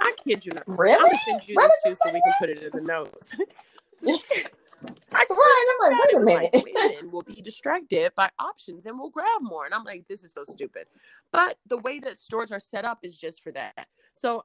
I 0.01 0.15
kid 0.25 0.47
you 0.47 0.53
not. 0.53 0.65
Really? 0.67 0.95
I'm 0.95 1.07
gonna 1.07 1.19
send 1.27 1.49
you 1.49 1.57
this 1.57 1.73
too 1.85 1.97
so 2.03 2.13
we 2.13 2.23
can 2.23 2.35
put 2.39 2.51
it 2.51 2.63
in 2.63 2.71
the 2.73 2.87
notes. 2.87 3.37
I, 5.85 5.89
right. 5.89 6.01
I'm 6.15 6.23
like, 6.23 6.53
wait 6.53 6.55
a 6.55 6.55
minute. 6.55 6.55
Like 6.55 6.93
women 6.93 7.11
will 7.11 7.23
be 7.23 7.43
distracted 7.43 8.13
by 8.15 8.31
options 8.39 8.87
and 8.87 8.99
will 8.99 9.11
grab 9.11 9.41
more. 9.41 9.65
And 9.65 9.75
I'm 9.75 9.85
like, 9.85 10.07
this 10.09 10.25
is 10.25 10.33
so 10.33 10.45
stupid. 10.45 10.87
But 11.33 11.59
the 11.67 11.79
way 11.79 11.99
that 12.01 12.17
stores 12.17 12.53
are 12.53 12.61
set 12.61 12.85
up 12.85 13.01
is 13.03 13.17
just 13.17 13.43
for 13.43 13.53
that. 13.53 13.87
So, 14.13 14.45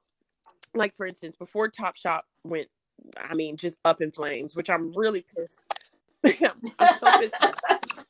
like 0.73 0.95
for 0.95 1.05
instance, 1.05 1.35
before 1.35 1.69
Top 1.69 1.95
Shop 1.95 2.25
went, 2.43 2.67
I 3.17 3.35
mean, 3.35 3.57
just 3.57 3.77
up 3.85 4.01
in 4.01 4.11
flames, 4.11 4.55
which 4.55 4.69
I'm 4.69 4.91
really 4.93 5.25
pissed. 5.35 5.59
I'm 6.43 6.95
so 6.99 7.19
pissed. 7.19 7.35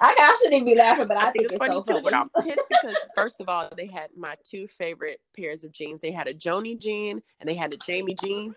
I, 0.00 0.14
I 0.18 0.36
shouldn't 0.38 0.54
even 0.54 0.64
be 0.64 0.74
laughing, 0.74 1.06
but 1.06 1.16
I, 1.16 1.28
I 1.28 1.30
think, 1.32 1.48
think, 1.48 1.52
it's, 1.52 1.58
funny 1.58 1.74
so 1.74 1.82
too. 1.82 1.92
Funny. 1.92 2.02
But 2.02 2.14
I'm 2.14 2.28
pissed 2.44 2.62
because 2.68 2.96
first 3.14 3.40
of 3.40 3.48
all, 3.48 3.68
they 3.76 3.86
had 3.86 4.08
my 4.16 4.34
two 4.42 4.66
favorite 4.66 5.20
pairs 5.36 5.64
of 5.64 5.72
jeans. 5.72 6.00
They 6.00 6.10
had 6.10 6.26
a 6.26 6.34
Joni 6.34 6.78
jean 6.78 7.22
and 7.40 7.48
they 7.48 7.54
had 7.54 7.72
a 7.72 7.76
Jamie 7.76 8.16
jean. 8.22 8.54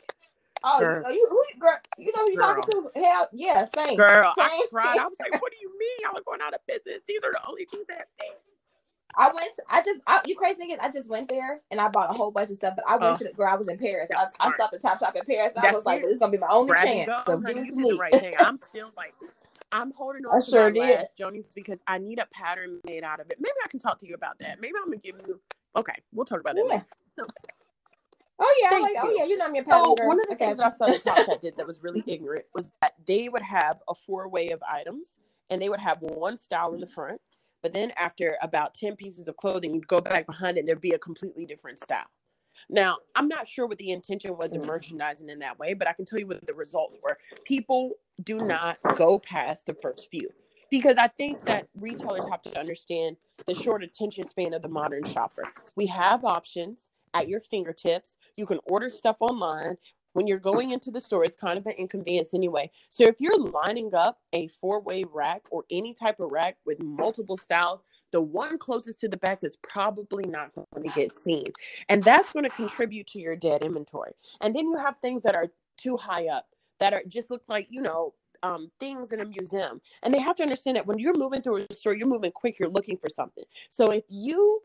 Oh, 0.63 0.79
girl. 0.79 1.11
you, 1.11 1.27
who, 1.29 1.59
girl, 1.59 1.77
you 1.97 2.11
know 2.15 2.25
who 2.25 2.31
you 2.31 2.37
talking 2.37 2.63
to? 2.63 2.91
Hell, 2.95 3.27
yeah, 3.33 3.65
same. 3.75 3.97
Girl, 3.97 4.33
same. 4.37 4.47
I 4.47 4.65
cried. 4.69 4.97
I 4.97 5.05
was 5.05 5.17
like, 5.19 5.41
"What 5.41 5.51
do 5.51 5.57
you 5.61 5.69
mean? 5.77 6.07
I 6.09 6.13
was 6.13 6.23
going 6.23 6.39
out 6.41 6.53
of 6.53 6.61
business. 6.67 7.01
These 7.07 7.19
are 7.23 7.31
the 7.33 7.45
only 7.47 7.67
jeans 7.69 7.85
that 7.87 8.07
fit." 8.19 8.39
I 9.17 9.29
went. 9.33 9.53
To, 9.55 9.63
I 9.69 9.81
just. 9.81 10.01
I, 10.07 10.21
you 10.25 10.35
crazy 10.35 10.61
niggas. 10.61 10.79
I 10.79 10.89
just 10.89 11.09
went 11.09 11.27
there 11.27 11.61
and 11.69 11.79
I 11.79 11.89
bought 11.89 12.09
a 12.09 12.13
whole 12.13 12.31
bunch 12.31 12.49
of 12.49 12.55
stuff. 12.55 12.75
But 12.75 12.85
I 12.87 12.93
went 12.93 13.15
uh, 13.15 13.17
to 13.17 13.23
the 13.25 13.33
girl. 13.33 13.49
I 13.49 13.55
was 13.55 13.67
in 13.67 13.77
Paris. 13.77 14.09
I, 14.15 14.25
I, 14.39 14.53
stopped 14.53 14.73
at 14.73 14.81
Top 14.81 14.99
Shop 14.99 15.15
in 15.15 15.23
Paris. 15.25 15.53
I 15.57 15.71
was 15.71 15.85
like, 15.85 16.01
"This 16.01 16.13
is 16.13 16.19
gonna 16.19 16.31
be 16.31 16.37
my 16.37 16.47
only 16.49 16.71
Grab 16.71 16.85
chance." 16.85 17.11
So 17.25 17.37
give 17.37 17.57
it 17.57 17.69
to 17.69 17.75
me. 17.75 17.97
Right 17.97 18.13
thing. 18.13 18.35
I'm 18.39 18.57
still 18.69 18.91
like. 18.95 19.13
I'm 19.73 19.91
holding 19.91 20.23
on 20.25 20.35
I 20.35 20.39
to 20.39 20.45
sure 20.45 20.63
my 20.65 20.71
did. 20.71 20.99
last 20.99 21.17
Joni's 21.17 21.49
because 21.53 21.79
I 21.87 21.97
need 21.97 22.19
a 22.19 22.27
pattern 22.27 22.79
made 22.85 23.03
out 23.03 23.19
of 23.19 23.31
it. 23.31 23.37
Maybe 23.39 23.55
I 23.63 23.67
can 23.67 23.79
talk 23.79 23.97
to 23.99 24.07
you 24.07 24.13
about 24.13 24.37
that. 24.39 24.61
Maybe 24.61 24.73
I'm 24.77 24.85
gonna 24.85 24.97
give 24.97 25.15
you. 25.27 25.39
Okay, 25.75 25.95
we'll 26.13 26.25
talk 26.25 26.39
about 26.39 26.55
that. 26.55 26.65
Yeah. 27.17 27.25
Oh 28.45 28.55
yeah, 28.61 28.77
like, 28.77 28.95
oh 29.01 29.13
yeah, 29.15 29.23
you 29.23 29.37
know 29.37 29.49
me 29.49 29.59
a 29.59 29.63
so 29.63 29.95
One 30.03 30.19
of 30.19 30.27
the 30.27 30.35
things 30.35 30.59
I 30.59 30.67
saw 30.67 30.87
the 30.87 30.99
Top 30.99 31.17
Shop 31.19 31.39
did 31.39 31.55
that 31.55 31.65
was 31.65 31.81
really 31.81 32.03
ignorant 32.05 32.43
was 32.53 32.71
that 32.81 32.93
they 33.05 33.29
would 33.29 33.41
have 33.41 33.77
a 33.87 33.95
four 33.95 34.27
way 34.27 34.49
of 34.49 34.61
items, 34.69 35.17
and 35.49 35.61
they 35.61 35.69
would 35.69 35.79
have 35.79 36.01
one 36.01 36.37
style 36.37 36.73
in 36.73 36.81
the 36.81 36.87
front, 36.87 37.21
but 37.61 37.71
then 37.71 37.91
after 37.97 38.35
about 38.41 38.73
ten 38.73 38.97
pieces 38.97 39.29
of 39.29 39.37
clothing, 39.37 39.73
you'd 39.73 39.87
go 39.87 40.01
back 40.01 40.25
behind 40.25 40.57
it, 40.57 40.61
and 40.61 40.67
there'd 40.67 40.81
be 40.81 40.91
a 40.91 40.99
completely 40.99 41.45
different 41.45 41.79
style. 41.79 42.07
Now, 42.69 42.97
I'm 43.15 43.29
not 43.29 43.47
sure 43.47 43.65
what 43.65 43.77
the 43.77 43.91
intention 43.91 44.35
was 44.35 44.51
in 44.51 44.61
merchandising 44.61 45.29
in 45.29 45.39
that 45.39 45.57
way, 45.57 45.73
but 45.73 45.87
I 45.87 45.93
can 45.93 46.05
tell 46.05 46.19
you 46.19 46.27
what 46.27 46.45
the 46.45 46.53
results 46.53 46.97
were. 47.01 47.17
People 47.45 47.93
do 48.23 48.37
not 48.37 48.77
go 48.95 49.19
past 49.19 49.65
the 49.67 49.73
first 49.73 50.09
few 50.11 50.29
because 50.69 50.97
I 50.97 51.07
think 51.07 51.45
that 51.45 51.67
retailers 51.75 52.27
have 52.29 52.41
to 52.43 52.59
understand 52.59 53.17
the 53.45 53.53
short 53.53 53.83
attention 53.83 54.25
span 54.25 54.53
of 54.53 54.61
the 54.61 54.69
modern 54.69 55.03
shopper. 55.05 55.43
We 55.75 55.87
have 55.87 56.25
options 56.25 56.89
at 57.13 57.27
your 57.27 57.39
fingertips. 57.39 58.17
You 58.37 58.45
can 58.45 58.59
order 58.65 58.89
stuff 58.89 59.17
online. 59.19 59.77
When 60.13 60.27
you're 60.27 60.37
going 60.37 60.71
into 60.71 60.91
the 60.91 60.99
store, 60.99 61.25
it's 61.25 61.35
kind 61.35 61.57
of 61.57 61.65
an 61.65 61.73
inconvenience 61.73 62.35
anyway. 62.35 62.69
So 62.89 63.05
if 63.05 63.15
you're 63.19 63.39
lining 63.39 63.95
up 63.95 64.19
a 64.31 64.47
four-way 64.47 65.05
rack 65.11 65.41
or 65.49 65.63
any 65.71 65.95
type 65.95 66.19
of 66.19 66.31
rack 66.31 66.57
with 66.67 66.79
multiple 66.83 67.35
styles, 67.35 67.83
the 68.11 68.21
one 68.21 68.59
closest 68.59 68.99
to 68.99 69.09
the 69.09 69.17
back 69.17 69.43
is 69.43 69.57
probably 69.67 70.25
not 70.25 70.51
going 70.53 70.87
to 70.87 70.93
get 70.93 71.17
seen. 71.19 71.47
And 71.89 72.03
that's 72.03 72.31
going 72.31 72.47
to 72.47 72.55
contribute 72.55 73.07
to 73.07 73.19
your 73.19 73.35
dead 73.35 73.63
inventory. 73.63 74.11
And 74.41 74.55
then 74.55 74.65
you 74.65 74.77
have 74.77 74.97
things 75.01 75.23
that 75.23 75.33
are 75.33 75.47
too 75.77 75.97
high 75.97 76.27
up 76.27 76.45
that 76.79 76.93
are 76.93 77.01
just 77.07 77.31
look 77.31 77.41
like, 77.47 77.67
you 77.71 77.81
know, 77.81 78.13
um, 78.43 78.69
things 78.79 79.13
in 79.13 79.21
a 79.21 79.25
museum. 79.25 79.81
And 80.03 80.13
they 80.13 80.19
have 80.19 80.35
to 80.35 80.43
understand 80.43 80.77
that 80.77 80.85
when 80.85 80.99
you're 80.99 81.17
moving 81.17 81.41
through 81.41 81.65
a 81.69 81.73
store, 81.73 81.95
you're 81.95 82.07
moving 82.07 82.31
quick, 82.31 82.59
you're 82.59 82.69
looking 82.69 82.97
for 82.97 83.09
something. 83.09 83.45
So 83.69 83.89
if 83.89 84.03
you 84.09 84.61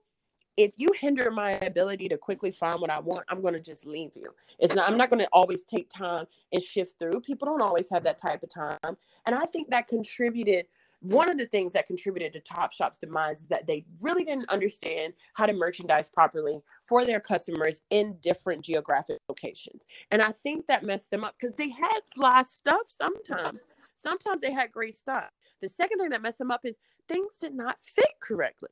if 0.59 0.73
you 0.77 0.91
hinder 0.99 1.31
my 1.31 1.53
ability 1.53 2.09
to 2.09 2.19
quickly 2.19 2.51
find 2.51 2.81
what 2.81 2.91
I 2.91 2.99
want, 2.99 3.25
I'm 3.29 3.41
going 3.41 3.55
to 3.55 3.61
just 3.61 3.87
leave 3.87 4.11
you. 4.17 4.35
It's 4.59 4.75
not, 4.75 4.91
I'm 4.91 4.99
not 4.99 5.09
going 5.09 5.21
to 5.21 5.29
always 5.33 5.63
take 5.65 5.89
time 5.89 6.27
and 6.53 6.61
shift 6.61 6.99
through. 6.99 7.21
People 7.21 7.47
don't 7.47 7.63
always 7.63 7.89
have 7.91 8.03
that 8.03 8.19
type 8.19 8.43
of 8.43 8.51
time. 8.51 8.97
And 9.25 9.37
I 9.37 9.45
think 9.45 9.71
that 9.71 9.87
contributed, 9.87 10.67
one 11.01 11.31
of 11.31 11.39
the 11.39 11.47
things 11.47 11.71
that 11.75 11.87
contributed 11.87 12.33
to 12.33 12.41
Top 12.41 12.73
Shop's 12.73 12.99
demise 12.99 13.43
is 13.43 13.47
that 13.47 13.69
they 13.69 13.85
really 14.01 14.25
didn't 14.25 14.51
understand 14.51 15.13
how 15.35 15.47
to 15.47 15.53
merchandise 15.53 16.09
properly 16.09 16.61
for 16.87 17.07
their 17.07 17.21
customers 17.21 17.83
in 17.91 18.17
different 18.21 18.65
geographic 18.65 19.19
locations. 19.29 19.87
And 20.11 20.21
I 20.21 20.33
think 20.33 20.67
that 20.67 20.83
messed 20.83 21.13
them 21.13 21.23
up 21.23 21.37
because 21.41 21.55
they 21.55 21.71
had 21.71 22.01
fly 22.17 22.43
stuff 22.43 22.89
sometimes. 22.89 23.61
Sometimes 23.95 24.41
they 24.41 24.51
had 24.51 24.73
great 24.73 24.97
stuff. 24.97 25.31
The 25.61 25.69
second 25.69 26.01
thing 26.01 26.11
that 26.11 26.23
messed 26.23 26.39
them 26.39 26.51
up 26.51 26.63
is 26.65 26.79
things 27.07 27.39
did 27.39 27.55
not 27.55 27.79
fit 27.79 28.11
correctly 28.19 28.71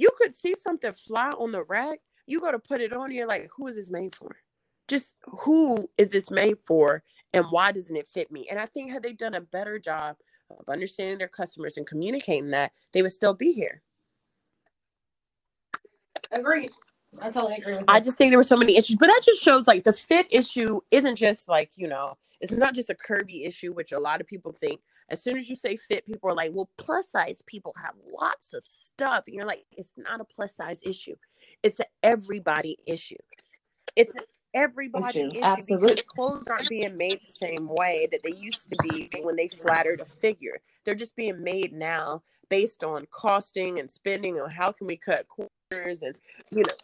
you 0.00 0.10
could 0.18 0.34
see 0.34 0.54
something 0.62 0.92
fly 0.92 1.30
on 1.30 1.52
the 1.52 1.62
rack. 1.62 2.00
You 2.26 2.40
got 2.40 2.52
to 2.52 2.58
put 2.58 2.80
it 2.80 2.92
on. 2.92 3.12
You're 3.12 3.26
like, 3.26 3.50
who 3.54 3.66
is 3.66 3.76
this 3.76 3.90
made 3.90 4.14
for? 4.14 4.36
Just 4.88 5.16
who 5.26 5.88
is 5.98 6.10
this 6.10 6.30
made 6.30 6.58
for, 6.58 7.02
and 7.34 7.44
why 7.50 7.70
doesn't 7.72 7.94
it 7.94 8.08
fit 8.08 8.32
me? 8.32 8.48
And 8.50 8.58
I 8.58 8.66
think 8.66 8.90
had 8.90 9.02
they 9.02 9.12
done 9.12 9.34
a 9.34 9.40
better 9.40 9.78
job 9.78 10.16
of 10.50 10.68
understanding 10.68 11.18
their 11.18 11.28
customers 11.28 11.76
and 11.76 11.86
communicating 11.86 12.50
that, 12.50 12.72
they 12.92 13.02
would 13.02 13.12
still 13.12 13.34
be 13.34 13.52
here. 13.52 13.82
Agreed. 16.32 16.70
I 17.20 17.30
totally 17.30 17.56
agree 17.56 17.72
with 17.72 17.80
you. 17.82 17.86
I 17.88 18.00
just 18.00 18.16
think 18.16 18.30
there 18.30 18.38
were 18.38 18.44
so 18.44 18.56
many 18.56 18.76
issues, 18.76 18.96
but 18.96 19.08
that 19.08 19.20
just 19.24 19.42
shows 19.42 19.66
like 19.66 19.84
the 19.84 19.92
fit 19.92 20.26
issue 20.30 20.80
isn't 20.90 21.16
just 21.16 21.48
like 21.48 21.72
you 21.76 21.88
know, 21.88 22.16
it's 22.40 22.52
not 22.52 22.74
just 22.74 22.90
a 22.90 22.94
curvy 22.94 23.46
issue, 23.46 23.72
which 23.72 23.92
a 23.92 23.98
lot 23.98 24.20
of 24.20 24.26
people 24.26 24.52
think 24.52 24.80
as 25.10 25.22
soon 25.22 25.38
as 25.38 25.50
you 25.50 25.56
say 25.56 25.76
fit, 25.76 26.06
people 26.06 26.30
are 26.30 26.34
like, 26.34 26.52
well, 26.54 26.70
plus 26.76 27.10
size 27.10 27.42
people 27.46 27.74
have 27.82 27.94
lots 28.06 28.54
of 28.54 28.64
stuff. 28.66 29.24
And 29.26 29.34
you're 29.34 29.46
like, 29.46 29.64
it's 29.76 29.94
not 29.96 30.20
a 30.20 30.24
plus 30.24 30.54
size 30.54 30.80
issue. 30.84 31.16
It's 31.62 31.80
an 31.80 31.86
everybody 32.02 32.76
issue. 32.86 33.16
It's 33.96 34.14
an 34.14 34.22
everybody 34.54 35.20
issue, 35.20 35.28
issue 35.28 35.40
Absolutely. 35.42 35.88
because 35.88 36.04
clothes 36.04 36.44
aren't 36.48 36.68
being 36.68 36.96
made 36.96 37.20
the 37.20 37.46
same 37.46 37.68
way 37.68 38.08
that 38.12 38.20
they 38.22 38.36
used 38.36 38.68
to 38.68 38.76
be 38.82 39.10
when 39.22 39.36
they 39.36 39.48
flattered 39.48 40.00
a 40.00 40.04
figure. 40.04 40.60
They're 40.84 40.94
just 40.94 41.16
being 41.16 41.42
made 41.42 41.72
now 41.72 42.22
based 42.48 42.84
on 42.84 43.06
costing 43.10 43.78
and 43.78 43.90
spending 43.90 44.40
on 44.40 44.50
how 44.50 44.72
can 44.72 44.86
we 44.86 44.96
cut 44.96 45.26
corners 45.28 46.02
and 46.02 46.16
you 46.50 46.64
know 46.64 46.74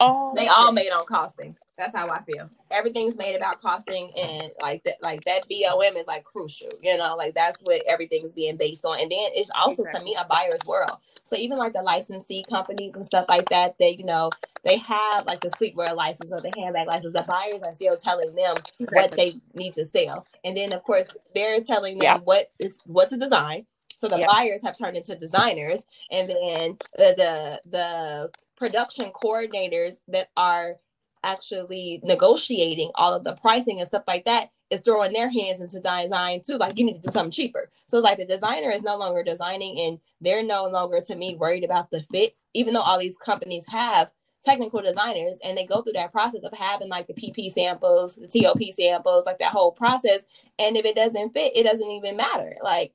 all 0.00 0.34
they 0.34 0.48
all 0.48 0.72
made 0.72 0.90
on 0.90 1.06
costing. 1.06 1.56
That's 1.78 1.96
how 1.96 2.08
I 2.10 2.22
feel. 2.22 2.50
Everything's 2.70 3.16
made 3.16 3.34
about 3.34 3.62
costing 3.62 4.10
and 4.18 4.50
like 4.60 4.84
that 4.84 4.96
like 5.00 5.24
that 5.24 5.44
BOM 5.48 5.96
is 5.96 6.06
like 6.06 6.22
crucial, 6.24 6.68
you 6.82 6.96
know, 6.98 7.16
like 7.16 7.34
that's 7.34 7.62
what 7.62 7.82
everything's 7.88 8.32
being 8.32 8.56
based 8.56 8.84
on. 8.84 9.00
And 9.00 9.10
then 9.10 9.28
it's 9.32 9.50
also 9.58 9.84
exactly. 9.84 10.10
to 10.10 10.14
me 10.14 10.18
a 10.20 10.26
buyer's 10.26 10.64
world. 10.66 10.98
So 11.22 11.36
even 11.36 11.56
like 11.56 11.72
the 11.72 11.82
licensee 11.82 12.44
companies 12.48 12.94
and 12.94 13.04
stuff 13.04 13.24
like 13.28 13.48
that, 13.48 13.76
they 13.78 13.96
you 13.96 14.04
know, 14.04 14.30
they 14.64 14.76
have 14.78 15.24
like 15.26 15.40
the 15.40 15.48
sleepwear 15.48 15.96
license 15.96 16.30
or 16.30 16.40
the 16.40 16.52
handbag 16.56 16.88
license. 16.88 17.14
The 17.14 17.24
buyers 17.26 17.62
are 17.62 17.74
still 17.74 17.96
telling 17.96 18.34
them 18.34 18.56
exactly. 18.78 18.96
what 18.96 19.12
they 19.12 19.40
need 19.54 19.74
to 19.74 19.84
sell. 19.86 20.26
And 20.44 20.56
then 20.56 20.72
of 20.72 20.82
course 20.82 21.08
they're 21.34 21.62
telling 21.62 21.98
them 21.98 22.04
yeah. 22.04 22.18
what 22.18 22.52
is 22.58 22.78
what 22.86 23.08
to 23.08 23.16
design. 23.16 23.66
So 24.02 24.08
the 24.08 24.26
buyers 24.30 24.62
have 24.62 24.76
turned 24.76 24.96
into 24.96 25.14
designers, 25.14 25.86
and 26.10 26.28
then 26.28 26.78
the, 26.96 27.14
the 27.16 27.62
the 27.70 28.30
production 28.56 29.12
coordinators 29.12 30.00
that 30.08 30.28
are 30.36 30.76
actually 31.24 32.00
negotiating 32.02 32.90
all 32.94 33.14
of 33.14 33.24
the 33.24 33.34
pricing 33.36 33.78
and 33.78 33.86
stuff 33.86 34.04
like 34.06 34.24
that 34.24 34.50
is 34.70 34.80
throwing 34.80 35.12
their 35.12 35.28
hands 35.30 35.60
into 35.60 35.80
design 35.80 36.40
too. 36.40 36.56
Like 36.56 36.78
you 36.78 36.84
need 36.84 36.94
to 36.94 37.06
do 37.06 37.10
something 37.10 37.30
cheaper. 37.30 37.70
So 37.86 37.98
it's 37.98 38.04
like 38.04 38.18
the 38.18 38.24
designer 38.24 38.70
is 38.70 38.82
no 38.82 38.96
longer 38.96 39.22
designing 39.22 39.78
and 39.80 39.98
they're 40.20 40.42
no 40.42 40.66
longer 40.66 41.00
to 41.02 41.14
me 41.14 41.34
worried 41.34 41.64
about 41.64 41.90
the 41.90 42.02
fit, 42.04 42.34
even 42.54 42.74
though 42.74 42.80
all 42.80 42.98
these 42.98 43.18
companies 43.18 43.66
have 43.68 44.12
technical 44.44 44.80
designers 44.80 45.38
and 45.44 45.56
they 45.56 45.64
go 45.64 45.82
through 45.82 45.92
that 45.92 46.10
process 46.10 46.42
of 46.42 46.52
having 46.54 46.88
like 46.88 47.06
the 47.06 47.14
PP 47.14 47.50
samples, 47.50 48.16
the 48.16 48.26
TOP 48.26 48.60
samples, 48.72 49.26
like 49.26 49.38
that 49.38 49.52
whole 49.52 49.72
process. 49.72 50.24
And 50.58 50.76
if 50.76 50.84
it 50.84 50.96
doesn't 50.96 51.32
fit, 51.32 51.56
it 51.56 51.64
doesn't 51.64 51.90
even 51.90 52.16
matter. 52.16 52.56
Like 52.62 52.92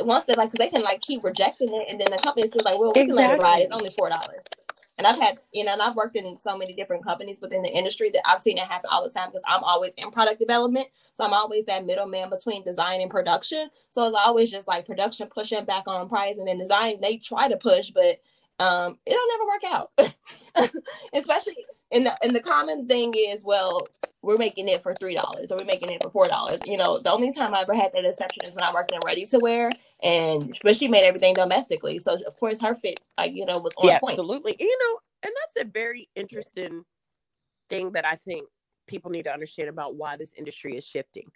once 0.00 0.24
they 0.24 0.34
like, 0.34 0.50
cause 0.50 0.58
they 0.58 0.68
can 0.68 0.82
like 0.82 1.00
keep 1.00 1.24
rejecting 1.24 1.72
it, 1.72 1.86
and 1.88 2.00
then 2.00 2.08
the 2.10 2.18
company's 2.18 2.50
still 2.50 2.62
like, 2.64 2.78
well, 2.78 2.92
we 2.94 3.06
can 3.06 3.14
let 3.14 3.32
it 3.32 3.40
ride. 3.40 3.62
It's 3.62 3.72
only 3.72 3.90
four 3.96 4.08
dollars. 4.08 4.40
And 4.96 5.06
I've 5.06 5.18
had, 5.18 5.38
you 5.52 5.64
know, 5.64 5.72
and 5.72 5.82
I've 5.82 5.96
worked 5.96 6.16
in 6.16 6.38
so 6.38 6.56
many 6.56 6.72
different 6.72 7.04
companies 7.04 7.40
within 7.40 7.62
the 7.62 7.68
industry 7.68 8.10
that 8.10 8.22
I've 8.26 8.40
seen 8.40 8.58
it 8.58 8.64
happen 8.64 8.90
all 8.92 9.02
the 9.02 9.10
time 9.10 9.28
because 9.28 9.42
I'm 9.46 9.64
always 9.64 9.92
in 9.94 10.10
product 10.10 10.38
development. 10.38 10.86
So 11.14 11.24
I'm 11.24 11.32
always 11.32 11.64
that 11.66 11.84
middleman 11.84 12.30
between 12.30 12.62
design 12.64 13.00
and 13.00 13.10
production. 13.10 13.70
So 13.90 14.04
it's 14.04 14.16
always 14.16 14.50
just 14.50 14.68
like 14.68 14.86
production 14.86 15.28
pushing 15.28 15.64
back 15.64 15.88
on 15.88 16.08
price 16.08 16.38
and 16.38 16.46
then 16.46 16.58
design, 16.58 17.00
they 17.00 17.16
try 17.16 17.48
to 17.48 17.56
push, 17.56 17.90
but 17.90 18.20
um, 18.60 18.98
it'll 19.04 19.28
never 19.28 19.46
work 19.46 19.64
out. 19.72 20.70
Especially 21.12 21.56
and 21.94 22.06
the 22.06 22.24
and 22.24 22.34
the 22.34 22.40
common 22.40 22.86
thing 22.86 23.14
is, 23.16 23.42
well, 23.44 23.86
we're 24.22 24.36
making 24.36 24.68
it 24.68 24.82
for 24.82 24.94
three 24.94 25.14
dollars 25.14 25.50
or 25.50 25.58
we're 25.58 25.64
making 25.64 25.90
it 25.90 26.02
for 26.02 26.10
four 26.10 26.28
dollars. 26.28 26.60
You 26.64 26.76
know, 26.76 26.98
the 26.98 27.12
only 27.12 27.32
time 27.32 27.54
I 27.54 27.62
ever 27.62 27.74
had 27.74 27.92
that 27.94 28.04
exception 28.04 28.44
is 28.44 28.54
when 28.54 28.64
I 28.64 28.72
worked 28.72 28.92
in 28.92 29.00
ready 29.04 29.26
to 29.26 29.38
wear, 29.38 29.70
and 30.04 30.52
but 30.62 30.76
she 30.76 30.86
made 30.86 31.04
everything 31.04 31.34
domestically, 31.34 31.98
so 31.98 32.14
of 32.26 32.38
course 32.38 32.60
her 32.60 32.74
fit, 32.74 33.00
like 33.18 33.34
you 33.34 33.46
know, 33.46 33.58
was 33.58 33.72
on 33.78 33.88
yeah, 33.88 33.98
point. 33.98 34.12
absolutely. 34.12 34.54
You 34.60 34.78
know, 34.78 34.98
and 35.24 35.32
that's 35.34 35.66
a 35.66 35.70
very 35.70 36.08
interesting 36.14 36.84
thing 37.70 37.92
that 37.92 38.06
I 38.06 38.16
think 38.16 38.46
people 38.86 39.10
need 39.10 39.24
to 39.24 39.32
understand 39.32 39.70
about 39.70 39.96
why 39.96 40.16
this 40.16 40.34
industry 40.36 40.76
is 40.76 40.84
shifting. 40.84 41.30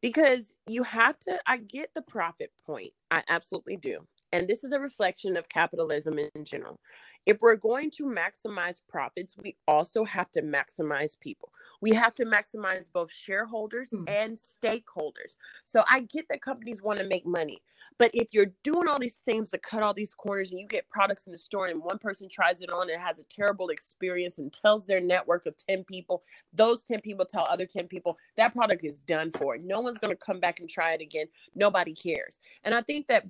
Because 0.00 0.58
you 0.66 0.82
have 0.84 1.18
to, 1.20 1.38
I 1.46 1.58
get 1.58 1.90
the 1.94 2.02
profit 2.02 2.50
point. 2.66 2.92
I 3.10 3.22
absolutely 3.28 3.76
do. 3.76 4.00
And 4.32 4.48
this 4.48 4.64
is 4.64 4.72
a 4.72 4.80
reflection 4.80 5.36
of 5.36 5.48
capitalism 5.48 6.18
in 6.18 6.44
general. 6.44 6.80
If 7.24 7.40
we're 7.40 7.56
going 7.56 7.90
to 7.92 8.04
maximize 8.04 8.80
profits, 8.88 9.36
we 9.36 9.56
also 9.68 10.04
have 10.04 10.30
to 10.32 10.42
maximize 10.42 11.18
people. 11.18 11.52
We 11.80 11.90
have 11.92 12.14
to 12.16 12.24
maximize 12.24 12.90
both 12.92 13.12
shareholders 13.12 13.90
Mhm. 13.90 14.08
and 14.08 14.36
stakeholders. 14.36 15.36
So 15.64 15.84
I 15.88 16.00
get 16.00 16.28
that 16.28 16.42
companies 16.42 16.82
want 16.82 17.00
to 17.00 17.06
make 17.06 17.24
money. 17.26 17.62
But 17.98 18.10
if 18.14 18.32
you're 18.32 18.52
doing 18.62 18.88
all 18.88 18.98
these 18.98 19.16
things 19.16 19.50
to 19.50 19.58
cut 19.58 19.82
all 19.82 19.94
these 19.94 20.14
corners 20.14 20.50
and 20.50 20.60
you 20.60 20.66
get 20.66 20.88
products 20.88 21.26
in 21.26 21.32
the 21.32 21.38
store 21.38 21.66
and 21.66 21.82
one 21.82 21.98
person 21.98 22.28
tries 22.28 22.62
it 22.62 22.70
on 22.70 22.90
and 22.90 23.00
has 23.00 23.18
a 23.18 23.24
terrible 23.24 23.68
experience 23.68 24.38
and 24.38 24.52
tells 24.52 24.86
their 24.86 25.00
network 25.00 25.46
of 25.46 25.56
10 25.56 25.84
people, 25.84 26.24
those 26.52 26.84
10 26.84 27.00
people 27.00 27.24
tell 27.24 27.44
other 27.44 27.66
10 27.66 27.88
people 27.88 28.18
that 28.36 28.52
product 28.52 28.84
is 28.84 29.00
done 29.00 29.30
for. 29.30 29.58
No 29.58 29.80
one's 29.80 29.98
going 29.98 30.16
to 30.16 30.24
come 30.24 30.40
back 30.40 30.60
and 30.60 30.68
try 30.68 30.92
it 30.92 31.00
again. 31.00 31.26
Nobody 31.54 31.94
cares. 31.94 32.40
And 32.64 32.74
I 32.74 32.82
think 32.82 33.06
that 33.08 33.26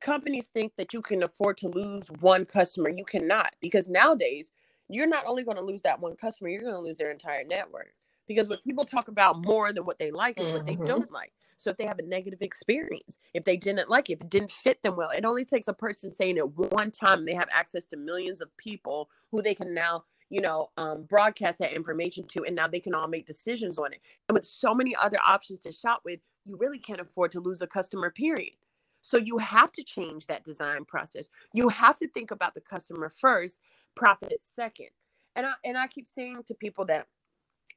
companies 0.00 0.48
think 0.48 0.74
that 0.76 0.94
you 0.94 1.02
can 1.02 1.22
afford 1.22 1.58
to 1.58 1.68
lose 1.68 2.08
one 2.20 2.46
customer. 2.46 2.90
You 2.90 3.04
cannot 3.04 3.54
because 3.62 3.88
nowadays 3.88 4.52
you're 4.88 5.06
not 5.08 5.26
only 5.26 5.44
going 5.44 5.58
to 5.58 5.64
lose 5.64 5.82
that 5.82 6.00
one 6.00 6.16
customer, 6.16 6.50
you're 6.50 6.62
going 6.62 6.74
to 6.74 6.80
lose 6.80 6.98
their 6.98 7.12
entire 7.12 7.44
network. 7.44 7.94
Because 8.28 8.48
what 8.48 8.64
people 8.64 8.84
talk 8.86 9.08
about 9.08 9.44
more 9.46 9.72
than 9.72 9.84
what 9.86 9.98
they 9.98 10.10
like 10.12 10.40
is 10.40 10.52
what 10.52 10.66
they 10.66 10.76
Mhm. 10.76 10.86
don't 10.86 11.10
like. 11.12 11.32
So 11.58 11.70
if 11.70 11.76
they 11.78 11.86
have 11.86 11.98
a 12.00 12.02
negative 12.04 12.42
experience, 12.42 13.20
if 13.34 13.44
they 13.44 13.56
didn't 13.56 13.90
like 13.90 14.10
it, 14.10 14.14
if 14.14 14.20
it 14.22 14.30
didn't 14.30 14.52
fit 14.52 14.82
them 14.82 14.96
well, 14.96 15.10
it 15.10 15.24
only 15.26 15.44
takes 15.44 15.68
a 15.68 15.74
person 15.74 16.14
saying 16.14 16.38
it 16.38 16.56
one 16.56 16.90
time. 16.90 17.24
They 17.26 17.34
have 17.34 17.48
access 17.54 17.86
to 17.86 17.96
millions 17.98 18.40
of 18.40 18.56
people 18.58 19.10
who 19.32 19.42
they 19.42 19.54
can 19.54 19.74
now, 19.74 20.04
you 20.30 20.40
know, 20.40 20.70
um, 20.78 21.04
broadcast 21.04 21.58
that 21.60 21.74
information 21.74 22.26
to, 22.28 22.44
and 22.44 22.56
now 22.56 22.68
they 22.68 22.80
can 22.80 22.94
all 22.94 23.08
make 23.08 23.26
decisions 23.26 23.78
on 23.78 23.92
it. 23.92 24.00
And 24.28 24.34
with 24.36 24.46
so 24.46 24.74
many 24.74 24.96
other 24.96 25.18
options 25.26 25.60
to 25.62 25.72
shop 25.72 26.02
with, 26.04 26.20
you 26.44 26.56
really 26.58 26.78
can't 26.78 27.00
afford 27.00 27.32
to 27.32 27.40
lose 27.40 27.62
a 27.62 27.66
customer. 27.68 28.10
Period. 28.10 28.52
So 29.00 29.16
you 29.16 29.38
have 29.38 29.72
to 29.72 29.84
change 29.84 30.26
that 30.26 30.44
design 30.44 30.84
process. 30.84 31.28
You 31.54 31.68
have 31.70 31.98
to 31.98 32.08
think 32.08 32.30
about 32.30 32.54
the 32.54 32.60
customer 32.60 33.10
first, 33.10 33.60
profit 33.94 34.40
second. 34.42 34.90
And 35.36 35.46
I 35.46 35.54
and 35.64 35.78
I 35.78 35.86
keep 35.88 36.06
saying 36.08 36.44
to 36.48 36.54
people 36.54 36.84
that 36.86 37.08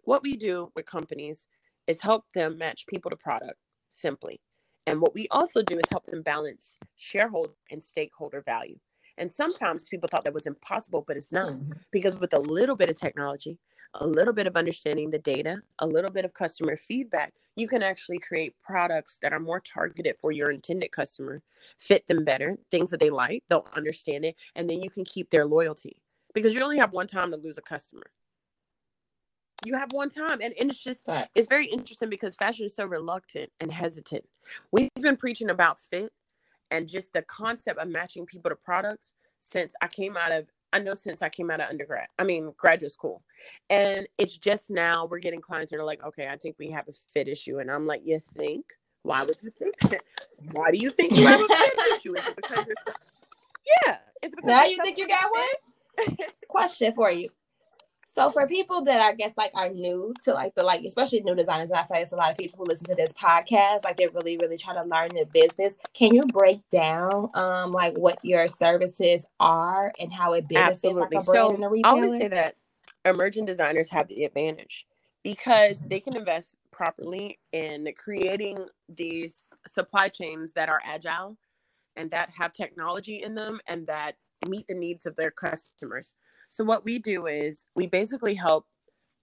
what 0.03 0.23
we 0.23 0.35
do 0.37 0.71
with 0.75 0.85
companies 0.85 1.47
is 1.87 2.01
help 2.01 2.25
them 2.33 2.57
match 2.57 2.87
people 2.87 3.11
to 3.11 3.17
product 3.17 3.59
simply. 3.89 4.41
And 4.87 5.01
what 5.01 5.13
we 5.13 5.27
also 5.29 5.61
do 5.63 5.75
is 5.75 5.83
help 5.89 6.05
them 6.05 6.23
balance 6.23 6.77
shareholder 6.95 7.53
and 7.71 7.83
stakeholder 7.83 8.41
value. 8.41 8.79
And 9.17 9.31
sometimes 9.31 9.89
people 9.89 10.09
thought 10.09 10.23
that 10.25 10.33
was 10.33 10.47
impossible, 10.47 11.03
but 11.07 11.17
it's 11.17 11.31
not 11.31 11.53
Mhm. 11.53 11.79
because 11.91 12.17
with 12.17 12.33
a 12.33 12.39
little 12.39 12.75
bit 12.75 12.89
of 12.89 12.99
technology, 12.99 13.59
a 13.95 14.07
little 14.07 14.33
bit 14.33 14.47
of 14.47 14.55
understanding 14.55 15.09
the 15.09 15.19
data, 15.19 15.61
a 15.79 15.87
little 15.87 16.09
bit 16.11 16.25
of 16.25 16.33
customer 16.33 16.77
feedback, 16.77 17.33
you 17.55 17.67
can 17.67 17.83
actually 17.83 18.19
create 18.19 18.55
products 18.59 19.19
that 19.21 19.33
are 19.33 19.39
more 19.39 19.59
targeted 19.59 20.15
for 20.19 20.31
your 20.31 20.51
intended 20.51 20.91
customer, 20.91 21.41
fit 21.77 22.07
them 22.07 22.23
better, 22.23 22.57
things 22.71 22.89
that 22.89 22.99
they 22.99 23.09
like, 23.11 23.43
they'll 23.49 23.67
understand 23.75 24.25
it, 24.25 24.35
and 24.55 24.69
then 24.69 24.79
you 24.79 24.89
can 24.89 25.05
keep 25.05 25.29
their 25.29 25.45
loyalty 25.45 25.97
because 26.33 26.53
you 26.53 26.61
only 26.63 26.79
have 26.79 26.93
one 26.93 27.07
time 27.07 27.31
to 27.31 27.37
lose 27.37 27.57
a 27.57 27.61
customer. 27.61 28.07
You 29.65 29.75
have 29.77 29.93
one 29.93 30.09
time, 30.09 30.39
and, 30.41 30.53
and 30.59 30.69
it's 30.71 30.83
just 30.83 31.03
Right. 31.07 31.27
it's 31.35 31.47
very 31.47 31.67
interesting 31.67 32.09
because 32.09 32.35
fashion 32.35 32.65
is 32.65 32.75
so 32.75 32.85
reluctant 32.85 33.51
and 33.59 33.71
hesitant. 33.71 34.25
We've 34.71 34.89
been 34.99 35.15
preaching 35.17 35.49
about 35.49 35.79
fit 35.79 36.11
and 36.71 36.87
just 36.87 37.13
the 37.13 37.21
concept 37.21 37.79
of 37.79 37.87
matching 37.87 38.25
people 38.25 38.49
to 38.49 38.55
products 38.55 39.13
since 39.39 39.73
I 39.81 39.87
came 39.87 40.17
out 40.17 40.31
of 40.31 40.47
I 40.73 40.79
know 40.79 40.95
since 40.95 41.21
I 41.21 41.29
came 41.29 41.51
out 41.51 41.61
of 41.61 41.69
undergrad, 41.69 42.07
I 42.17 42.23
mean 42.23 42.51
graduate 42.57 42.91
school. 42.91 43.21
And 43.69 44.07
it's 44.17 44.37
just 44.37 44.71
now 44.71 45.05
we're 45.05 45.19
getting 45.19 45.39
clients 45.39 45.71
that 45.71 45.79
are 45.79 45.85
like, 45.85 46.03
okay, 46.03 46.27
I 46.27 46.35
think 46.35 46.55
we 46.57 46.71
have 46.71 46.87
a 46.87 46.93
fit 47.13 47.27
issue. 47.27 47.59
And 47.59 47.69
I'm 47.71 47.85
like, 47.85 48.01
you 48.03 48.19
think? 48.35 48.65
Why 49.03 49.23
would 49.23 49.37
you 49.41 49.51
think 49.51 49.77
that? 49.91 50.01
Why 50.51 50.71
do 50.71 50.77
you 50.77 50.89
think 50.89 51.15
you 51.15 51.27
have 51.27 51.41
a 51.41 51.47
fit 51.47 51.79
issue? 51.97 52.17
Is 52.17 52.27
it 52.27 52.35
because 52.35 52.65
you're 52.65 52.75
Yeah. 53.85 53.97
It's 54.21 54.33
because 54.35 54.47
Now 54.47 54.65
you're 54.65 54.83
think 54.83 54.97
you 54.97 55.07
got 55.07 55.31
one? 55.31 56.17
Question 56.49 56.93
for 56.95 57.11
you. 57.11 57.29
So 58.13 58.29
for 58.29 58.45
people 58.47 58.83
that 58.83 59.01
I 59.01 59.13
guess 59.13 59.33
like 59.37 59.49
are 59.55 59.69
new 59.69 60.13
to 60.23 60.33
like 60.33 60.53
the 60.53 60.61
like 60.61 60.83
especially 60.85 61.21
new 61.21 61.33
designers, 61.33 61.71
and 61.71 61.79
I 61.79 61.83
feel 61.83 61.95
like 61.95 62.03
it's 62.03 62.11
a 62.11 62.15
lot 62.15 62.29
of 62.29 62.37
people 62.37 62.59
who 62.59 62.65
listen 62.65 62.85
to 62.87 62.95
this 62.95 63.11
podcast, 63.11 63.83
like 63.83 63.97
they're 63.97 64.11
really, 64.11 64.37
really 64.37 64.57
trying 64.57 64.75
to 64.75 64.83
learn 64.83 65.15
the 65.15 65.25
business. 65.25 65.73
Can 65.95 66.13
you 66.13 66.25
break 66.27 66.61
down 66.69 67.31
um 67.33 67.71
like 67.71 67.97
what 67.97 68.23
your 68.23 68.47
services 68.49 69.25
are 69.39 69.91
and 69.99 70.13
how 70.13 70.33
it 70.33 70.47
benefits 70.47 70.85
Absolutely. 70.85 71.01
like 71.01 71.23
a 71.23 71.25
brand 71.25 71.49
so 71.49 71.55
and 71.55 71.63
a 71.63 71.67
I 71.67 71.69
retailer? 71.69 72.05
always 72.05 72.21
say 72.21 72.27
that 72.27 72.55
emerging 73.03 73.45
designers 73.45 73.89
have 73.89 74.07
the 74.07 74.25
advantage 74.25 74.85
because 75.23 75.79
they 75.79 75.99
can 75.99 76.15
invest 76.15 76.55
properly 76.71 77.39
in 77.51 77.87
creating 77.97 78.67
these 78.89 79.37
supply 79.67 80.07
chains 80.07 80.53
that 80.53 80.69
are 80.69 80.81
agile 80.85 81.35
and 81.95 82.11
that 82.11 82.29
have 82.29 82.53
technology 82.53 83.23
in 83.23 83.33
them 83.33 83.59
and 83.67 83.87
that 83.87 84.15
meet 84.47 84.67
the 84.67 84.75
needs 84.75 85.05
of 85.07 85.15
their 85.15 85.31
customers. 85.31 86.13
So 86.53 86.63
what 86.63 86.85
we 86.85 86.99
do 86.99 87.25
is 87.25 87.65
we 87.75 87.87
basically 87.87 88.35
help 88.35 88.67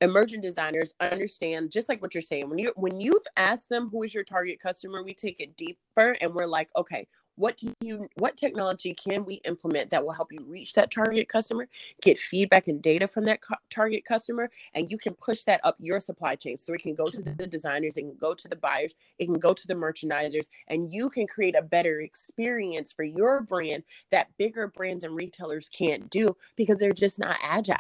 emerging 0.01 0.41
designers 0.41 0.95
understand 0.99 1.71
just 1.71 1.89
like 1.89 2.03
what 2.03 2.13
you're 2.13 2.23
saying 2.23 2.49
when 2.49 2.59
you 2.59 2.73
when 2.75 2.99
you've 2.99 3.27
asked 3.37 3.69
them 3.69 3.89
who 3.89 4.03
is 4.03 4.13
your 4.13 4.25
target 4.25 4.59
customer 4.59 5.05
we 5.05 5.15
take 5.15 5.39
it 5.39 5.57
deeper 5.57 6.17
and 6.21 6.35
we're 6.35 6.47
like 6.47 6.71
okay 6.75 7.07
what 7.37 7.57
do 7.57 7.73
you 7.81 8.09
what 8.17 8.37
technology 8.37 8.95
can 8.95 9.25
we 9.25 9.35
implement 9.45 9.91
that 9.91 10.05
will 10.05 10.13
help 10.13 10.33
you 10.33 10.43
reach 10.47 10.73
that 10.75 10.91
target 10.91 11.29
customer 11.29 11.67
get 12.03 12.19
feedback 12.19 12.69
and 12.69 12.83
data 12.83 13.09
from 13.09 13.25
that 13.25 13.41
cu- 13.41 13.55
target 13.71 14.05
customer 14.05 14.51
and 14.75 14.91
you 14.91 14.99
can 14.99 15.15
push 15.15 15.43
that 15.45 15.61
up 15.65 15.77
your 15.79 16.01
supply 16.01 16.35
chain 16.35 16.57
so 16.57 16.75
it 16.75 16.83
can 16.83 16.95
go 16.95 17.07
to 17.07 17.23
the, 17.23 17.33
the 17.39 17.47
designers 17.47 17.97
it 17.97 18.03
can 18.03 18.17
go 18.19 18.35
to 18.35 18.49
the 18.49 18.57
buyers 18.57 18.95
it 19.19 19.27
can 19.27 19.39
go 19.39 19.55
to 19.55 19.67
the 19.67 19.75
merchandisers 19.75 20.49
and 20.69 20.93
you 20.93 21.09
can 21.09 21.27
create 21.27 21.57
a 21.57 21.63
better 21.63 22.01
experience 22.01 22.93
for 22.93 23.05
your 23.05 23.41
brand 23.41 23.83
that 24.11 24.29
bigger 24.37 24.69
brands 24.69 25.05
and 25.05 25.15
retailers 25.15 25.69
can't 25.71 26.11
do 26.11 26.37
because 26.57 26.77
they're 26.79 26.93
just 26.93 27.19
not 27.19 27.37
agile 27.43 27.77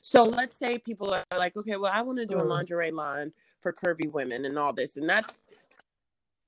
so 0.00 0.24
let's 0.24 0.58
say 0.58 0.78
people 0.78 1.12
are 1.14 1.24
like 1.38 1.56
okay 1.56 1.76
well 1.76 1.92
i 1.94 2.02
want 2.02 2.18
to 2.18 2.26
do 2.26 2.38
a 2.38 2.42
Mm. 2.42 2.48
lingerie 2.48 2.90
line 2.90 3.32
for 3.60 3.72
curvy 3.72 4.10
women 4.10 4.44
and 4.46 4.58
all 4.58 4.72
this 4.72 4.96
and 4.96 5.08
that's 5.08 5.32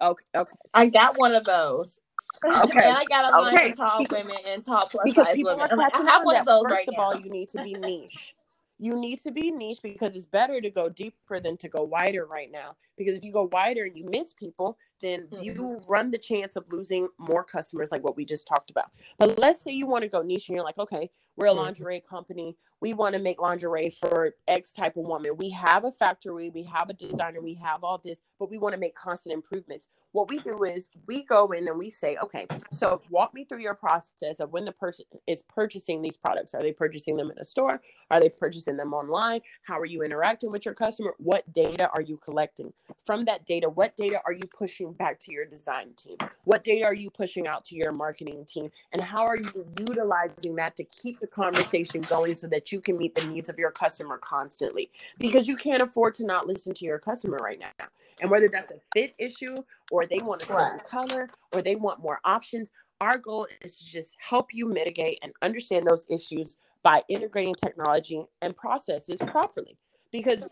okay 0.01 0.25
okay 0.35 0.55
I 0.75 0.87
got 0.87 1.19
one 1.19 1.35
of 1.35 1.45
those. 1.45 2.01
Okay. 2.45 2.89
and 2.89 2.97
I 2.97 3.05
got 3.07 3.25
a 3.33 3.41
line 3.41 3.55
Okay. 3.55 3.71
for 3.71 3.77
tall 3.77 4.07
women 4.11 4.37
and 4.47 4.63
tall 4.65 4.87
plus 4.89 5.05
because 5.05 5.27
size 5.27 5.35
people 5.37 5.57
women. 5.57 5.77
like, 5.77 5.95
I 5.95 5.99
have 6.03 6.21
on 6.21 6.25
one 6.27 6.37
of 6.37 6.47
those 6.47 6.63
first 6.65 6.73
right 6.73 6.89
of 6.89 6.95
now. 6.97 7.03
all 7.03 7.17
you 7.17 7.31
need 7.31 7.49
to 7.51 7.63
be 7.63 7.75
niche 7.75 8.35
you 8.81 8.95
need 8.95 9.21
to 9.23 9.33
be 9.33 9.51
niche 9.51 9.81
because 9.83 10.15
it's 10.15 10.27
better 10.27 10.61
to 10.61 10.71
go 10.71 10.89
deeper 10.89 11.41
than 11.41 11.57
to 11.57 11.69
go 11.69 11.83
wider 11.83 12.27
right 12.27 12.53
now 12.53 12.77
because 12.97 13.15
if 13.15 13.25
you 13.25 13.33
go 13.33 13.49
wider 13.51 13.85
and 13.85 13.97
you 13.99 14.05
miss 14.05 14.33
people 14.35 14.79
then 15.01 15.27
Mhm. 15.33 15.43
you 15.45 15.81
run 15.89 16.11
the 16.13 16.19
chance 16.19 16.55
of 16.55 16.65
losing 16.73 17.09
more 17.19 17.43
customers 17.43 17.91
like 17.91 18.05
what 18.05 18.17
we 18.17 18.25
just 18.25 18.47
talked 18.47 18.71
about 18.71 18.91
but 19.19 19.37
let's 19.41 19.61
say 19.61 19.73
you 19.73 19.87
want 19.87 20.03
to 20.03 20.09
go 20.09 20.23
niche 20.23 20.49
and 20.49 20.55
you're 20.55 20.65
like 20.65 20.79
okay 20.79 21.11
we're 21.37 21.47
a 21.47 21.51
Mhm. 21.51 21.57
lingerie 21.57 22.01
company 22.01 22.57
we 22.81 22.95
want 22.95 23.15
to 23.15 23.21
make 23.21 23.41
lingerie 23.41 23.91
for 23.91 24.35
X 24.47 24.73
type 24.73 24.97
of 24.97 25.05
woman. 25.05 25.37
We 25.37 25.51
have 25.51 25.85
a 25.85 25.93
factory, 25.93 26.51
we 26.51 26.63
have 26.65 26.91
a 26.91 26.95
designer, 26.95 27.41
we 27.41 27.55
have 27.55 27.83
all 27.83 28.01
this, 28.05 28.19
but 28.39 28.51
we 28.51 28.59
want 28.59 28.75
to 28.75 28.81
make 28.81 28.95
constant 28.95 29.35
improvements. 29.35 29.89
What 30.13 30.31
we 30.31 30.39
do 30.39 30.65
is 30.65 30.89
we 31.07 31.23
go 31.25 31.49
in 31.49 31.69
and 31.69 31.79
we 31.79 31.91
say, 31.91 32.17
okay, 32.23 32.47
so 32.71 33.03
walk 33.11 33.35
me 33.35 33.45
through 33.45 33.61
your 33.61 33.75
process 33.75 34.41
of 34.41 34.53
when 34.53 34.65
the 34.65 34.73
person 34.73 35.05
is 35.27 35.43
purchasing 35.43 36.01
these 36.01 36.17
products. 36.17 36.55
Are 36.55 36.63
they 36.63 36.73
purchasing 36.73 37.17
them 37.17 37.31
in 37.31 37.39
a 37.39 37.45
store? 37.45 37.81
Are 38.11 38.21
they 38.21 38.31
purchasing 38.31 38.77
them 38.77 38.95
online? 38.95 39.43
How 39.65 39.79
are 39.79 39.85
you 39.85 40.03
interacting 40.03 40.51
with 40.51 40.65
your 40.65 40.75
customer? 40.75 41.15
What 41.19 41.53
data 41.53 41.91
are 41.95 42.01
you 42.01 42.17
collecting? 42.17 42.73
From 43.05 43.27
that 43.27 43.45
data, 43.45 43.69
what 43.69 43.97
data 43.97 44.21
are 44.25 44.33
you 44.33 44.49
pushing 44.57 44.93
back 44.93 45.21
to 45.21 45.33
your 45.33 45.45
design 45.45 45.93
team? 45.97 46.17
What 46.45 46.65
data 46.65 46.87
are 46.87 46.95
you 46.95 47.11
pushing 47.11 47.47
out 47.47 47.65
to 47.67 47.77
your 47.77 47.93
marketing 47.93 48.47
team? 48.49 48.71
And 48.93 49.03
how 49.03 49.27
are 49.27 49.37
you 49.37 49.67
utilizing 49.79 50.57
that 50.57 50.77
to 50.77 50.85
keep 50.85 51.21
the 51.21 51.27
conversation 51.27 52.01
going 52.03 52.35
so 52.35 52.47
that 52.47 52.68
you 52.73 52.81
can 52.81 52.99
meet 52.99 53.15
the 53.15 53.27
needs 53.27 53.49
of 53.49 53.59
your 53.59 53.71
customer 53.71 54.19
constantly? 54.19 54.91
Because 55.19 55.49
you 55.49 55.57
can't 55.57 55.83
afford 55.83 56.15
to 56.15 56.25
not 56.25 56.47
listen 56.47 56.75
to 56.75 56.85
your 56.85 56.99
customer 56.99 57.39
right 57.39 57.59
now. 57.59 57.87
And 58.21 58.31
whether 58.31 58.49
that's 58.49 58.71
a 58.71 58.81
fit 58.95 59.15
issue 59.19 59.57
or 59.91 60.07
they 60.07 60.19
want 60.19 60.43
a 60.43 60.47
certain 60.47 60.81
color 60.81 61.29
or 61.53 61.63
they 61.63 61.77
want 61.77 62.01
more 62.01 62.21
options, 62.25 62.71
our 63.01 63.19
goal 63.19 63.47
is 63.63 63.79
to 63.79 63.85
just 63.87 64.17
help 64.19 64.49
you 64.53 64.69
mitigate 64.69 65.19
and 65.23 65.33
understand 65.43 65.87
those 65.87 66.07
issues 66.09 66.57
by 66.83 67.03
integrating 67.09 67.55
technology 67.55 68.25
and 68.43 68.57
processes 68.57 69.19
properly. 69.27 69.77
Because 70.11 70.49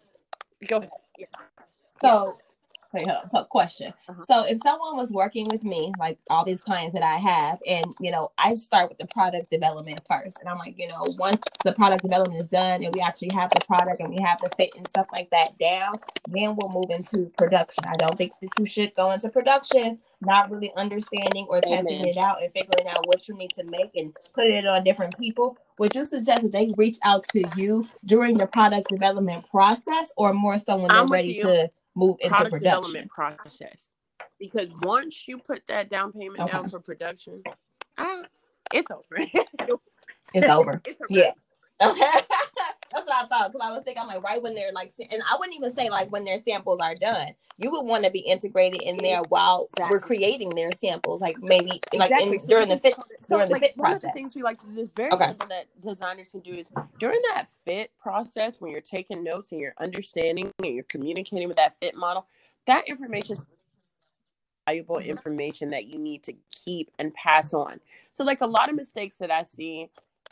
go 0.69 0.79
ahead. 0.79 0.91
So, 2.03 2.35
wait, 2.93 3.09
hold 3.09 3.23
on. 3.25 3.31
So, 3.31 3.45
question. 3.45 3.93
Uh-huh. 4.09 4.25
So, 4.27 4.45
if 4.45 4.59
someone 4.63 4.97
was 4.97 5.11
working 5.11 5.49
with 5.49 5.65
me, 5.65 5.93
like 5.99 6.19
all 6.31 6.45
these 6.45 6.63
clients 6.63 6.95
that 6.95 7.03
I 7.03 7.17
have, 7.17 7.59
and 7.67 7.85
you 8.01 8.11
know, 8.11 8.33
I 8.39 8.55
start 8.55 8.89
with 8.89 8.99
the 8.99 9.07
product 9.07 9.51
development 9.51 10.01
first, 10.09 10.39
and 10.41 10.49
I'm 10.49 10.59
like, 10.59 10.75
you 10.79 10.89
know, 10.89 11.15
once 11.19 11.43
the 11.65 11.73
product 11.73 12.03
development 12.03 12.41
is 12.41 12.49
done, 12.49 12.83
and 12.83 12.95
we 12.95 13.01
actually 13.01 13.33
have 13.35 13.51
the 13.51 13.61
product 13.67 14.01
and 14.01 14.11
we 14.11 14.21
have 14.21 14.41
the 14.41 14.51
fit 14.57 14.71
and 14.77 14.87
stuff 14.89 15.07
like 15.13 15.31
that 15.31 15.59
down, 15.59 15.99
then 16.29 16.57
we'll 16.57 16.71
move 16.71 16.91
into 16.91 17.31
production. 17.39 17.85
I 17.87 17.97
don't 17.97 18.17
think 18.17 18.33
that 18.41 18.51
you 18.59 18.67
should 18.67 18.95
go 18.95 19.11
into 19.11 19.29
production 19.29 19.99
not 20.21 20.51
really 20.51 20.73
understanding 20.77 21.47
or 21.49 21.61
testing 21.61 22.07
it 22.07 22.17
out 22.17 22.43
and 22.43 22.53
figuring 22.53 22.89
out 22.89 23.07
what 23.07 23.29
you 23.29 23.37
need 23.37 23.51
to 23.53 23.65
make 23.65 23.91
and 23.95 24.17
putting 24.35 24.57
it 24.57 24.67
on 24.67 24.83
different 24.83 25.17
people. 25.19 25.59
Would 25.79 25.95
you 25.95 26.07
suggest 26.07 26.43
that 26.43 26.53
they 26.53 26.73
reach 26.77 26.99
out 27.05 27.25
to 27.33 27.45
you 27.57 27.85
during 28.05 28.39
the 28.39 28.47
product 28.47 28.89
development 28.89 29.45
process, 29.51 30.13
or 30.17 30.33
more 30.33 30.59
so 30.59 30.77
when 30.77 30.89
they're 30.89 30.97
I'm 30.97 31.07
ready 31.07 31.35
you. 31.35 31.43
to 31.43 31.71
move 31.97 32.17
into 32.21 32.31
product 32.31 32.53
production? 32.53 32.83
development 32.83 33.11
process. 33.11 33.89
Because 34.39 34.73
once 34.83 35.27
you 35.27 35.39
put 35.39 35.63
that 35.69 35.91
down 35.91 36.13
payment 36.13 36.47
down 36.47 36.71
for 36.71 36.81
production, 36.81 37.43
ah, 37.99 38.23
it's 38.75 38.91
over. 38.91 39.17
It's 40.35 40.49
over. 40.49 40.83
It's 40.87 41.01
a 41.01 41.05
Yeah. 41.11 41.33
Okay. 41.83 42.05
That's 42.97 43.09
what 43.09 43.25
I 43.25 43.29
thought. 43.29 43.53
Because 43.53 43.69
I 43.69 43.71
was 43.73 43.85
thinking, 43.85 44.01
I'm 44.03 44.09
like, 44.09 44.23
right 44.23 44.43
when 44.43 44.55
they're 44.55 44.73
like, 44.73 44.93
and 44.99 45.23
I 45.31 45.37
wouldn't 45.37 45.57
even 45.57 45.73
say 45.75 45.91
like 45.91 46.11
when 46.11 46.25
their 46.25 46.39
samples 46.39 46.81
are 46.81 46.95
done. 46.95 47.29
You 47.59 47.71
would 47.71 47.83
want 47.83 48.05
to 48.05 48.11
be 48.11 48.21
integrated 48.21 48.81
in 48.81 48.97
there 48.99 49.23
while 49.29 49.69
we're 49.91 50.01
creating 50.01 50.55
their 50.55 50.73
samples, 50.73 51.21
like 51.21 51.41
maybe 51.43 51.81
like 51.95 52.11
Exactly. 52.11 52.39
During 52.49 52.69
the 52.69 52.79
fit 52.79 52.95
so, 52.97 53.03
during 53.37 53.49
the 53.51 53.59
fit 53.59 53.73
one 53.77 53.93
of 53.93 54.01
the 54.01 54.09
process. 54.09 54.15
things 54.15 54.35
we 54.35 54.43
like 54.43 54.61
to 54.61 54.67
do 54.67 54.81
is 54.81 54.89
very 54.97 55.13
Okay. 55.13 55.27
simple 55.27 55.47
that 55.49 55.67
designers 55.85 56.31
can 56.31 56.41
do 56.41 56.55
is 56.55 56.71
during 56.99 57.21
that 57.35 57.47
fit 57.65 57.91
process 57.99 58.61
when 58.61 58.73
you're 58.73 58.81
taking 58.81 59.23
notes 59.23 59.53
and 59.53 59.61
you're 59.61 59.75
understanding 59.79 60.51
and 60.63 60.75
you're 60.75 60.85
communicating 60.85 61.49
with 61.49 61.57
that 61.59 61.79
fit 61.79 61.95
model, 61.95 62.27
that 62.67 62.89
information 62.89 63.37
valuable 64.67 64.99
information 64.99 65.71
that 65.71 65.85
you 65.85 65.99
need 65.99 66.23
to 66.25 66.35
keep 66.51 66.91
and 66.99 67.15
pass 67.15 67.55
on. 67.55 67.81
So 68.11 68.25
like 68.25 68.41
a 68.41 68.47
lot 68.47 68.69
of 68.69 68.75
mistakes 68.75 69.17
that 69.19 69.31
I 69.31 69.43
see 69.45 69.91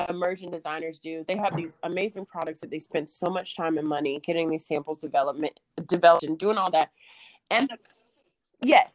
emerging 0.09 0.51
designers 0.51 0.99
do, 0.99 1.25
they 1.27 1.37
have 1.37 1.57
these 1.57 1.77
amazing 1.83 2.27
products 2.27 2.61
that 2.61 2.71
they 2.71 2.79
spend 2.79 3.09
so 3.09 3.31
much 3.31 3.57
time 3.57 3.79
and 3.79 3.87
money 3.87 4.21
getting 4.21 4.51
these 4.51 4.67
samples 4.67 5.01
development 5.01 5.59
developed 5.87 6.25
and 6.25 6.39
doing 6.39 6.59
all 6.59 6.71
that. 6.71 6.91
And 7.51 7.71
yes. 8.61 8.93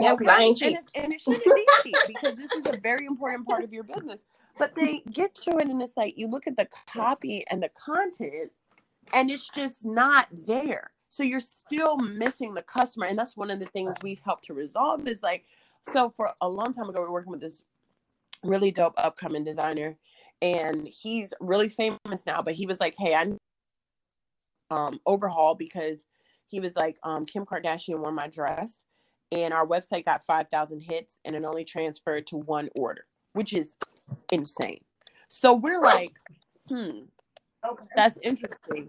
Yeah, 0.00 0.16
'cause 0.16 0.26
I 0.26 0.40
ain't 0.40 0.48
And 0.48 0.56
cheap. 0.56 0.78
it's- 0.78 0.90
And 0.94 1.12
it 1.12 1.20
shouldn't 1.20 1.54
be 1.54 1.66
cheap 1.82 1.96
because 2.06 2.34
this 2.36 2.50
is 2.52 2.66
a 2.66 2.78
very 2.78 3.04
important 3.04 3.46
part 3.46 3.62
of 3.62 3.72
your 3.72 3.82
business. 3.82 4.24
But 4.58 4.74
they 4.74 5.00
get 5.10 5.34
to 5.34 5.58
it 5.58 5.68
and 5.68 5.82
it's 5.82 5.96
like 5.98 6.16
you 6.16 6.28
look 6.28 6.46
at 6.46 6.56
the 6.56 6.66
copy 6.86 7.46
and 7.48 7.62
the 7.62 7.68
content 7.68 8.52
and 9.12 9.30
it's 9.30 9.50
just 9.50 9.84
not 9.84 10.28
there. 10.32 10.92
So 11.10 11.22
you're 11.22 11.40
still 11.40 11.98
missing 11.98 12.54
the 12.54 12.62
customer. 12.62 13.06
And 13.06 13.18
that's 13.18 13.36
one 13.36 13.50
of 13.50 13.60
the 13.60 13.66
things 13.66 13.94
we've 14.02 14.20
helped 14.20 14.44
to 14.44 14.54
resolve 14.54 15.06
is 15.06 15.22
like, 15.22 15.44
so 15.82 16.08
for 16.10 16.34
a 16.40 16.48
long 16.48 16.72
time 16.72 16.88
ago, 16.88 17.00
we 17.00 17.06
were 17.06 17.12
working 17.12 17.32
with 17.32 17.40
this 17.42 17.62
really 18.46 18.70
dope 18.72 18.94
upcoming 18.98 19.44
designer 19.44 19.96
and 20.42 20.86
he's 20.88 21.34
really 21.40 21.68
famous 21.68 22.24
now, 22.26 22.42
but 22.42 22.54
he 22.54 22.66
was 22.66 22.80
like, 22.80 22.94
Hey, 22.98 23.14
I 23.14 23.24
need, 23.24 23.38
um 24.70 25.00
overhaul 25.06 25.54
because 25.54 26.04
he 26.48 26.60
was 26.60 26.76
like, 26.76 26.96
um, 27.02 27.26
Kim 27.26 27.44
Kardashian 27.46 27.98
wore 27.98 28.12
my 28.12 28.28
dress 28.28 28.78
and 29.32 29.52
our 29.52 29.66
website 29.66 30.04
got 30.04 30.24
5,000 30.26 30.80
hits 30.80 31.18
and 31.24 31.34
it 31.36 31.44
only 31.44 31.64
transferred 31.64 32.26
to 32.28 32.36
one 32.36 32.68
order, 32.76 33.04
which 33.32 33.52
is 33.52 33.76
insane. 34.32 34.80
So 35.28 35.54
we're 35.54 35.80
like, 35.82 36.12
hmm, 36.68 37.00
Okay. 37.68 37.84
that's 37.96 38.16
interesting. 38.22 38.88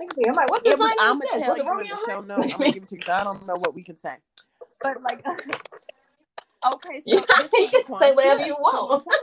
I'm 0.00 0.34
like, 0.34 0.48
what 0.50 0.64
It 0.64 0.70
design 0.70 0.80
was, 0.80 0.90
is 0.90 0.98
I'm 1.00 1.20
this? 1.20 1.30
Was 1.34 1.44
tell 1.44 1.56
you 1.56 1.62
in 1.64 1.68
Romeo? 1.68 1.94
the 1.96 1.96
show. 1.96 2.18
I'm 2.52 2.60
gonna 2.60 2.72
give 2.72 2.82
it 2.84 2.88
to 2.90 2.96
you 2.96 3.02
I 3.12 3.24
don't 3.24 3.46
know 3.46 3.56
what 3.56 3.74
we 3.74 3.82
can 3.82 3.96
say. 3.96 4.16
But 4.82 5.02
like, 5.02 5.22
okay, 6.74 7.00
so 7.06 7.24
You 7.56 7.70
can 7.70 7.98
say 7.98 8.12
whatever 8.14 8.38
Smith. 8.38 8.46
you 8.46 8.54
So 8.54 8.62
want. 8.62 9.04
Laquan, 9.06 9.18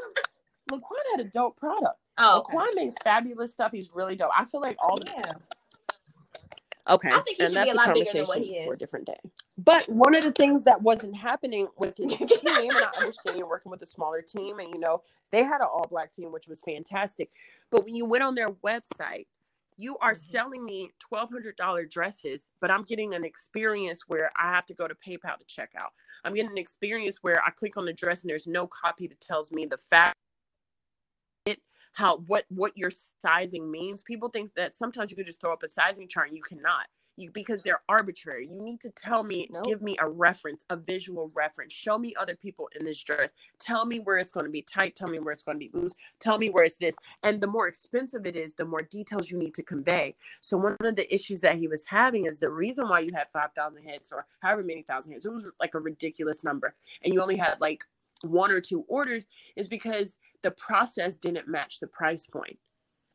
Laquan 0.72 1.12
had 1.12 1.22
a 1.22 1.30
dope 1.30 1.58
product. 1.58 1.98
Oh, 2.18 2.40
okay. 2.40 2.56
Laquan 2.58 2.76
makes 2.76 2.96
fabulous 3.04 3.52
stuff. 3.52 3.72
He's 3.72 3.92
really 3.94 4.16
dope. 4.16 4.32
I 4.38 4.46
feel 4.46 4.62
like 4.62 4.78
all 4.82 4.98
the 4.98 5.06
yeah. 5.06 5.34
Okay. 6.90 7.10
I 7.12 7.20
think 7.22 7.38
he 7.38 7.46
and 7.46 7.54
should 7.54 7.64
be 7.64 7.72
that's 7.72 7.72
a 7.72 7.76
lot 7.76 7.94
bigger 7.94 8.12
than 8.14 8.26
what 8.28 8.38
conversation 8.38 8.44
he 8.56 8.66
For 8.66 8.74
a 8.74 8.78
different 8.78 9.08
day. 9.08 9.18
But 9.58 9.88
one 9.90 10.16
of 10.16 10.24
the 10.24 10.32
things 10.32 10.64
that 10.64 10.82
wasn't 10.82 11.16
happening 11.16 11.68
with 11.78 11.98
his 11.98 12.12
team, 12.18 12.30
and 12.72 12.72
I 12.74 12.92
understand 13.00 13.38
you're 13.38 13.48
working 13.50 13.72
with 13.72 13.82
a 13.82 13.86
smaller 13.86 14.22
team, 14.22 14.60
and 14.60 14.70
you 14.70 14.80
know, 14.80 15.04
they 15.32 15.44
had 15.44 15.62
an 15.62 15.68
all 15.72 15.88
black 15.90 16.12
team, 16.14 16.32
which 16.32 16.48
was 16.48 16.62
fantastic. 16.62 17.30
But 17.72 17.86
when 17.86 17.96
you 17.96 18.06
went 18.06 18.24
on 18.24 18.36
their 18.36 18.52
website, 18.52 19.28
you 19.82 19.98
are 19.98 20.14
Mhm. 20.14 20.18
selling 20.18 20.66
me 20.66 20.92
$1,200 21.00 21.86
dresses, 21.86 22.50
but 22.60 22.70
I'm 22.70 22.84
getting 22.84 23.14
an 23.14 23.24
experience 23.26 24.08
where 24.08 24.32
I 24.36 24.54
have 24.54 24.66
to 24.68 24.74
go 24.74 24.88
to 24.88 24.96
PayPal 24.96 25.38
to 25.38 25.46
check 25.46 25.74
out. 25.76 25.94
I'm 26.24 26.34
getting 26.34 26.52
an 26.52 26.58
experience 26.58 27.24
where 27.24 27.44
I 27.44 27.50
click 27.52 27.78
on 27.78 27.86
the 27.86 27.94
dress 27.94 28.22
and 28.22 28.30
there's 28.30 28.48
no 28.48 28.68
copy 28.68 29.08
that 29.08 29.22
tells 29.22 29.52
me 29.52 29.66
the 29.66 29.78
fact 29.78 30.16
how 31.94 32.18
what 32.20 32.46
what 32.50 32.78
your 32.78 32.92
sizing 32.92 33.70
means. 33.70 34.02
People 34.04 34.30
think 34.30 34.54
that 34.56 34.74
sometimes 34.74 35.12
you 35.12 35.18
could 35.18 35.26
just 35.26 35.42
throw 35.42 35.52
up 35.52 35.64
a 35.64 35.68
sizing 35.68 36.08
chart 36.08 36.28
and 36.30 36.38
you 36.38 36.44
cannot. 36.44 36.88
You 37.18 37.30
because 37.32 37.62
they're 37.62 37.82
arbitrary. 37.90 38.48
You 38.50 38.62
need 38.62 38.80
to 38.82 38.90
tell 38.90 39.24
me, 39.24 39.48
Nope. 39.52 39.66
give 39.66 39.82
me 39.82 39.98
a 40.00 40.08
reference, 40.08 40.64
a 40.70 40.78
visual 40.78 41.32
reference. 41.34 41.74
Show 41.74 41.98
me 41.98 42.14
other 42.20 42.36
people 42.36 42.70
in 42.78 42.86
this 42.86 43.02
dress. 43.04 43.32
Tell 43.60 43.86
me 43.86 44.00
where 44.00 44.18
it's 44.18 44.32
going 44.32 44.46
to 44.46 44.52
be 44.52 44.62
tight. 44.62 44.96
Tell 44.96 45.08
me 45.10 45.20
where 45.20 45.34
it's 45.34 45.44
going 45.44 45.60
to 45.60 45.60
be 45.60 45.72
loose. 45.74 45.96
Tell 46.20 46.38
me 46.38 46.50
where 46.50 46.64
it's 46.64 46.78
this. 46.78 46.96
And 47.24 47.42
the 47.42 47.48
more 47.48 47.68
expensive 47.68 48.26
it 48.26 48.36
is, 48.36 48.54
the 48.54 48.66
more 48.66 48.82
details 48.82 49.30
you 49.30 49.38
need 49.38 49.54
to 49.56 49.64
convey. 49.64 50.16
So 50.40 50.58
one 50.58 50.78
of 50.80 50.96
the 50.96 51.14
issues 51.14 51.42
that 51.42 51.58
he 51.58 51.68
was 51.68 51.86
having 51.86 52.26
is 52.26 52.40
the 52.40 52.50
reason 52.50 52.88
why 52.88 53.02
you 53.02 53.12
had 53.14 53.30
five 53.32 53.54
thousand 53.54 53.84
hits 53.84 54.12
or 54.12 54.26
however 54.40 54.64
many 54.64 54.84
thousand 54.84 55.12
hits. 55.12 55.26
It 55.26 55.34
was 55.34 55.50
like 55.60 55.76
a 55.76 55.80
ridiculous 55.80 56.44
number, 56.44 56.76
and 57.04 57.14
you 57.14 57.22
only 57.22 57.38
had 57.38 57.60
like 57.60 57.84
one 58.24 58.52
or 58.52 58.62
two 58.62 58.86
orders 58.88 59.26
is 59.56 59.68
because 59.68 60.18
the 60.44 60.52
process 60.52 61.18
didn't 61.18 61.48
match 61.48 61.80
the 61.80 61.88
price 61.88 62.26
point 62.26 62.58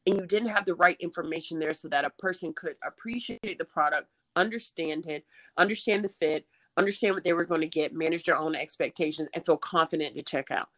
and 0.06 0.16
you 0.16 0.26
didn't 0.26 0.48
have 0.48 0.64
the 0.64 0.74
right 0.74 0.96
information 1.00 1.58
there 1.58 1.74
so 1.74 1.88
that 1.88 2.04
a 2.04 2.10
person 2.10 2.52
could 2.52 2.76
appreciate 2.86 3.58
the 3.58 3.64
product 3.64 4.08
understand 4.36 5.06
it 5.06 5.24
understand 5.56 6.04
the 6.04 6.08
fit 6.08 6.46
understand 6.76 7.14
what 7.14 7.24
they 7.24 7.32
were 7.32 7.44
going 7.44 7.60
to 7.60 7.66
get 7.66 7.94
manage 7.94 8.24
their 8.24 8.36
own 8.36 8.54
expectations 8.54 9.28
and 9.34 9.44
feel 9.44 9.56
confident 9.56 10.14
to 10.14 10.22
check 10.22 10.50
out. 10.50 10.68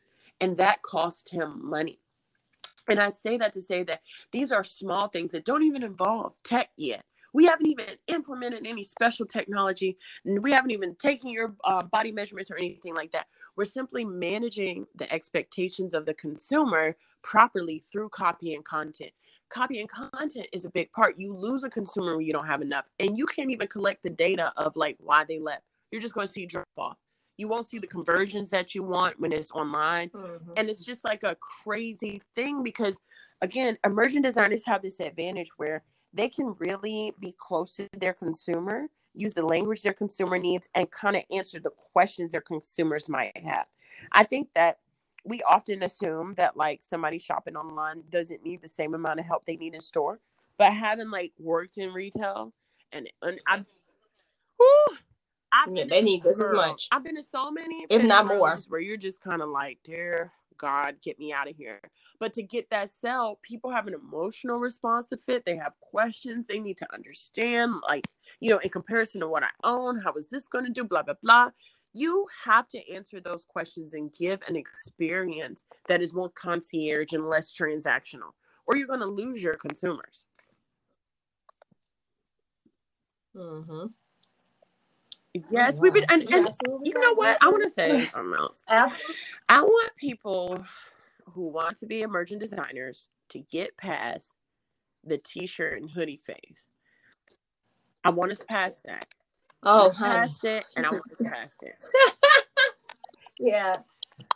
And 0.41 0.57
that 0.59 0.83
cost 0.83 1.29
him 1.29 1.69
money. 1.69 1.99
And 2.89 3.01
i 3.01 3.11
say 3.11 3.37
that 3.37 3.53
to 3.53 3.61
say 3.61 3.83
that 3.85 4.01
these 4.33 4.53
are 4.53 4.65
small 4.65 5.09
things 5.09 5.33
that 5.33 5.45
don't 5.45 5.65
even 5.65 5.83
involve 5.83 6.35
tech 6.43 6.71
yet. 6.77 7.05
We 7.35 7.45
haven't 7.45 7.67
even 7.67 7.85
implemented 8.07 8.67
any 8.67 8.83
special 8.83 9.27
technology. 9.27 9.99
And 10.25 10.43
we 10.43 10.51
haven't 10.51 10.71
even 10.71 10.95
taken 10.95 11.29
your 11.29 11.55
uh, 11.63 11.83
body 11.83 12.11
measurements 12.11 12.51
or 12.51 12.57
anything 12.57 12.95
like 12.95 13.13
that. 13.13 13.27
We're 13.55 13.67
simply 13.67 14.05
managing 14.05 14.87
the 14.95 15.13
expectations 15.13 15.93
of 15.93 16.07
the 16.07 16.15
consumer 16.15 16.97
properly 17.23 17.81
through 17.93 18.09
copy 18.09 18.55
and 18.55 18.65
content. 18.65 19.13
Copy 19.49 19.81
and 19.81 19.89
content 19.89 20.47
is 20.53 20.65
a 20.65 20.71
big 20.71 20.93
part. 20.93 21.19
You 21.19 21.35
lose 21.35 21.65
a 21.65 21.71
consumer 21.71 22.17
when 22.17 22.27
you 22.27 22.33
don't 22.33 22.47
have 22.47 22.61
enough, 22.63 22.87
and 22.99 23.17
you 23.17 23.27
can't 23.27 23.51
even 23.51 23.67
collect 23.67 24.03
the 24.03 24.11
data 24.11 24.53
of 24.57 24.77
like 24.77 24.97
why 25.01 25.25
they 25.25 25.39
left. 25.39 25.63
You're 25.91 26.03
just 26.03 26.15
going 26.15 26.27
to 26.27 26.33
see 26.33 26.45
drop 26.45 26.67
off. 26.77 26.97
You 27.39 27.49
won't 27.49 27.67
see 27.67 27.79
the 27.79 27.87
conversions 27.87 28.51
that 28.51 28.75
you 28.75 28.83
want 28.83 29.19
when 29.19 29.33
it's 29.33 29.53
online. 29.53 30.11
Mhm. 30.11 30.53
And 30.57 30.69
it's 30.69 30.85
just 30.85 31.05
like 31.05 31.23
a 31.23 31.37
crazy 31.37 32.21
thing 32.35 32.63
because, 32.63 32.99
again, 33.41 33.79
emerging 33.85 34.23
designers 34.23 34.65
have 34.67 34.83
this 34.83 35.01
advantage 35.01 35.51
where 35.57 35.83
they 36.13 36.29
can 36.29 36.55
really 36.59 37.15
be 37.21 37.33
close 37.39 37.75
to 37.75 37.89
their 37.99 38.13
consumer, 38.13 38.89
use 39.15 39.35
the 39.35 39.43
language 39.43 39.83
their 39.83 39.93
consumer 39.93 40.39
needs, 40.39 40.69
and 40.75 40.91
kind 40.91 41.17
of 41.17 41.23
answer 41.31 41.61
the 41.61 41.71
questions 41.93 42.33
their 42.33 42.41
consumers 42.41 43.09
might 43.09 43.37
have. 43.37 43.67
I 44.13 44.25
think 44.25 44.49
that 44.55 44.79
we 45.29 45.43
often 45.45 45.83
assume 45.85 46.35
that 46.37 46.57
like 46.57 46.81
somebody 46.83 47.19
shopping 47.21 47.57
online 47.57 48.05
doesn't 48.11 48.45
need 48.45 48.63
the 48.63 48.69
same 48.69 48.95
amount 48.95 49.21
of 49.21 49.27
help 49.27 49.47
they 49.47 49.57
need 49.57 49.75
in 49.75 49.83
store. 49.83 50.21
But 50.59 50.75
having 50.75 51.11
like 51.11 51.33
worked 51.39 51.79
in 51.79 51.93
retail 51.93 52.53
and, 52.93 53.09
and 53.23 53.41
I, 53.49 53.65
whew, 54.59 54.97
I've 55.53 55.75
Yeah, 55.75 55.85
they 55.91 56.03
need 56.03 56.23
just 56.25 56.41
as 56.41 56.53
much. 56.53 56.89
I've 56.93 57.05
been 57.05 57.17
to 57.17 57.23
so 57.23 57.51
many, 57.51 57.87
If 57.91 58.03
not 58.05 58.27
more. 58.27 58.63
where 58.69 58.81
you're 58.81 58.97
just 58.97 59.21
kind 59.23 59.43
of 59.43 59.49
like, 59.51 59.79
dear 59.85 60.33
God, 60.59 60.97
get 61.03 61.19
me 61.19 61.33
out 61.33 61.49
of 61.49 61.57
here. 61.57 61.81
But 62.21 62.33
to 62.35 62.43
get 62.43 62.71
that 62.71 62.91
sell, 62.91 63.39
people 63.43 63.71
have 63.71 63.87
an 63.87 63.95
emotional 63.95 64.59
response 64.59 65.07
to 65.09 65.17
fit. 65.17 65.45
They 65.47 65.57
have 65.57 65.75
questions 65.81 66.47
they 66.47 66.61
need 66.61 66.79
to 66.79 66.95
understand, 66.95 67.75
like, 67.89 68.07
you 68.41 68.51
know, 68.51 68.59
in 68.59 68.71
comparison 68.71 69.21
to 69.23 69.29
what 69.29 69.45
I 69.45 69.51
own, 69.65 70.01
how 70.01 70.15
is 70.15 70.29
this 70.31 70.49
going 70.49 70.65
to 70.67 70.73
do? 70.73 70.85
Blah, 70.85 71.05
blah, 71.05 71.15
blah. 71.23 71.51
You 71.99 72.29
have 72.45 72.69
to 72.69 72.93
answer 72.93 73.21
those 73.21 73.45
questions 73.45 73.93
and 73.95 74.13
give 74.17 74.41
an 74.47 74.55
experience 74.55 75.65
that 75.89 76.01
is 76.01 76.15
more 76.15 76.29
concierge 76.31 77.13
and 77.13 77.27
less 77.27 77.53
transactional, 77.53 78.35
or 78.67 78.77
you're 78.77 78.87
going 78.87 79.01
to 79.01 79.07
lose 79.07 79.43
your 79.43 79.57
consumers. 79.57 80.27
Mm-hmm. 83.37 83.87
Yes, 85.51 85.81
we've 85.81 85.93
been, 85.93 86.07
and, 86.09 86.23
and 86.33 86.49
you 86.83 86.99
know 86.99 87.15
what? 87.15 87.37
I 87.43 87.49
want 87.49 87.65
to 87.65 87.71
say 87.71 88.07
something 88.07 88.39
else. 88.39 88.65
Absolutely. 88.69 89.15
I 89.49 89.63
want 89.63 89.97
people 89.97 90.65
who 91.33 91.51
want 91.51 91.79
to 91.79 91.87
be 91.87 92.03
emerging 92.03 92.39
designers 92.39 93.09
to 93.31 93.41
get 93.41 93.77
past 93.77 94.33
the 95.05 95.19
t-shirt 95.19 95.81
and 95.81 95.91
hoodie 95.91 96.17
phase. 96.17 96.69
I 98.05 98.11
want 98.11 98.31
us 98.33 98.43
past 98.49 98.85
that. 98.85 99.07
Oh, 99.63 99.89
Us 99.89 99.97
honey. 99.97 100.15
past 100.21 100.45
it, 100.45 100.65
and 100.77 100.87
I 100.87 100.91
want 100.91 101.03
us 101.21 101.29
past 101.29 101.63
it. 101.63 101.75
Yeah. 103.41 103.77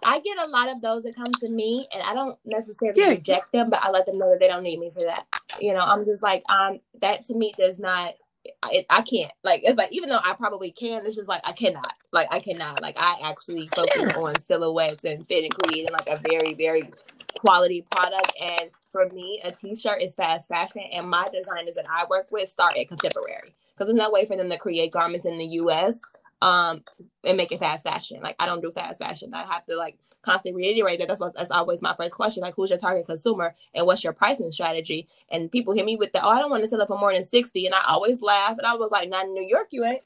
I 0.05 0.21
get 0.21 0.39
a 0.39 0.47
lot 0.49 0.69
of 0.69 0.81
those 0.81 1.03
that 1.03 1.17
come 1.17 1.33
to 1.41 1.49
me 1.49 1.89
and 1.93 2.03
I 2.05 2.15
don't 2.15 2.39
necessarily 2.45 3.01
Yeah. 3.01 3.09
reject 3.09 3.51
them, 3.53 3.69
but 3.69 3.83
I 3.83 3.91
let 3.91 4.07
them 4.07 4.17
know 4.19 4.31
that 4.31 4.39
they 4.39 4.47
don't 4.47 4.63
need 4.63 4.79
me 4.79 4.91
for 4.95 5.03
that. 5.05 5.27
You 5.61 5.75
know, 5.75 5.81
I'm 5.81 6.05
just 6.05 6.23
like, 6.23 6.43
um, 6.49 6.79
that 7.01 7.25
to 7.25 7.35
me 7.35 7.53
does 7.59 7.79
not 7.81 8.15
I, 8.63 8.85
I 8.91 9.03
can't 9.03 9.31
like 9.45 9.63
it's 9.65 9.77
like 9.79 9.93
even 9.93 10.09
though 10.09 10.19
I 10.23 10.35
probably 10.35 10.73
can, 10.73 11.07
it's 11.07 11.15
just 11.15 11.29
like 11.29 11.43
I 11.45 11.53
cannot. 11.53 11.95
Like 12.13 12.27
I 12.33 12.41
cannot. 12.41 12.83
Like 12.83 12.97
I 12.99 13.17
actually 13.23 13.69
focus 13.75 14.03
Yeah. 14.05 14.17
on 14.17 14.39
silhouettes 14.41 15.05
and 15.05 15.27
fit 15.27 15.45
and 15.45 15.55
creating 15.55 15.93
like 15.93 16.09
a 16.09 16.17
very, 16.29 16.55
very 16.55 16.91
quality 17.37 17.85
product. 17.91 18.33
And 18.41 18.71
for 18.91 19.09
me, 19.11 19.41
a 19.45 19.53
t-shirt 19.53 20.03
is 20.03 20.15
fast 20.17 20.49
fashion 20.49 20.83
and 20.93 21.09
my 21.09 21.29
designers 21.33 21.77
that 21.77 21.87
I 21.91 22.05
work 22.11 22.29
with 22.33 22.49
start 22.49 22.77
at 22.77 22.89
contemporary. 22.89 23.55
Because 23.75 23.89
there's 23.89 23.97
no 23.97 24.11
way 24.11 24.27
for 24.27 24.37
them 24.37 24.51
to 24.51 24.59
create 24.59 24.93
garments 24.93 25.27
in 25.27 25.39
the 25.39 25.47
US 25.47 26.01
um 26.43 26.83
and 27.25 27.37
make 27.37 27.53
it 27.53 27.61
fast 27.61 27.85
fashion. 27.85 28.21
Like 28.23 28.37
I 28.39 28.47
don't 28.47 28.61
do 28.63 28.73
fast 28.73 29.01
fashion. 29.01 29.33
I 29.35 29.45
have 29.45 29.65
to 29.67 29.77
like 29.77 29.97
constantly 30.23 30.63
reiterate 30.63 30.99
that. 31.01 31.09
That's 31.09 31.21
what, 31.21 31.35
that's 31.35 31.51
always 31.51 31.83
my 31.83 31.95
first 31.97 32.15
question. 32.15 32.43
Like, 32.43 32.55
who's 32.55 32.71
your 32.71 32.79
target 32.79 33.07
consumer 33.07 33.55
and 33.75 33.87
what's 33.87 34.05
your 34.05 34.13
pricing 34.13 34.53
strategy? 34.53 35.09
And 35.31 35.51
people 35.51 35.75
hit 35.75 35.85
me 35.85 35.97
with 35.97 36.13
the, 36.13 36.25
oh, 36.25 36.29
I 36.29 36.39
don't 36.39 36.51
want 36.51 36.63
to 36.63 36.67
sell 36.69 36.81
it 36.81 36.87
for 36.89 36.99
more 36.99 37.13
than 37.13 37.23
sixty, 37.25 37.67
and 37.67 37.75
I 37.75 37.83
always 37.89 38.23
laugh. 38.23 38.59
And 38.59 38.67
I 38.67 38.75
was 38.75 38.91
like, 38.91 39.09
not 39.09 39.27
in 39.27 39.35
New 39.35 39.47
York, 39.47 39.69
you 39.71 39.85
ain't. 39.85 40.03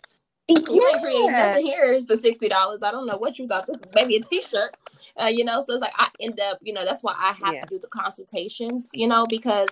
You 0.48 0.88
ain't 0.92 1.02
creating 1.02 1.32
nothing 1.32 1.66
here 1.66 2.00
for 2.06 2.16
sixty 2.16 2.48
dollars. 2.48 2.82
I 2.82 2.92
don't 2.92 3.06
know 3.06 3.16
what 3.18 3.38
you 3.38 3.48
thought. 3.48 3.66
This 3.66 3.78
is 3.78 3.82
maybe 3.94 4.16
a 4.16 4.20
T-shirt, 4.22 4.76
uh, 5.20 5.26
you 5.26 5.44
know. 5.44 5.60
So 5.60 5.72
it's 5.74 5.82
like 5.82 5.92
I 5.96 6.08
end 6.20 6.38
up, 6.40 6.58
you 6.62 6.72
know, 6.72 6.84
that's 6.84 7.02
why 7.02 7.14
I 7.18 7.32
have 7.32 7.54
Yeah. 7.54 7.60
to 7.62 7.66
do 7.66 7.78
the 7.80 7.88
consultations, 7.88 8.90
you 8.94 9.08
know, 9.08 9.26
because 9.26 9.68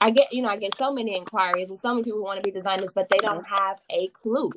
I 0.00 0.10
get, 0.10 0.32
you 0.32 0.42
know, 0.42 0.48
I 0.48 0.56
get 0.56 0.76
so 0.76 0.92
many 0.92 1.16
inquiries 1.16 1.70
and 1.70 1.78
so 1.78 1.90
many 1.90 2.04
people 2.04 2.18
who 2.18 2.24
want 2.24 2.40
to 2.40 2.44
be 2.44 2.50
designers, 2.50 2.92
but 2.92 3.08
they 3.08 3.18
don't 3.18 3.46
have 3.46 3.80
a 3.90 4.08
clue. 4.08 4.52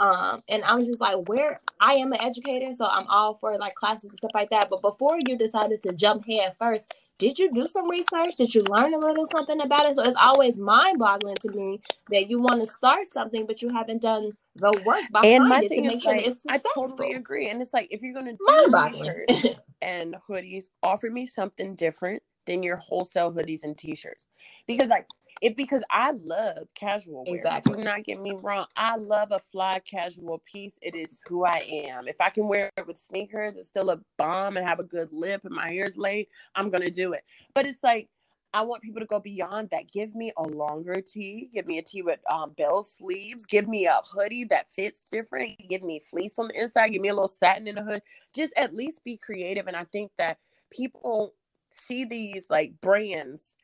Um, 0.00 0.42
and 0.48 0.64
I'm 0.64 0.84
just 0.86 1.00
like, 1.00 1.28
where 1.28 1.60
I 1.78 1.94
am 1.94 2.12
an 2.12 2.20
educator, 2.22 2.72
so 2.72 2.86
I'm 2.86 3.06
all 3.08 3.34
for 3.34 3.58
like 3.58 3.74
classes 3.74 4.08
and 4.08 4.16
stuff 4.16 4.30
like 4.32 4.48
that. 4.48 4.68
But 4.70 4.80
before 4.80 5.18
you 5.18 5.36
decided 5.36 5.82
to 5.82 5.92
jump 5.92 6.24
head 6.26 6.54
first, 6.58 6.94
did 7.18 7.38
you 7.38 7.52
do 7.52 7.66
some 7.66 7.88
research? 7.88 8.36
Did 8.36 8.54
you 8.54 8.62
learn 8.62 8.94
a 8.94 8.98
little 8.98 9.26
something 9.26 9.60
about 9.60 9.84
it? 9.84 9.96
So 9.96 10.02
it's 10.02 10.16
always 10.16 10.58
mind-boggling 10.58 11.36
to 11.42 11.50
me 11.52 11.82
that 12.08 12.30
you 12.30 12.40
want 12.40 12.60
to 12.60 12.66
start 12.66 13.08
something, 13.08 13.46
but 13.46 13.60
you 13.60 13.68
haven't 13.68 14.00
done 14.00 14.32
the 14.56 14.72
work 14.86 15.02
behind 15.12 15.26
And 15.26 15.48
my 15.48 15.58
it 15.58 15.62
to 15.64 15.68
thing 15.68 15.86
make 15.86 15.96
is 15.96 16.02
sure 16.02 16.16
like, 16.16 16.26
it's 16.26 16.46
I 16.48 16.60
totally 16.74 17.12
agree. 17.12 17.50
And 17.50 17.60
it's 17.60 17.74
like 17.74 17.88
if 17.92 18.00
you're 18.00 18.14
gonna 18.14 18.32
do 18.32 18.38
Mind-boggling. 18.46 19.26
t-shirts 19.28 19.60
and 19.82 20.16
hoodies, 20.26 20.64
offer 20.82 21.10
me 21.10 21.26
something 21.26 21.74
different 21.74 22.22
than 22.50 22.64
your 22.64 22.76
wholesale 22.76 23.32
hoodies 23.32 23.62
and 23.62 23.78
t-shirts. 23.78 24.26
Because 24.66 24.88
like 24.88 25.06
it 25.40 25.56
because 25.56 25.82
I 25.88 26.10
love 26.10 26.68
casual 26.74 27.24
wear. 27.24 27.36
Exactly. 27.36 27.76
Do 27.76 27.84
not 27.84 28.02
get 28.04 28.20
me 28.20 28.36
wrong. 28.42 28.66
I 28.76 28.96
love 28.96 29.28
a 29.30 29.38
fly 29.38 29.80
casual 29.88 30.42
piece. 30.44 30.74
It 30.82 30.94
is 30.94 31.22
who 31.26 31.44
I 31.44 31.64
am. 31.88 32.08
If 32.08 32.20
I 32.20 32.28
can 32.28 32.46
wear 32.46 32.70
it 32.76 32.86
with 32.86 32.98
sneakers 32.98 33.56
and 33.56 33.64
still 33.64 33.86
look 33.86 34.02
bomb 34.18 34.56
and 34.56 34.66
have 34.66 34.80
a 34.80 34.84
good 34.84 35.08
lip 35.12 35.42
and 35.44 35.54
my 35.54 35.70
hair's 35.70 35.96
laid, 35.96 36.26
I'm 36.54 36.68
gonna 36.68 36.90
do 36.90 37.12
it. 37.12 37.24
But 37.54 37.66
it's 37.66 37.78
like 37.82 38.08
I 38.52 38.62
want 38.62 38.82
people 38.82 39.00
to 39.00 39.06
go 39.06 39.20
beyond 39.20 39.70
that. 39.70 39.92
Give 39.92 40.14
me 40.16 40.32
a 40.36 40.42
longer 40.42 41.00
tee. 41.00 41.48
Give 41.54 41.66
me 41.66 41.78
a 41.78 41.82
tee 41.82 42.02
with 42.02 42.18
um, 42.28 42.50
bell 42.58 42.82
sleeves. 42.82 43.46
Give 43.46 43.68
me 43.68 43.86
a 43.86 44.00
hoodie 44.04 44.44
that 44.50 44.72
fits 44.72 45.04
different. 45.08 45.56
Give 45.68 45.84
me 45.84 46.02
fleece 46.10 46.36
on 46.38 46.48
the 46.48 46.60
inside. 46.60 46.88
Give 46.88 47.00
me 47.00 47.10
a 47.10 47.14
little 47.14 47.28
satin 47.28 47.68
in 47.68 47.76
the 47.76 47.82
hood. 47.82 48.02
Just 48.34 48.52
at 48.56 48.74
least 48.74 49.04
be 49.04 49.16
creative. 49.16 49.68
And 49.68 49.76
I 49.76 49.84
think 49.84 50.10
that 50.18 50.38
people 50.70 51.34
see 51.70 52.04
these 52.04 52.46
like 52.50 52.80
brands 52.80 53.54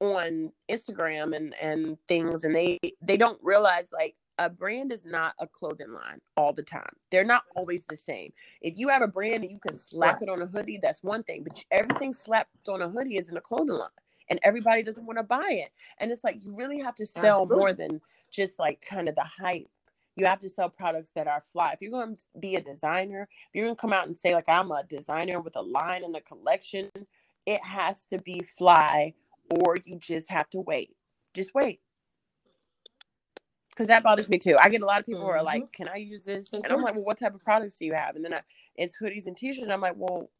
on 0.00 0.52
Instagram 0.70 1.34
and 1.36 1.54
and 1.60 1.98
things, 2.06 2.44
and 2.44 2.54
they 2.54 2.78
they 3.02 3.16
don't 3.16 3.40
realize 3.42 3.88
like 3.92 4.16
a 4.38 4.50
brand 4.50 4.92
is 4.92 5.04
not 5.04 5.34
a 5.38 5.46
clothing 5.46 5.92
line 5.92 6.20
all 6.36 6.52
the 6.52 6.62
time. 6.62 6.92
They're 7.10 7.24
not 7.24 7.44
always 7.54 7.84
the 7.88 7.96
same. 7.96 8.32
If 8.60 8.74
you 8.76 8.88
have 8.88 9.02
a 9.02 9.08
brand 9.08 9.44
and 9.44 9.50
you 9.50 9.58
can 9.58 9.78
slap 9.78 10.20
it 10.20 10.28
on 10.28 10.42
a 10.42 10.46
hoodie, 10.46 10.78
that's 10.82 11.02
one 11.02 11.22
thing. 11.22 11.42
But 11.42 11.64
everything 11.70 12.12
slapped 12.12 12.68
on 12.68 12.82
a 12.82 12.88
hoodie 12.88 13.16
isn't 13.16 13.36
a 13.36 13.40
clothing 13.40 13.78
line 13.78 13.88
and 14.28 14.38
everybody 14.42 14.82
doesn't 14.82 15.06
want 15.06 15.18
to 15.18 15.22
buy 15.22 15.48
it. 15.48 15.70
And 15.98 16.10
it's 16.10 16.24
like 16.24 16.38
you 16.42 16.54
really 16.54 16.78
have 16.80 16.94
to 16.96 17.06
sell 17.06 17.42
Absolutely. 17.42 17.56
more 17.56 17.72
than 17.72 18.00
just 18.30 18.58
like 18.58 18.80
kind 18.80 19.08
of 19.08 19.14
the 19.14 19.24
hype. 19.24 19.68
You 20.16 20.26
have 20.26 20.40
to 20.40 20.48
sell 20.48 20.70
products 20.70 21.10
that 21.14 21.28
are 21.28 21.40
fly. 21.40 21.72
If 21.72 21.82
you're 21.82 21.90
going 21.90 22.16
to 22.16 22.24
be 22.40 22.56
a 22.56 22.60
designer, 22.60 23.28
if 23.30 23.54
you're 23.54 23.66
going 23.66 23.76
to 23.76 23.80
come 23.80 23.92
out 23.92 24.06
and 24.06 24.16
say 24.16 24.34
like 24.34 24.48
I'm 24.48 24.70
a 24.70 24.82
designer 24.82 25.40
with 25.40 25.56
a 25.56 25.62
line 25.62 26.04
and 26.04 26.16
a 26.16 26.20
collection, 26.20 26.90
it 27.46 27.64
has 27.64 28.04
to 28.06 28.18
be 28.18 28.42
fly 28.42 29.14
or 29.50 29.76
you 29.84 29.98
just 29.98 30.30
have 30.30 30.50
to 30.50 30.60
wait. 30.60 30.90
Just 31.32 31.54
wait. 31.54 31.80
Cause 33.76 33.88
that 33.88 34.02
bothers 34.02 34.30
me 34.30 34.38
too. 34.38 34.56
I 34.58 34.70
get 34.70 34.80
a 34.80 34.86
lot 34.86 35.00
of 35.00 35.06
people 35.06 35.20
who 35.20 35.28
are 35.28 35.42
like, 35.42 35.64
mm-hmm. 35.64 35.84
"Can 35.84 35.88
I 35.88 35.96
use 35.96 36.22
this?" 36.22 36.50
And. 36.54 36.64
I'm 36.64 36.76
mm-hmm. 36.76 36.82
like, 36.82 36.94
"Well, 36.94 37.04
what 37.04 37.18
type 37.18 37.34
of 37.34 37.42
products 37.42 37.76
do 37.78 37.84
you 37.84 37.92
have?" 37.92 38.16
And 38.16 38.24
then 38.24 38.32
I, 38.32 38.40
it's 38.74 38.98
hoodies 38.98 39.26
and 39.26 39.36
t-shirts. 39.36 39.70
I'm 39.70 39.82
like, 39.82 39.96
"Well, 39.96 40.30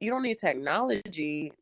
you 0.00 0.10
don't 0.10 0.22
need 0.22 0.38
technology 0.38 1.52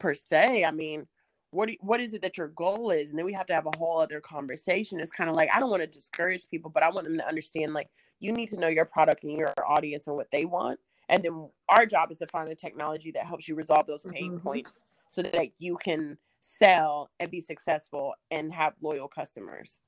per 0.00 0.14
se. 0.14 0.64
I 0.64 0.72
mean, 0.72 1.06
what 1.52 1.68
do, 1.68 1.76
what 1.78 2.00
is 2.00 2.12
it 2.12 2.22
that 2.22 2.36
your 2.36 2.48
goal 2.48 2.90
is?" 2.90 3.10
And 3.10 3.18
then 3.18 3.24
we 3.24 3.32
have 3.34 3.46
to 3.46 3.54
have 3.54 3.66
a 3.66 3.78
whole 3.78 4.00
other 4.00 4.20
conversation. 4.20 4.98
It's 4.98 5.12
kind 5.12 5.30
of 5.30 5.36
like 5.36 5.48
I 5.54 5.60
don't 5.60 5.70
want 5.70 5.82
to 5.82 5.86
discourage 5.86 6.48
people, 6.50 6.72
but 6.72 6.82
I 6.82 6.90
want 6.90 7.06
them 7.06 7.18
to 7.18 7.28
understand 7.28 7.72
like 7.72 7.88
you 8.18 8.32
need 8.32 8.48
to 8.48 8.58
know 8.58 8.66
your 8.66 8.84
product 8.84 9.22
and 9.22 9.38
your 9.38 9.54
audience 9.64 10.08
and 10.08 10.16
what 10.16 10.32
they 10.32 10.44
want. 10.44 10.80
And 11.08 11.22
then 11.22 11.50
our 11.68 11.86
job 11.86 12.10
is 12.10 12.18
to 12.18 12.26
find 12.26 12.48
the 12.50 12.54
technology 12.54 13.10
that 13.12 13.26
helps 13.26 13.48
you 13.48 13.54
resolve 13.54 13.86
those 13.86 14.04
pain 14.04 14.32
Mhm. 14.38 14.42
points 14.42 14.84
so 15.08 15.22
that 15.22 15.48
you 15.58 15.76
can 15.76 16.18
sell 16.40 17.10
and 17.20 17.30
be 17.30 17.40
successful 17.40 18.14
and 18.30 18.52
have 18.52 18.74
loyal 18.82 19.08
customers. 19.08 19.80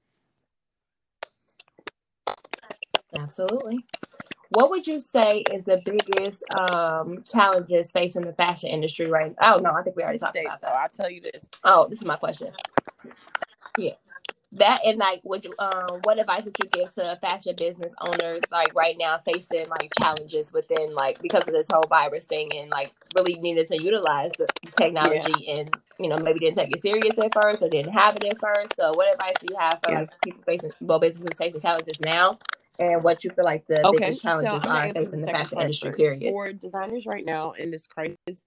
Absolutely. 3.14 3.86
What 4.50 4.70
would 4.70 4.86
you 4.86 5.00
say 5.00 5.40
is 5.52 5.64
the 5.64 5.82
biggest 5.84 6.44
um, 6.52 7.24
challenges 7.24 7.90
facing 7.90 8.22
the 8.22 8.32
fashion 8.34 8.70
industry 8.70 9.08
right 9.08 9.34
Oh 9.40 9.58
no, 9.58 9.72
I 9.72 9.82
think 9.82 9.96
we 9.96 10.02
already 10.04 10.18
talked 10.18 10.38
about 10.38 10.60
that. 10.60 10.72
I'll 10.72 10.88
tell 10.88 11.10
you 11.10 11.20
this. 11.20 11.46
Oh, 11.64 11.88
this 11.88 12.00
is 12.00 12.06
my 12.06 12.16
question. 12.16 12.48
Yeah. 13.76 13.94
That 14.52 14.80
and 14.86 14.96
like 14.98 15.20
would 15.24 15.44
you 15.44 15.54
um 15.58 16.00
what 16.02 16.18
advice 16.18 16.44
would 16.44 16.58
you 16.58 16.66
give 16.68 16.92
to 16.94 17.18
fashion 17.20 17.54
business 17.58 17.92
owners 18.00 18.42
like 18.50 18.74
right 18.74 18.96
now 18.98 19.18
facing 19.18 19.68
like 19.68 19.92
challenges 19.92 20.52
within 20.52 20.94
like 20.94 21.20
because 21.20 21.46
of 21.48 21.52
this 21.52 21.68
whole 21.70 21.86
virus 21.86 22.24
thing 22.24 22.54
and 22.56 22.70
like 22.70 22.92
really 23.14 23.38
needed 23.38 23.66
to 23.66 23.80
utilize 23.82 24.30
the 24.38 24.46
technology 24.76 25.48
and 25.48 25.70
you 25.98 26.08
know 26.08 26.16
maybe 26.18 26.38
didn't 26.38 26.56
take 26.56 26.72
it 26.72 26.80
serious 26.80 27.18
at 27.18 27.32
first 27.34 27.62
or 27.62 27.68
didn't 27.68 27.92
have 27.92 28.16
it 28.16 28.24
at 28.24 28.40
first. 28.40 28.76
So 28.76 28.94
what 28.94 29.12
advice 29.12 29.34
do 29.40 29.48
you 29.50 29.56
have 29.58 29.80
for 29.82 29.90
Yeah. 29.90 30.00
like 30.00 30.10
people 30.22 30.42
facing 30.46 30.70
well 30.80 31.00
businesses 31.00 31.36
facing 31.38 31.60
challenges 31.60 32.00
now 32.00 32.32
and 32.78 33.02
what 33.02 33.24
you 33.24 33.30
feel 33.30 33.44
like 33.44 33.66
the 33.66 33.84
Okay, 33.84 33.98
biggest 33.98 34.20
so 34.22 34.28
challenges 34.28 34.64
I'm 34.64 34.90
are 34.90 34.92
facing 34.94 35.20
the 35.22 35.26
fashion 35.26 35.60
industry 35.60 35.90
first. 35.90 35.98
period? 35.98 36.32
For 36.32 36.52
designers 36.52 37.06
right 37.06 37.24
now 37.24 37.52
in 37.52 37.70
this 37.70 37.86
crisis, 37.86 38.42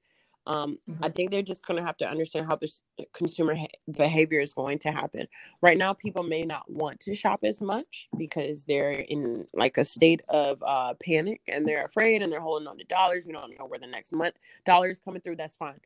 um, 0.49 0.79
I 1.03 1.09
Mhm. 1.09 1.15
think 1.15 1.31
they're 1.31 1.43
just 1.43 1.65
going 1.67 1.79
to 1.79 1.85
have 1.87 1.97
to 1.99 2.09
understand 2.09 2.47
how 2.47 2.57
this 2.57 2.83
consumer 3.13 3.55
ha- 3.55 3.67
behavior 3.91 4.41
is 4.41 4.55
going 4.55 4.79
to 4.81 4.91
happen. 4.91 5.27
Right 5.61 5.77
now, 5.77 5.93
people 5.93 6.23
may 6.23 6.43
not 6.43 6.71
want 6.71 6.99
to 7.01 7.15
shop 7.15 7.41
as 7.43 7.61
much 7.61 8.09
because 8.17 8.65
they're 8.65 8.93
in 8.93 9.47
like 9.53 9.77
a 9.79 9.85
state 9.85 10.23
of 10.29 10.63
uh, 10.67 10.95
panic 11.05 11.41
and 11.49 11.67
they're 11.67 11.85
afraid 11.85 12.23
and 12.23 12.33
they're 12.33 12.41
holding 12.41 12.67
on 12.69 12.79
to 12.79 12.85
dollars. 12.85 13.27
We 13.27 13.33
don't 13.33 13.57
know 13.59 13.67
where 13.67 13.79
the 13.79 13.87
next 13.87 14.13
month 14.13 14.35
dollar 14.65 14.89
is 14.91 14.99
coming 15.01 15.21
through. 15.21 15.37
That's 15.37 15.57
fine. 15.57 15.81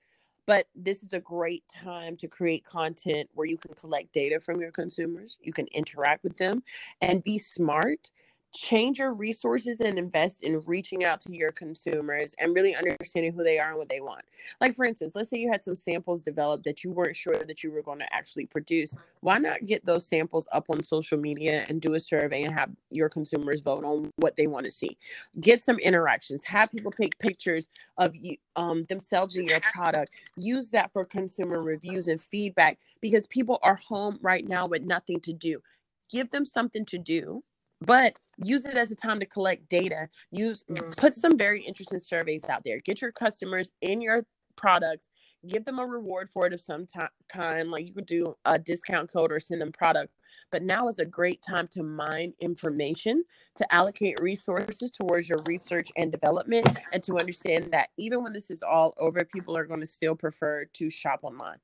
But 0.48 0.68
this 0.76 1.04
is 1.04 1.14
a 1.14 1.22
great 1.22 1.66
time 1.70 2.18
to 2.18 2.28
create 2.28 2.66
content 2.66 3.30
where 3.34 3.48
you 3.48 3.58
can 3.58 3.76
collect 3.76 4.14
data 4.14 4.40
from 4.42 4.62
your 4.62 4.72
consumers, 4.72 5.40
you 5.42 5.54
can 5.54 5.68
interact 5.68 6.24
with 6.24 6.38
them, 6.38 6.64
and 7.02 7.24
be 7.24 7.40
smart 7.40 8.12
change 8.54 9.00
your 9.00 9.14
resources 9.14 9.80
and 9.80 9.98
invest 9.98 10.44
in 10.44 10.62
reaching 10.68 11.04
out 11.04 11.20
to 11.22 11.36
your 11.36 11.52
consumers 11.52 12.36
and 12.40 12.54
really 12.54 12.76
understanding 12.76 13.34
who 13.34 13.44
they 13.44 13.58
are 13.58 13.70
and 13.70 13.78
what 13.78 13.90
they 13.90 14.00
want. 14.00 14.22
Like 14.62 14.76
for 14.76 14.86
instance, 14.86 15.16
let's 15.16 15.30
say 15.30 15.38
you 15.38 15.52
had 15.52 15.64
some 15.64 15.76
samples 15.76 16.22
developed 16.22 16.64
that 16.66 16.84
you 16.84 16.92
weren't 16.92 17.16
sure 17.16 17.36
that 17.36 17.64
you 17.64 17.72
were 17.72 17.82
going 17.82 18.00
to 18.00 18.14
actually 18.14 18.46
produce. 18.46 18.96
Why 19.22 19.40
not 19.40 19.66
get 19.66 19.86
those 19.86 20.06
samples 20.06 20.48
up 20.52 20.66
on 20.70 20.84
social 20.84 21.18
media 21.18 21.66
and 21.68 21.82
do 21.82 21.96
a 21.96 22.00
survey 22.00 22.44
and 22.44 22.54
have 22.54 22.70
your 22.92 23.10
consumers 23.10 23.62
vote 23.62 23.84
on 23.84 24.12
what 24.18 24.36
they 24.36 24.48
want 24.48 24.66
to 24.66 24.72
see? 24.72 24.98
Get 25.40 25.64
some 25.64 25.80
interactions. 25.80 26.46
Have 26.46 26.72
people 26.72 26.92
take 26.92 27.18
pictures 27.20 27.68
of 27.98 28.16
you 28.16 28.38
um, 28.56 28.86
themselves 28.86 29.38
in 29.38 29.48
your 29.48 29.62
product. 29.62 30.12
Use 30.38 30.70
that 30.70 30.92
for 30.94 31.04
consumer 31.04 31.62
reviews 31.62 32.08
and 32.08 32.22
feedback 32.22 32.78
because 33.02 33.26
people 33.28 33.60
are 33.64 33.76
home 33.76 34.20
right 34.22 34.48
now 34.48 34.68
with 34.68 34.84
nothing 34.84 35.20
to 35.22 35.34
do. 35.34 35.62
Give 36.10 36.30
them 36.30 36.46
something 36.46 36.86
to 36.86 37.00
do 37.00 37.44
but 37.86 38.16
use 38.38 38.66
it 38.66 38.76
as 38.76 38.92
a 38.92 38.96
time 38.96 39.20
to 39.20 39.26
collect 39.26 39.70
data. 39.70 40.10
Use 40.32 40.64
Mhm. 40.70 40.96
put 40.98 41.14
some 41.16 41.38
very 41.38 41.62
interesting 41.62 42.00
surveys 42.00 42.44
out 42.46 42.64
there. 42.64 42.80
Get 42.80 43.02
your 43.02 43.12
customers 43.12 43.72
in 43.82 44.02
your 44.02 44.26
products. 44.56 45.10
Give 45.48 45.66
them 45.66 45.80
a 45.80 45.86
reward 45.86 46.30
for 46.30 46.48
it 46.48 46.54
of 46.54 46.62
some 46.62 46.86
ti- 46.88 47.02
kind 47.28 47.70
like 47.70 47.86
you 47.86 47.94
could 47.94 48.06
do 48.06 48.36
a 48.46 48.58
discount 48.58 49.12
code 49.12 49.32
or 49.32 49.40
send 49.40 49.62
them 49.62 49.72
product. 49.72 50.14
But 50.52 50.64
now 50.64 50.88
is 50.88 51.00
a 51.00 51.06
great 51.06 51.42
time 51.42 51.68
to 51.70 51.84
mine 51.84 52.34
information 52.40 53.24
to 53.56 53.74
allocate 53.74 54.20
resources 54.22 54.90
towards 54.90 55.28
your 55.30 55.40
research 55.46 55.92
and 55.98 56.12
development 56.12 56.68
and 56.94 57.04
to 57.04 57.18
understand 57.18 57.72
that 57.74 57.90
even 57.98 58.24
when 58.24 58.34
this 58.34 58.50
is 58.50 58.64
all 58.64 58.94
over 58.98 59.26
people 59.26 59.56
are 59.58 59.66
going 59.66 59.82
to 59.82 59.86
still 59.86 60.16
prefer 60.16 60.66
to 60.66 60.90
shop 60.90 61.20
online 61.24 61.60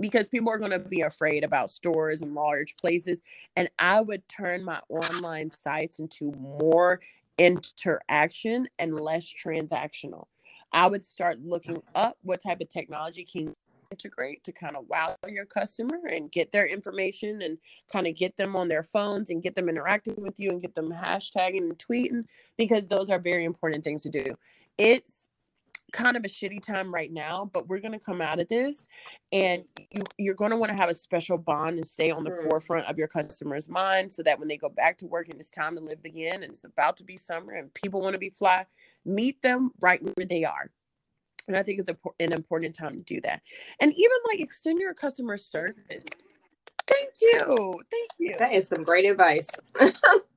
because 0.00 0.28
people 0.28 0.50
are 0.50 0.58
going 0.58 0.70
to 0.70 0.78
be 0.78 1.02
afraid 1.02 1.44
about 1.44 1.70
stores 1.70 2.22
and 2.22 2.34
large 2.34 2.76
places 2.76 3.20
and 3.56 3.68
i 3.78 4.00
would 4.00 4.26
turn 4.28 4.64
my 4.64 4.80
online 4.88 5.50
sites 5.50 5.98
into 5.98 6.32
more 6.32 7.00
interaction 7.38 8.68
and 8.78 8.98
less 8.98 9.26
transactional. 9.26 10.26
I 10.72 10.86
would 10.86 11.04
start 11.04 11.40
looking 11.40 11.82
up 11.94 12.16
what 12.22 12.42
type 12.42 12.60
of 12.60 12.68
technology 12.68 13.24
can 13.24 13.54
integrate 13.90 14.42
to 14.42 14.50
kind 14.50 14.76
of 14.76 14.86
wow 14.88 15.14
your 15.28 15.44
customer 15.44 15.98
and 16.08 16.32
get 16.32 16.50
their 16.50 16.66
information 16.66 17.42
and 17.42 17.58
kind 17.92 18.06
of 18.06 18.16
get 18.16 18.36
them 18.36 18.56
on 18.56 18.66
their 18.66 18.82
phones 18.82 19.30
and 19.30 19.42
get 19.42 19.54
them 19.54 19.68
interacting 19.68 20.14
with 20.18 20.40
you 20.40 20.50
and 20.50 20.62
get 20.62 20.74
them 20.74 20.90
hashtagging 20.90 21.58
and 21.58 21.78
tweeting 21.78 22.24
because 22.56 22.88
those 22.88 23.10
are 23.10 23.18
very 23.18 23.44
important 23.44 23.84
things 23.84 24.02
to 24.02 24.10
do. 24.10 24.36
It's 24.78 25.23
kind 25.94 26.16
of 26.16 26.24
a 26.24 26.28
shitty 26.28 26.60
time 26.60 26.92
right 26.92 27.12
now, 27.12 27.48
but 27.54 27.68
we're 27.68 27.78
going 27.78 27.92
to 27.92 28.04
come 28.04 28.20
out 28.20 28.40
of 28.40 28.48
this 28.48 28.84
and 29.32 29.64
you, 29.92 30.02
you're 30.18 30.34
going 30.34 30.50
to 30.50 30.56
want 30.56 30.70
to 30.70 30.76
have 30.76 30.88
a 30.88 30.94
special 30.94 31.38
bond 31.38 31.76
and 31.76 31.86
stay 31.86 32.10
on 32.10 32.24
the 32.24 32.30
Mm. 32.30 32.48
forefront 32.48 32.86
of 32.86 32.98
your 32.98 33.06
customers' 33.06 33.68
mind 33.68 34.12
so 34.12 34.22
that 34.24 34.38
when 34.38 34.48
they 34.48 34.56
go 34.56 34.68
back 34.68 34.98
to 34.98 35.06
work 35.06 35.28
and 35.28 35.38
it's 35.38 35.50
time 35.50 35.76
to 35.76 35.80
live 35.80 36.00
again 36.04 36.42
and 36.42 36.52
it's 36.52 36.64
about 36.64 36.96
to 36.96 37.04
be 37.04 37.16
summer 37.16 37.52
and 37.52 37.72
people 37.74 38.00
want 38.02 38.14
to 38.14 38.18
be 38.18 38.30
fly, 38.30 38.66
meet 39.04 39.40
them 39.40 39.70
right 39.80 40.02
where 40.02 40.26
they 40.26 40.44
are. 40.44 40.70
And 41.46 41.56
I 41.56 41.62
think 41.62 41.78
it's 41.78 41.88
a, 41.88 41.96
an 42.18 42.32
important 42.32 42.74
time 42.74 42.94
to 42.94 43.02
do 43.02 43.20
that. 43.20 43.42
And 43.78 43.92
even 43.92 44.16
like 44.32 44.40
extend 44.40 44.80
your 44.80 44.94
customer 44.94 45.38
service. 45.38 45.76
Thank 45.88 47.10
you. 47.22 47.80
Thank 47.90 48.10
you. 48.18 48.36
That 48.38 48.52
is 48.52 48.68
some 48.68 48.82
great 48.82 49.04
advice. 49.04 49.48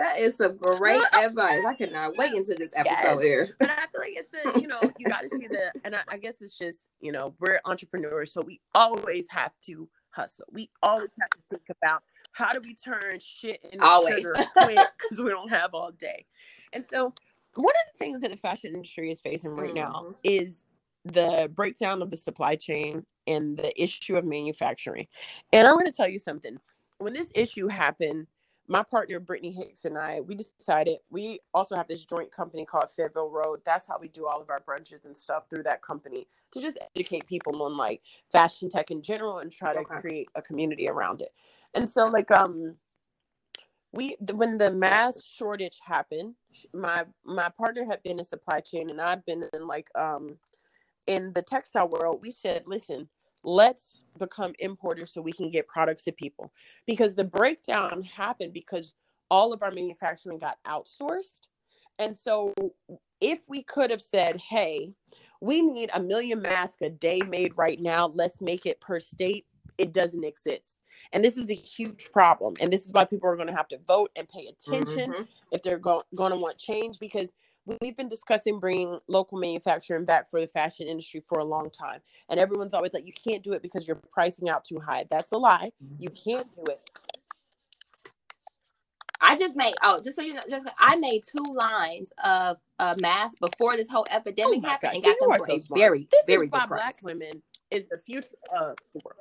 that 0.00 0.18
is 0.18 0.36
some 0.36 0.56
great 0.56 1.00
advice. 1.14 1.62
I 1.66 1.74
cannot 1.74 2.16
wait 2.16 2.32
until 2.34 2.56
this 2.56 2.72
episode 2.74 3.20
airs. 3.24 3.52
but 3.58 3.70
I 3.70 3.86
feel 3.92 4.00
like 4.00 4.14
it's 4.16 4.32
a, 4.56 4.60
you 4.60 4.66
know, 4.66 4.80
you 4.98 5.06
got 5.08 5.22
to 5.22 5.28
see 5.28 5.46
the, 5.46 5.72
and 5.84 5.94
I, 5.96 6.00
I 6.08 6.18
guess 6.18 6.40
it's 6.40 6.56
just, 6.56 6.86
you 7.00 7.12
know, 7.12 7.34
we're 7.38 7.60
entrepreneurs, 7.64 8.32
so 8.32 8.40
we 8.40 8.60
always 8.74 9.28
have 9.30 9.52
to 9.66 9.88
hustle. 10.10 10.46
We 10.52 10.70
always 10.82 11.10
have 11.20 11.30
to 11.30 11.38
think 11.50 11.76
about 11.82 12.02
how 12.32 12.52
do 12.52 12.60
we 12.60 12.74
turn 12.74 13.18
shit 13.20 13.60
into 13.72 13.84
Always. 13.84 14.16
sugar 14.16 14.34
quick 14.56 14.78
because 14.98 15.20
we 15.22 15.30
don't 15.30 15.50
have 15.50 15.74
all 15.74 15.90
day. 15.92 16.24
And 16.72 16.86
so, 16.86 17.12
one 17.54 17.66
of 17.66 17.92
the 17.92 17.98
things 17.98 18.20
that 18.20 18.30
the 18.30 18.36
fashion 18.36 18.74
industry 18.74 19.10
is 19.10 19.20
facing 19.20 19.50
right 19.50 19.74
now 19.74 20.06
Mhm. 20.08 20.14
is 20.22 20.62
the 21.04 21.50
breakdown 21.54 22.00
of 22.02 22.10
the 22.10 22.16
supply 22.16 22.54
chain 22.56 23.04
and 23.26 23.56
the 23.56 23.82
issue 23.82 24.16
of 24.16 24.24
manufacturing. 24.24 25.06
And 25.52 25.66
I'm 25.66 25.74
going 25.74 25.86
to 25.86 25.92
tell 25.92 26.08
you 26.08 26.18
something. 26.18 26.58
When 26.98 27.12
this 27.12 27.32
issue 27.34 27.66
happened, 27.66 28.26
my 28.70 28.84
partner 28.84 29.20
Brittany 29.20 29.52
Hicks 29.52 29.86
and 29.86 29.98
I, 29.98 30.22
we 30.22 30.36
decided 30.36 30.98
we 31.10 31.40
also 31.54 31.76
have 31.76 31.88
this 31.88 32.06
joint 32.06 32.32
company 32.32 32.66
called 32.66 32.90
Fayetteville 32.90 33.30
Road. 33.30 33.60
That's 33.66 33.86
how 33.88 33.98
we 34.00 34.08
do 34.08 34.26
all 34.28 34.42
of 34.42 34.50
our 34.50 34.62
brunches 34.62 35.06
and 35.06 35.16
stuff 35.16 35.50
through 35.50 35.64
that 35.64 35.82
company 35.82 36.28
to 36.52 36.62
just 36.62 36.78
educate 36.96 37.28
people 37.28 37.62
on 37.64 37.76
like 37.78 38.02
fashion 38.32 38.70
tech 38.70 38.92
in 38.92 39.02
general 39.02 39.40
and 39.40 39.52
try 39.52 39.74
to 39.74 39.84
Okay. 39.84 40.00
create 40.00 40.30
a 40.36 40.42
community 40.42 40.88
around 40.88 41.22
it. 41.22 41.30
And 41.74 41.90
so 41.90 42.06
like 42.06 42.32
um 42.32 42.76
we 43.92 44.16
when 44.34 44.58
the 44.58 44.72
mass 44.72 45.24
shortage 45.24 45.78
happened, 45.84 46.34
my 46.74 47.06
my 47.24 47.50
partner 47.58 47.84
had 47.86 48.02
been 48.04 48.18
in 48.20 48.26
supply 48.26 48.60
chain 48.60 48.90
and 48.90 49.00
I've 49.00 49.26
been 49.26 49.44
in 49.54 49.66
like 49.68 49.90
um 49.96 50.38
in 51.08 51.32
the 51.34 51.42
textile 51.42 51.88
world. 51.88 52.20
We 52.22 52.32
said, 52.32 52.64
listen, 52.66 53.08
let's 53.42 54.02
become 54.18 54.52
importers 54.58 55.12
so 55.12 55.20
we 55.22 55.32
can 55.32 55.50
get 55.50 55.66
products 55.68 56.04
to 56.04 56.12
people 56.12 56.52
because 56.86 57.14
the 57.14 57.24
breakdown 57.24 58.02
happened 58.02 58.52
because 58.52 58.94
all 59.30 59.52
of 59.52 59.62
our 59.62 59.70
manufacturing 59.70 60.38
got 60.38 60.58
outsourced. 60.66 61.42
And 61.98 62.16
so 62.16 62.52
if 63.20 63.40
we 63.48 63.62
could 63.62 63.90
have 63.90 64.02
said, 64.02 64.36
hey, 64.36 64.92
we 65.40 65.62
need 65.62 65.90
a 65.94 66.02
million 66.02 66.42
masks 66.42 66.78
a 66.82 66.90
day 66.90 67.20
made 67.28 67.56
right 67.56 67.80
now, 67.80 68.08
let's 68.14 68.40
make 68.40 68.66
it 68.66 68.80
per 68.80 69.00
state, 69.00 69.46
it 69.78 69.92
doesn't 69.92 70.24
exist. 70.24 70.78
And 71.12 71.24
this 71.24 71.36
is 71.36 71.50
a 71.50 71.54
huge 71.54 72.10
problem. 72.12 72.54
And 72.60 72.72
this 72.72 72.84
is 72.84 72.92
why 72.92 73.04
people 73.04 73.28
are 73.28 73.36
going 73.36 73.48
to 73.48 73.54
have 73.54 73.68
to 73.68 73.78
vote 73.78 74.10
and 74.16 74.28
pay 74.28 74.46
attention 74.46 75.12
Mhm. 75.12 75.28
if 75.50 75.62
they're 75.62 75.78
go- 75.78 76.02
going 76.14 76.30
to 76.32 76.36
want 76.36 76.58
change 76.58 76.98
because 76.98 77.34
we've 77.80 77.96
been 77.96 78.08
discussing 78.08 78.58
bringing 78.58 78.98
local 79.08 79.38
manufacturing 79.38 80.04
back 80.04 80.30
for 80.30 80.40
the 80.40 80.46
fashion 80.46 80.88
industry 80.88 81.22
for 81.26 81.38
a 81.38 81.44
long 81.44 81.70
time 81.70 82.00
and 82.28 82.40
everyone's 82.40 82.74
always 82.74 82.92
like 82.92 83.06
you 83.06 83.12
can't 83.12 83.42
do 83.42 83.52
it 83.52 83.62
because 83.62 83.86
you're 83.86 84.00
pricing 84.12 84.48
out 84.48 84.64
too 84.64 84.80
high. 84.80 85.04
That's 85.10 85.32
a 85.32 85.36
lie. 85.36 85.70
You 85.98 86.10
can't 86.10 86.46
do 86.56 86.64
it. 86.66 86.80
I 89.20 89.36
just 89.36 89.54
made 89.54 89.74
oh, 89.82 90.00
just 90.02 90.16
so 90.16 90.22
you 90.22 90.34
know, 90.34 90.40
just 90.48 90.66
I 90.78 90.96
made 90.96 91.22
two 91.24 91.54
lines 91.54 92.12
of 92.24 92.56
uh 92.78 92.94
masks 92.98 93.38
before 93.38 93.76
this 93.76 93.90
whole 93.90 94.06
epidemic 94.10 94.60
Oh 94.64 94.68
happened 94.68 94.94
and 94.94 95.04
got 95.04 95.16
them 95.20 95.32
for 95.36 95.46
so 95.46 95.58
smart. 95.58 95.78
very, 95.78 96.08
this 96.10 96.24
very 96.26 96.46
is 96.46 96.52
why 96.52 96.66
black 96.66 96.96
women 97.02 97.42
is 97.70 97.86
the 97.88 97.98
future 97.98 98.28
of 98.58 98.76
the 98.94 99.00
world 99.04 99.20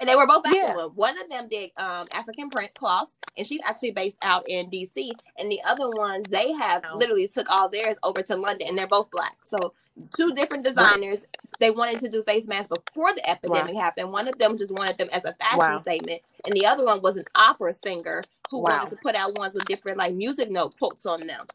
And 0.00 0.08
they 0.08 0.16
were 0.16 0.26
both 0.26 0.44
Yeah. 0.46 0.62
African. 0.70 0.90
One 0.96 1.20
of 1.20 1.28
them 1.28 1.48
did 1.48 1.70
um 1.76 2.06
African 2.12 2.50
print 2.50 2.74
cloths, 2.74 3.18
and 3.36 3.46
she's 3.46 3.60
actually 3.64 3.92
based 3.92 4.16
out 4.22 4.48
in 4.48 4.70
DC. 4.70 5.12
And 5.38 5.50
the 5.50 5.62
other 5.64 5.90
ones, 5.90 6.28
they 6.28 6.52
have 6.52 6.84
Wow. 6.84 6.96
literally 6.96 7.28
took 7.28 7.50
all 7.50 7.68
theirs 7.68 7.96
over 8.02 8.22
to 8.22 8.36
London, 8.36 8.68
and 8.68 8.78
they're 8.78 8.86
both 8.86 9.10
black. 9.10 9.38
So 9.44 9.74
two 10.14 10.32
different 10.32 10.64
designers. 10.64 11.20
They 11.60 11.70
wanted 11.72 12.00
to 12.00 12.08
do 12.08 12.22
face 12.22 12.46
masks 12.46 12.68
before 12.68 13.12
the 13.14 13.28
epidemic 13.28 13.74
happened. 13.76 14.12
One 14.12 14.28
of 14.28 14.38
them 14.38 14.56
just 14.58 14.74
wanted 14.74 14.98
them 14.98 15.08
as 15.12 15.24
a 15.24 15.34
fashion 15.34 15.58
Wow. 15.58 15.78
statement, 15.78 16.22
and 16.44 16.56
the 16.56 16.66
other 16.66 16.84
one 16.84 17.02
was 17.02 17.16
an 17.16 17.24
opera 17.34 17.72
singer 17.72 18.24
who 18.50 18.60
Wow. 18.60 18.70
wanted 18.70 18.90
to 18.90 18.96
put 18.96 19.14
out 19.16 19.34
ones 19.34 19.54
with 19.54 19.66
different 19.66 19.98
like 19.98 20.14
music 20.14 20.50
note 20.50 20.76
quotes 20.78 21.06
on 21.06 21.26
them. 21.26 21.46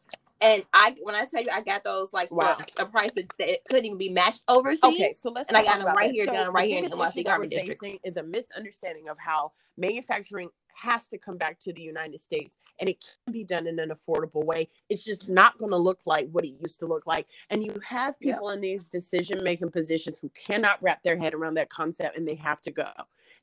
And 0.44 0.64
I, 0.74 0.96
when 1.02 1.14
I 1.14 1.24
tell 1.26 1.42
you, 1.42 1.50
I 1.52 1.62
got 1.62 1.84
those 1.84 2.12
like 2.12 2.30
Wow. 2.30 2.56
for 2.56 2.82
a 2.82 2.86
price 2.86 3.12
that, 3.14 3.26
couldn't 3.68 3.86
even 3.86 3.98
be 3.98 4.10
matched 4.10 4.42
overseas. 4.48 4.84
Okay, 5.00 5.12
so 5.14 5.30
let's 5.30 5.48
And 5.48 5.56
I 5.56 5.64
got 5.64 5.78
them 5.78 5.96
right 5.96 6.08
that. 6.08 6.14
here, 6.14 6.26
So 6.26 6.32
done 6.32 6.52
right 6.52 6.70
here 6.70 6.84
in 6.84 6.90
NYC 6.90 7.24
Garment 7.24 7.50
District. 7.50 7.82
Is 8.04 8.16
a 8.18 8.22
misunderstanding 8.22 9.08
of 9.08 9.18
how 9.18 9.52
manufacturing 9.78 10.50
has 10.74 11.08
to 11.08 11.18
come 11.18 11.38
back 11.38 11.58
to 11.60 11.72
the 11.72 11.80
United 11.82 12.20
States, 12.20 12.56
and 12.80 12.88
it 12.90 13.04
can 13.24 13.32
be 13.32 13.44
done 13.44 13.66
in 13.68 13.78
an 13.78 13.90
affordable 13.90 14.44
way. 14.44 14.68
It's 14.90 15.04
just 15.04 15.28
not 15.28 15.56
going 15.58 15.70
to 15.70 15.76
look 15.78 16.00
like 16.06 16.28
what 16.32 16.44
it 16.44 16.54
used 16.60 16.80
to 16.80 16.86
look 16.86 17.06
like. 17.06 17.26
And 17.50 17.64
you 17.64 17.80
have 17.86 18.16
Yeah. 18.20 18.34
people 18.34 18.50
in 18.50 18.60
these 18.60 18.88
decision-making 18.88 19.70
positions 19.70 20.20
who 20.20 20.30
cannot 20.30 20.82
wrap 20.82 21.02
their 21.04 21.16
head 21.16 21.34
around 21.34 21.54
that 21.54 21.70
concept, 21.70 22.16
and 22.18 22.28
they 22.28 22.34
have 22.36 22.60
to 22.62 22.72
go. 22.72 22.90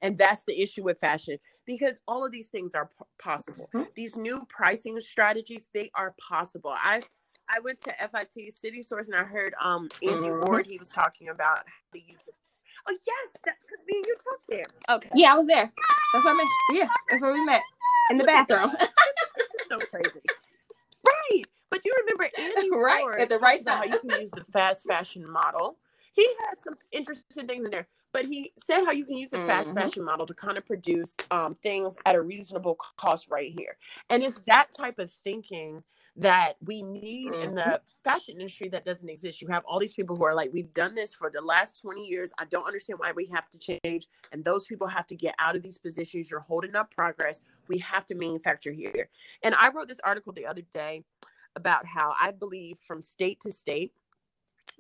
And 0.02 0.18
that's 0.18 0.44
the 0.46 0.62
issue 0.62 0.84
with 0.84 1.00
fashion 1.00 1.40
because 1.66 1.96
all 2.08 2.26
of 2.26 2.32
these 2.32 2.50
things 2.50 2.76
are 2.76 2.88
p- 2.88 3.06
possible. 3.20 3.70
Mhm. 3.74 3.88
These 3.96 4.18
new 4.18 4.46
pricing 4.50 5.00
strategies, 5.02 5.70
they 5.74 5.92
are 5.96 6.16
possible. 6.20 6.72
I 6.76 7.04
I 7.50 7.60
went 7.62 7.80
to 7.84 7.94
FIT 8.10 8.54
City 8.54 8.82
Source 8.84 9.10
and 9.10 9.18
I 9.18 9.24
heard 9.24 9.56
um 9.62 9.90
Andy 10.04 10.30
Mhm. 10.30 10.46
Ward. 10.46 10.68
He 10.68 10.78
was 10.80 10.90
talking 10.90 11.30
about 11.30 11.60
how 11.68 11.74
to 11.94 12.00
use 12.00 12.20
it. 12.28 12.36
Oh 12.88 12.98
yes, 13.08 13.30
that's 13.46 13.60
because 13.62 13.86
me 13.88 13.98
and 13.98 14.06
you 14.08 14.16
talked 14.24 14.50
there. 14.50 14.68
Okay, 14.90 15.10
Yeah, 15.16 15.34
I 15.34 15.36
was 15.36 15.48
there. 15.48 15.72
That's 16.14 16.26
where 16.26 16.34
I 16.34 16.38
met. 16.38 16.48
Yeah, 16.74 16.90
that's 17.10 17.22
where 17.24 17.34
we 17.34 17.46
met 17.46 17.64
in 18.12 18.18
the 18.18 18.26
bathroom. 18.26 18.72
this 19.38 19.52
is 19.56 19.68
so 19.70 19.80
crazy. 19.80 20.22
Right, 21.06 21.46
but 21.70 21.86
you 21.86 21.96
remember 22.02 22.30
Andy 22.38 22.70
Right, 22.72 23.04
Ward 23.04 23.22
at 23.22 23.30
the 23.30 23.40
right 23.40 23.64
talks 23.66 23.66
time. 23.66 23.78
How 23.90 23.96
you 23.96 24.00
can 24.00 24.22
use 24.22 24.32
the 24.32 24.46
fast 24.46 24.88
fashion 24.88 25.30
model 25.30 25.78
he 26.14 26.28
had 26.48 26.62
some 26.62 26.76
interesting 26.92 27.48
things 27.48 27.66
in 27.66 27.72
there. 27.72 27.88
But 28.14 28.26
he 28.26 28.54
said 28.58 28.84
how 28.86 28.92
you 28.92 29.06
can 29.06 29.18
use 29.18 29.30
the 29.30 29.40
fast 29.40 29.70
Mhm. 29.70 29.74
fashion 29.76 30.04
model 30.04 30.26
to 30.28 30.34
kind 30.34 30.58
of 30.58 30.66
produce 30.66 31.16
um, 31.32 31.56
things 31.56 31.96
at 32.06 32.16
a 32.16 32.22
reasonable 32.22 32.76
cost 32.76 33.30
right 33.30 33.52
here. 33.58 33.78
And 34.10 34.24
it's 34.24 34.40
that 34.48 34.72
type 34.74 35.00
of 35.00 35.12
thinking 35.24 35.84
that 36.18 36.58
we 36.62 36.82
need 36.82 37.34
in 37.42 37.56
the 37.56 37.82
fashion 38.04 38.36
industry 38.36 38.68
that 38.68 38.84
doesn't 38.84 39.08
exist. 39.08 39.42
You 39.42 39.48
have 39.48 39.64
all 39.66 39.80
these 39.80 39.94
people 39.94 40.18
who 40.18 40.26
are 40.26 40.36
like, 40.36 40.52
we've 40.52 40.74
done 40.74 40.94
this 40.94 41.14
for 41.14 41.30
the 41.30 41.42
last 41.42 41.82
20 41.82 42.06
years. 42.06 42.34
I 42.38 42.46
don't 42.46 42.66
understand 42.66 43.00
why 43.00 43.14
we 43.14 43.28
have 43.28 43.50
to 43.52 43.58
change. 43.58 44.08
And 44.34 44.44
those 44.44 44.66
people 44.66 44.88
have 44.88 45.08
to 45.08 45.16
get 45.16 45.36
out 45.40 45.56
of 45.56 45.64
these 45.64 45.78
positions. 45.78 46.30
You're 46.30 46.42
holding 46.42 46.76
up 46.76 46.94
progress. 46.94 47.42
We 47.70 47.78
have 47.80 48.06
to 48.08 48.16
manufacture 48.16 48.74
here. 48.74 49.10
And 49.44 49.56
I 49.56 49.70
wrote 49.70 49.88
this 49.88 50.02
article 50.04 50.34
the 50.34 50.46
other 50.46 50.64
day 50.74 51.06
about 51.56 51.86
how 51.86 52.14
I 52.20 52.32
believe 52.32 52.78
from 52.80 53.02
state 53.02 53.40
to 53.42 53.52
state, 53.52 53.94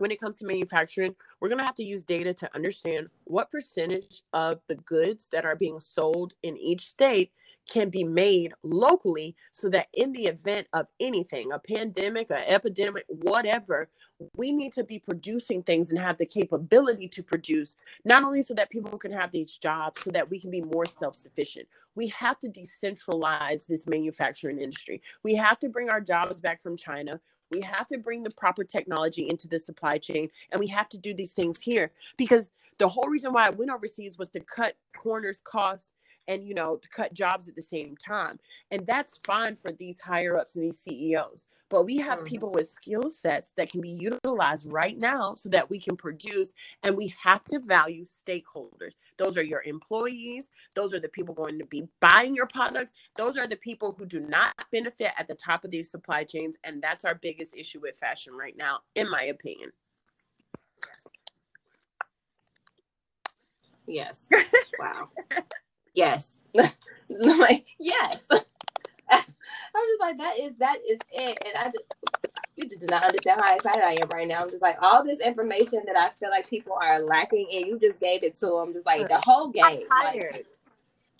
when 0.01 0.11
it 0.11 0.19
comes 0.19 0.39
to 0.39 0.45
manufacturing, 0.45 1.15
we're 1.39 1.47
going 1.47 1.59
to 1.59 1.65
have 1.65 1.75
to 1.75 1.83
use 1.83 2.03
data 2.03 2.33
to 2.33 2.55
understand 2.55 3.07
what 3.25 3.51
percentage 3.51 4.23
of 4.33 4.59
the 4.67 4.75
goods 4.75 5.29
that 5.31 5.45
are 5.45 5.55
being 5.55 5.79
sold 5.79 6.33
in 6.41 6.57
each 6.57 6.87
state 6.87 7.31
can 7.71 7.89
be 7.89 8.03
made 8.03 8.51
locally 8.63 9.35
so 9.51 9.69
that 9.69 9.87
in 9.93 10.11
the 10.13 10.25
event 10.25 10.67
of 10.73 10.87
anything, 10.99 11.51
a 11.51 11.59
pandemic, 11.59 12.31
an 12.31 12.43
epidemic, 12.47 13.05
whatever, 13.07 13.87
we 14.35 14.51
need 14.51 14.73
to 14.73 14.83
be 14.83 14.97
producing 14.97 15.61
things 15.61 15.91
and 15.91 15.99
have 15.99 16.17
the 16.17 16.25
capability 16.25 17.07
to 17.07 17.21
produce, 17.21 17.75
not 18.03 18.23
only 18.23 18.41
so 18.41 18.55
that 18.55 18.71
people 18.71 18.97
can 18.97 19.11
have 19.11 19.31
these 19.31 19.55
jobs, 19.57 20.01
so 20.01 20.09
that 20.09 20.29
we 20.31 20.39
can 20.39 20.49
be 20.49 20.61
more 20.61 20.85
self 20.85 21.15
sufficient. 21.15 21.67
We 21.93 22.07
have 22.07 22.39
to 22.39 22.49
decentralize 22.49 23.67
this 23.67 23.85
manufacturing 23.85 24.59
industry. 24.59 25.03
We 25.21 25.35
have 25.35 25.59
to 25.59 25.69
bring 25.69 25.89
our 25.89 26.01
jobs 26.01 26.39
back 26.39 26.63
from 26.63 26.75
China. 26.75 27.19
We 27.51 27.61
have 27.61 27.87
to 27.87 27.97
bring 27.97 28.23
the 28.23 28.29
proper 28.29 28.63
technology 28.63 29.29
into 29.29 29.47
the 29.47 29.59
supply 29.59 29.97
chain, 29.97 30.29
and 30.51 30.59
we 30.59 30.67
have 30.67 30.89
to 30.89 30.97
do 30.97 31.13
these 31.13 31.33
things 31.33 31.59
here 31.59 31.91
because 32.17 32.51
the 32.77 32.87
whole 32.87 33.07
reason 33.07 33.33
why 33.33 33.47
I 33.47 33.49
went 33.49 33.71
overseas 33.71 34.17
was 34.17 34.29
to 34.29 34.39
cut 34.39 34.75
corners, 34.95 35.41
costs, 35.43 35.91
and 36.27 36.45
you 36.45 36.53
know 36.53 36.77
to 36.77 36.89
cut 36.89 37.13
jobs 37.13 37.47
at 37.47 37.55
the 37.55 37.61
same 37.61 37.95
time 37.97 38.39
and 38.71 38.85
that's 38.85 39.19
fine 39.25 39.55
for 39.55 39.71
these 39.79 39.99
higher 39.99 40.37
ups 40.37 40.55
and 40.55 40.65
these 40.65 40.79
ceos 40.79 41.45
but 41.69 41.85
we 41.85 41.97
have 41.97 42.19
Mhm. 42.19 42.25
people 42.25 42.51
with 42.51 42.69
skill 42.69 43.09
sets 43.09 43.51
that 43.51 43.71
can 43.71 43.81
be 43.81 43.89
utilized 43.89 44.71
right 44.71 44.97
now 44.97 45.33
so 45.33 45.49
that 45.49 45.69
we 45.69 45.79
can 45.79 45.95
produce 45.97 46.53
and 46.83 46.97
we 46.97 47.13
have 47.23 47.43
to 47.45 47.59
value 47.59 48.05
stakeholders 48.05 48.93
those 49.17 49.37
are 49.37 49.43
your 49.43 49.63
employees 49.63 50.49
those 50.75 50.93
are 50.93 50.99
the 50.99 51.09
people 51.09 51.33
going 51.33 51.57
to 51.59 51.65
be 51.65 51.87
buying 51.99 52.35
your 52.35 52.47
products 52.47 52.91
those 53.15 53.37
are 53.37 53.47
the 53.47 53.55
people 53.55 53.93
who 53.97 54.05
do 54.05 54.19
not 54.19 54.53
benefit 54.71 55.11
at 55.17 55.27
the 55.27 55.35
top 55.35 55.63
of 55.65 55.71
these 55.71 55.89
supply 55.89 56.23
chains 56.23 56.55
and 56.63 56.81
that's 56.81 57.05
our 57.05 57.15
biggest 57.15 57.55
issue 57.55 57.79
with 57.79 57.97
fashion 57.97 58.33
right 58.33 58.57
now 58.57 58.79
in 58.95 59.09
my 59.09 59.23
opinion 59.23 59.71
Yes. 63.87 64.29
Wow. 64.79 65.09
Yes. 65.93 66.33
like 67.09 67.65
yes. 67.79 68.23
I'm 69.73 69.83
just 69.87 70.01
like 70.01 70.17
that 70.17 70.39
is 70.39 70.55
that 70.57 70.77
is 70.87 70.99
it, 71.11 71.37
and 71.45 71.57
I 71.57 71.65
just 71.65 71.83
you 72.55 72.67
just 72.67 72.81
do 72.81 72.87
not 72.87 73.03
understand 73.03 73.41
how 73.43 73.55
excited 73.55 73.83
I 73.83 73.93
am 74.01 74.09
right 74.13 74.27
now. 74.27 74.43
I'm 74.43 74.49
just 74.49 74.61
like 74.61 74.77
all 74.81 75.03
this 75.03 75.19
information 75.19 75.83
that 75.85 75.97
I 75.97 76.09
feel 76.19 76.29
like 76.29 76.49
people 76.49 76.73
are 76.81 76.99
lacking, 76.99 77.47
and 77.51 77.65
you 77.65 77.79
just 77.79 77.99
gave 77.99 78.23
it 78.23 78.37
to 78.39 78.47
them. 78.47 78.73
Just 78.73 78.85
like 78.85 79.07
the 79.07 79.21
whole 79.23 79.49
game. 79.49 79.81
I'm 79.91 80.05
Like, 80.05 80.45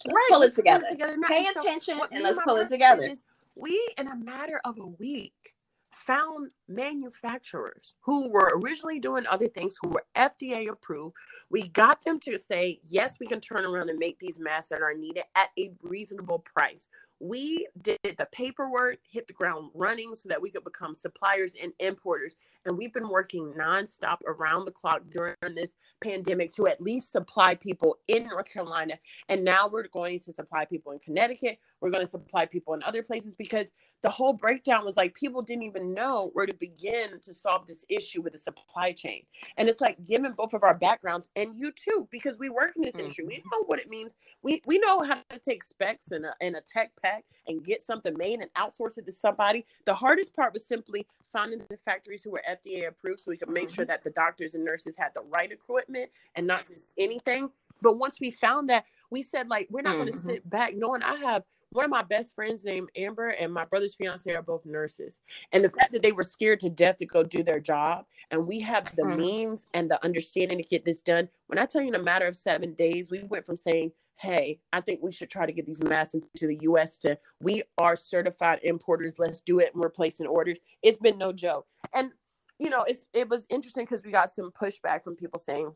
let's 0.06 0.26
pull 0.30 0.42
it 0.42 0.46
let's 0.46 0.56
together. 0.56 0.86
Pay 1.28 1.48
so 1.54 1.62
attention 1.62 2.00
and 2.12 2.24
let's 2.24 2.40
pull 2.44 2.58
it 2.58 2.68
together. 2.68 3.04
is 3.04 3.24
We, 3.56 3.80
in 3.98 4.08
a 4.08 4.16
matter 4.16 4.60
of 4.66 4.80
a 4.80 4.88
week, 4.88 5.56
found 5.92 6.52
manufacturers 6.68 7.94
who 8.02 8.32
were 8.32 8.54
originally 8.56 9.00
doing 9.00 9.26
other 9.28 9.48
things 9.48 9.78
who 9.82 9.90
were 9.90 10.06
FDA 10.16 10.70
approved. 10.70 11.16
We 11.52 11.68
got 11.68 12.02
them 12.04 12.18
to 12.22 12.40
say, 12.50 12.80
yes, 12.88 13.18
we 13.20 13.28
can 13.28 13.42
turn 13.42 13.66
around 13.66 13.90
and 13.90 14.00
make 14.00 14.20
these 14.20 14.40
masks 14.40 14.70
that 14.70 14.82
are 14.82 14.94
needed 14.94 15.26
at 15.36 15.50
a 15.60 15.74
reasonable 15.84 16.40
price. 16.40 16.88
We 17.20 17.68
did 17.82 18.00
the 18.04 18.28
paperwork, 18.32 19.00
hit 19.08 19.28
the 19.28 19.34
ground 19.34 19.70
running 19.76 20.16
so 20.16 20.30
that 20.30 20.42
we 20.42 20.50
could 20.50 20.64
become 20.64 20.96
suppliers 20.96 21.56
and 21.62 21.74
importers. 21.80 22.36
And 22.66 22.78
we've 22.78 22.94
been 22.94 23.10
working 23.10 23.54
nonstop 23.56 24.20
around 24.26 24.64
the 24.64 24.72
clock 24.72 25.02
during 25.12 25.36
this 25.54 25.76
pandemic 26.00 26.54
to 26.56 26.68
at 26.68 26.82
least 26.82 27.12
supply 27.12 27.54
people 27.54 27.98
in 28.08 28.28
North 28.28 28.52
Carolina. 28.52 28.98
And 29.28 29.44
now 29.44 29.68
we're 29.68 29.88
going 29.90 30.20
to 30.22 30.34
supply 30.34 30.64
people 30.64 30.94
in 30.94 31.00
Connecticut. 31.00 31.60
We're 31.82 31.90
going 31.90 32.06
to 32.06 32.10
supply 32.10 32.46
people 32.46 32.74
in 32.74 32.84
other 32.84 33.04
places 33.04 33.34
because 33.34 33.72
the 34.02 34.10
whole 34.10 34.34
breakdown 34.34 34.84
was 34.84 34.98
like 34.98 35.14
people 35.14 35.42
didn't 35.42 35.64
even 35.64 35.94
know 35.94 36.32
where 36.34 36.46
to 36.46 36.54
begin 36.54 37.20
to 37.24 37.34
solve 37.34 37.68
this 37.68 37.86
issue 37.90 38.22
with 38.22 38.34
the 38.34 38.40
supply 38.40 38.92
chain. 38.92 39.24
And 39.58 39.70
it's 39.70 39.82
like 39.82 40.04
given 40.06 40.34
both 40.34 40.54
of 40.54 40.64
our 40.64 40.74
backgrounds 40.74 41.30
and 41.36 41.56
you 41.56 41.72
too, 41.72 42.08
because 42.12 42.40
we 42.40 42.50
work 42.50 42.74
in 42.76 42.82
this 42.82 42.94
mm-hmm. 42.94 43.02
industry, 43.02 43.26
we 43.26 43.44
know 43.52 43.64
what 43.66 43.80
it 43.80 43.90
means. 43.90 44.16
We 44.42 44.62
we 44.66 44.80
know 44.80 45.02
how 45.02 45.22
to 45.30 45.40
take 45.40 45.64
specs 45.64 46.12
and 46.12 46.26
a, 46.26 46.34
and 46.42 46.56
a 46.56 46.62
tech 46.62 46.92
pack 47.02 47.26
and 47.48 47.64
get 47.64 47.84
something 47.84 48.16
made 48.18 48.40
and 48.40 48.54
outsource 48.54 48.98
it 48.98 49.06
to 49.06 49.12
somebody. 49.12 49.66
The 49.86 49.94
hardest 49.94 50.36
part 50.36 50.54
was 50.54 50.66
simply 50.66 51.06
finding 51.32 51.62
the 51.70 51.78
factories 51.78 52.24
who 52.24 52.32
were 52.32 52.44
FDA 52.50 52.88
approved 52.88 53.22
so 53.22 53.32
we 53.32 53.38
could 53.38 53.50
make 53.50 53.68
mm-hmm. 53.68 53.76
sure 53.76 53.86
that 53.86 54.04
the 54.04 54.10
doctors 54.12 54.56
and 54.56 54.66
nurses 54.66 54.98
had 54.98 55.12
the 55.14 55.24
right 55.30 55.52
equipment 55.52 56.10
and 56.36 56.48
not 56.48 56.68
just 56.68 56.94
anything. 56.98 57.50
But 57.82 57.98
once 57.98 58.20
we 58.20 58.32
found 58.32 58.70
that, 58.70 58.86
we 59.12 59.24
said 59.24 59.48
like 59.48 59.68
we're 59.70 59.82
not 59.82 59.96
going 59.96 60.12
to 60.12 60.18
mm-hmm. 60.18 60.28
sit 60.28 60.50
back 60.50 60.76
knowing 60.76 61.04
I 61.04 61.16
have 61.18 61.44
one 61.72 61.86
of 61.86 61.92
my 61.92 62.04
best 62.04 62.36
friends 62.36 62.66
named 62.66 62.90
Amber 62.98 63.30
and 63.30 63.54
my 63.54 63.66
brother's 63.66 63.96
fiance 63.96 64.34
are 64.34 64.42
both 64.42 64.66
nurses. 64.66 65.22
And 65.54 65.64
the 65.64 65.70
fact 65.70 65.94
that 65.94 66.02
they 66.02 66.12
were 66.12 66.24
scared 66.24 66.60
to 66.62 66.70
death 66.70 66.98
to 66.98 67.06
go 67.06 67.24
do 67.24 67.44
their 67.44 67.60
job, 67.62 68.06
and 68.30 68.46
we 68.46 68.60
have 68.60 68.94
the 68.96 69.04
Mhm. 69.04 69.18
means 69.18 69.68
and 69.74 69.90
the 69.90 70.04
understanding 70.04 70.58
to 70.58 70.64
get 70.64 70.84
this 70.84 71.02
done. 71.02 71.30
When 71.48 71.58
I 71.58 71.66
tell 71.66 71.82
you 71.82 71.88
in 71.88 71.96
a 71.96 72.00
matter 72.04 72.28
of 72.28 72.36
seven 72.36 72.74
days, 72.74 73.10
we 73.10 73.24
went 73.24 73.46
from 73.46 73.56
saying, 73.56 73.94
Hey, 74.18 74.62
I 74.72 74.82
think 74.82 75.02
we 75.02 75.12
should 75.12 75.32
try 75.32 75.48
to 75.48 75.52
get 75.52 75.66
these 75.66 75.82
masks 75.82 76.14
into 76.14 76.46
the 76.46 76.58
US 76.62 77.00
to 77.00 77.18
we 77.40 77.64
are 77.80 77.96
certified 77.96 78.60
importers. 78.62 79.18
Let's 79.18 79.42
do 79.42 79.58
it. 79.58 79.72
And 79.74 79.82
we're 79.82 79.90
placing 79.90 80.28
orders. 80.28 80.60
It's 80.84 81.00
been 81.00 81.18
no 81.18 81.34
joke. 81.34 81.68
And 81.94 82.12
you 82.60 82.70
know, 82.70 82.84
it's 82.84 83.08
it 83.14 83.30
was 83.30 83.48
interesting 83.50 83.86
because 83.86 84.04
we 84.04 84.12
got 84.12 84.32
some 84.32 84.52
pushback 84.52 85.04
from 85.04 85.16
people 85.16 85.40
saying, 85.40 85.76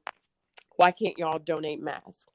Why 0.75 0.91
can't 0.91 1.17
y'all 1.17 1.39
donate 1.39 1.81
masks? 1.81 2.25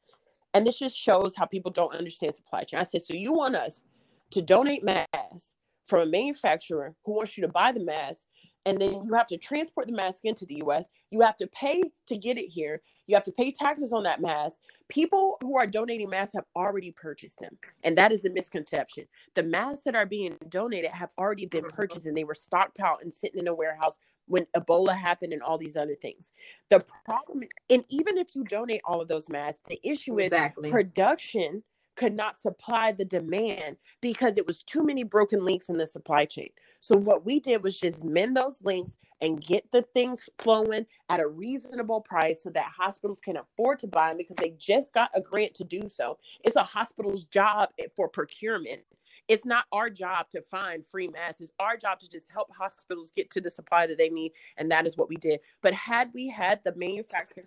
And 0.55 0.67
this 0.67 0.79
just 0.79 0.97
shows 0.97 1.35
how 1.37 1.47
people 1.47 1.71
don't 1.71 1.95
understand 1.95 2.35
supply 2.35 2.65
chain. 2.65 2.81
I 2.81 2.85
said, 2.85 3.03
so 3.03 3.15
you 3.15 3.33
want 3.33 3.57
us 3.57 3.85
to 4.33 4.43
donate 4.43 4.85
masks 4.85 5.55
from 5.87 6.01
a 6.01 6.07
manufacturer 6.07 6.95
who 7.05 7.17
wants 7.17 7.37
you 7.37 7.43
to 7.43 7.53
buy 7.53 7.73
the 7.73 7.85
mask, 7.85 8.27
and 8.67 8.81
then 8.81 9.03
you 9.03 9.15
have 9.15 9.29
to 9.29 9.39
transport 9.39 9.87
the 9.87 9.93
mask 9.93 10.25
into 10.25 10.45
the 10.47 10.63
US. 10.67 10.89
You 11.11 11.21
have 11.23 11.37
to 11.39 11.47
pay 11.49 11.83
to 12.07 12.17
get 12.17 12.39
it 12.39 12.49
here. 12.49 12.83
You 13.07 13.17
have 13.17 13.25
to 13.25 13.33
pay 13.33 13.51
taxes 13.51 13.93
on 13.93 14.05
that 14.05 14.21
mask. 14.21 14.57
People 14.89 15.39
who 15.41 15.57
are 15.57 15.67
donating 15.67 16.11
masks 16.11 16.35
have 16.35 16.45
already 16.55 16.93
purchased 16.93 17.39
them. 17.41 17.59
And 17.83 17.97
that 17.99 18.13
is 18.13 18.23
the 18.23 18.31
misconception. 18.31 19.07
The 19.35 19.43
masks 19.43 19.85
that 19.85 19.97
are 19.97 20.07
being 20.07 20.37
donated 20.49 20.91
have 20.93 21.11
already 21.19 21.47
been 21.47 21.65
Mhm. 21.65 21.75
purchased 21.75 22.07
and 22.07 22.17
they 22.17 22.25
were 22.25 22.35
stockpiled 22.35 23.03
and 23.03 23.13
sitting 23.13 23.41
in 23.41 23.49
a 23.49 23.55
warehouse 23.55 23.99
when 24.27 24.47
Ebola 24.57 24.97
happened 24.97 25.33
and 25.33 25.43
all 25.43 25.59
these 25.59 25.77
other 25.77 25.97
things. 25.97 26.33
The 26.69 26.81
problem, 27.05 27.45
and 27.69 27.85
even 27.89 28.17
if 28.17 28.37
you 28.37 28.45
donate 28.45 28.81
all 28.85 29.01
of 29.01 29.09
those 29.09 29.29
masks, 29.29 29.63
the 29.69 29.81
issue 29.83 30.19
is 30.19 30.27
Exactly. 30.27 30.71
production 30.71 31.65
could 32.01 32.17
not 32.17 32.41
supply 32.41 32.93
the 32.93 33.05
demand 33.05 33.77
because 34.01 34.39
it 34.39 34.47
was 34.47 34.63
too 34.63 34.83
many 34.83 35.03
broken 35.05 35.45
links 35.45 35.69
in 35.69 35.77
the 35.77 35.85
supply 35.85 36.25
chain. 36.25 36.49
So 36.81 36.97
what 36.97 37.27
we 37.27 37.41
did 37.41 37.63
was 37.63 37.79
just 37.79 38.07
mend 38.07 38.39
those 38.39 38.63
links 38.65 38.97
and 39.21 39.39
get 39.39 39.71
the 39.71 39.83
things 39.83 40.27
flowing 40.39 40.87
at 41.11 41.21
a 41.21 41.29
reasonable 41.29 42.01
price 42.01 42.43
so 42.43 42.49
that 42.51 42.73
hospitals 42.75 43.21
can 43.21 43.37
afford 43.37 43.81
to 43.81 43.87
buy 43.87 44.09
them 44.09 44.17
because 44.17 44.37
they 44.37 44.55
just 44.59 44.95
got 44.95 45.11
a 45.15 45.21
grant 45.21 45.53
to 45.57 45.65
do 45.65 45.91
so. 45.91 46.17
It's 46.43 46.57
a 46.57 46.63
hospital's 46.63 47.27
job 47.27 47.69
for 47.95 48.09
procurement. 48.09 48.81
It's 49.29 49.45
not 49.45 49.67
our 49.71 49.91
job 49.91 50.31
to 50.31 50.41
find 50.41 50.87
free 50.87 51.09
masks. 51.09 51.43
It's 51.43 51.53
our 51.61 51.77
job 51.77 52.01
to 52.01 52.09
just 52.09 52.31
help 52.33 52.49
hospitals 52.51 53.13
get 53.15 53.29
to 53.33 53.43
the 53.43 53.51
supply 53.51 53.87
that 53.87 53.99
they 53.99 54.09
need. 54.09 54.33
And 54.57 54.73
that 54.73 54.87
is 54.87 54.97
what 54.97 55.11
we 55.11 55.17
did. 55.17 55.41
But 55.61 55.75
had 55.75 56.13
we 56.15 56.29
had 56.29 56.65
the 56.65 56.75
manufacturer, 56.77 57.45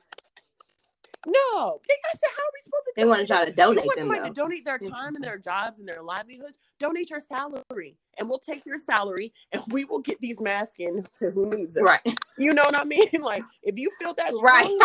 no, 1.26 1.80
they, 1.88 1.94
I 1.94 2.18
said, 2.18 2.30
how 2.36 2.44
are 2.44 2.52
we 2.54 2.60
supposed 2.62 2.86
to 2.88 2.94
They 2.98 3.06
want 3.06 3.22
to 3.22 3.28
try 3.28 3.46
to 3.46 3.52
donate 3.52 3.84
them 3.96 4.10
though. 4.10 4.24
to 4.26 4.30
donate 4.32 4.66
their 4.66 4.78
time 4.80 5.16
and 5.16 5.24
their 5.24 5.38
jobs 5.38 5.80
and 5.80 5.88
their 5.88 6.02
livelihoods, 6.02 6.58
donate 6.80 7.10
your 7.10 7.20
salary 7.20 7.98
and 8.18 8.30
we'll 8.30 8.40
take 8.40 8.66
your 8.66 8.78
salary 8.78 9.34
and 9.52 9.62
we 9.70 9.86
will 9.86 10.00
get 10.00 10.20
these 10.22 10.42
masks 10.42 10.76
in 10.80 11.08
to 11.20 11.32
who 11.32 11.56
needs 11.56 11.74
them. 11.76 11.86
Right. 11.86 12.02
You 12.38 12.54
know 12.54 12.64
what 12.64 12.76
I 12.76 12.84
mean? 12.84 13.08
Like 13.22 13.44
if 13.64 13.78
you 13.80 13.90
feel 14.00 14.14
that 14.16 14.34
Right. 14.42 14.78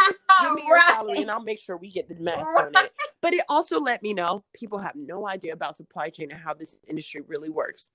give 0.43 0.53
me 0.55 0.63
your 0.67 0.79
salary 0.81 1.23
and 1.23 1.31
I'll 1.31 1.43
make 1.43 1.59
sure 1.61 1.77
we 1.77 1.91
get 1.91 2.09
the 2.09 2.15
mask 2.17 2.47
Right. 2.57 2.73
donated. 2.73 2.91
But 3.21 3.35
it 3.35 3.45
also 3.49 3.81
let 3.81 4.03
me 4.03 4.15
know 4.15 4.45
people 4.55 4.79
have 4.79 4.95
no 4.95 5.27
idea 5.27 5.53
about 5.55 5.77
supply 5.77 6.09
chain 6.11 6.31
and 6.31 6.41
how 6.41 6.55
this 6.55 6.77
industry 6.87 7.23
really 7.27 7.51
works. 7.51 7.91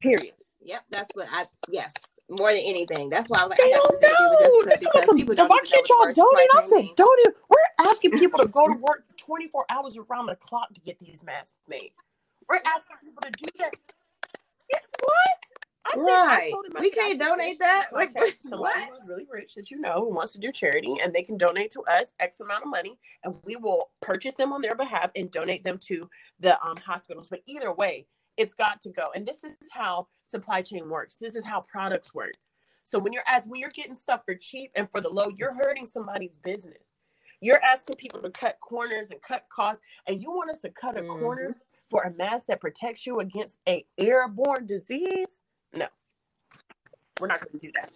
Period. 0.00 0.34
Yep. 0.62 0.82
That's 0.90 1.10
what 1.14 1.28
I. 1.30 1.46
Yes. 1.68 1.92
More 2.32 2.50
than 2.52 2.62
anything. 2.62 3.10
That's 3.10 3.28
why 3.28 3.40
I 3.40 3.42
was 3.44 3.50
like, 3.50 3.58
They 3.58 3.72
I 3.74 3.76
don't 3.76 4.02
know. 4.02 4.70
They 4.70 4.76
because 4.80 5.08
us, 5.08 5.14
people 5.14 5.34
don't 5.34 5.48
why 5.48 5.58
can't 5.64 5.88
y'all 5.88 5.98
the 6.00 6.06
word 6.06 6.14
supply 6.14 6.46
donate? 6.50 6.64
I 6.64 6.66
said, 6.66 6.96
donate. 6.96 7.36
We're 7.48 7.86
asking 7.90 8.12
people 8.12 8.38
to 8.40 8.48
go 8.48 8.66
to 8.68 8.74
work 8.80 9.04
24 9.18 9.66
hours 9.70 9.98
around 9.98 10.26
the 10.26 10.36
clock 10.36 10.72
to 10.74 10.80
get 10.80 10.98
these 11.00 11.22
masks 11.22 11.56
made. 11.68 11.92
We're 12.48 12.56
asking 12.66 12.96
people 13.04 13.22
to 13.22 13.30
do 13.30 13.46
that. 13.58 13.72
Yeah, 14.70 14.78
what? 15.02 15.16
I 15.84 15.90
said, 15.94 16.00
Right. 16.02 16.46
I 16.48 16.50
told 16.50 16.66
him, 16.66 16.72
I 16.76 16.80
We 16.80 16.90
said, 16.90 16.94
can't 16.98 17.18
said, 17.20 17.26
donate 17.28 17.58
that? 17.58 17.88
Like, 17.92 18.10
what? 18.44 18.74
who's 18.88 19.08
really 19.08 19.26
rich 19.30 19.54
that 19.54 19.70
you 19.70 19.80
know 19.80 20.04
who 20.08 20.14
wants 20.14 20.32
to 20.32 20.38
do 20.38 20.52
charity, 20.52 20.96
and 21.02 21.12
they 21.12 21.22
can 21.22 21.36
donate 21.36 21.72
to 21.72 21.82
us 21.82 22.08
X 22.20 22.40
amount 22.40 22.64
of 22.64 22.70
money, 22.70 22.98
and 23.24 23.34
we 23.44 23.56
will 23.56 23.90
purchase 24.00 24.34
them 24.34 24.52
on 24.52 24.62
their 24.62 24.74
behalf 24.76 25.10
and 25.16 25.30
donate 25.30 25.64
them 25.64 25.78
to 25.88 26.08
the 26.40 26.60
um, 26.64 26.76
hospitals. 26.76 27.26
But 27.28 27.40
either 27.46 27.72
way, 27.72 28.06
it's 28.42 28.54
got 28.54 28.82
to 28.82 28.90
go. 28.90 29.10
And 29.14 29.26
this 29.26 29.44
is 29.44 29.52
how 29.70 30.08
supply 30.28 30.62
chain 30.62 30.88
works. 30.90 31.14
This 31.20 31.36
is 31.36 31.44
how 31.44 31.60
products 31.62 32.12
work. 32.14 32.34
So 32.84 32.98
when 32.98 33.12
you're 33.12 33.22
as 33.26 33.46
when 33.46 33.60
you're 33.60 33.70
getting 33.70 33.94
stuff 33.94 34.22
for 34.26 34.34
cheap 34.34 34.72
and 34.74 34.90
for 34.90 35.00
the 35.00 35.08
low, 35.08 35.28
you're 35.36 35.54
hurting 35.54 35.86
somebody's 35.86 36.36
business. 36.38 36.82
You're 37.40 37.62
asking 37.62 37.96
people 37.96 38.20
to 38.22 38.30
cut 38.30 38.58
corners 38.60 39.10
and 39.10 39.20
cut 39.22 39.46
costs, 39.50 39.82
and 40.06 40.20
you 40.22 40.30
want 40.32 40.50
us 40.50 40.60
to 40.62 40.70
cut 40.70 40.98
a 40.98 41.02
Mhm. 41.02 41.20
corner 41.20 41.56
for 41.88 42.02
a 42.02 42.10
mask 42.12 42.46
that 42.46 42.60
protects 42.60 43.06
you 43.06 43.20
against 43.20 43.58
a 43.68 43.86
airborne 43.98 44.66
disease? 44.66 45.42
No, 45.72 45.86
we're 47.20 47.28
not 47.28 47.40
going 47.40 47.58
to 47.58 47.66
do 47.66 47.72
that. 47.80 47.90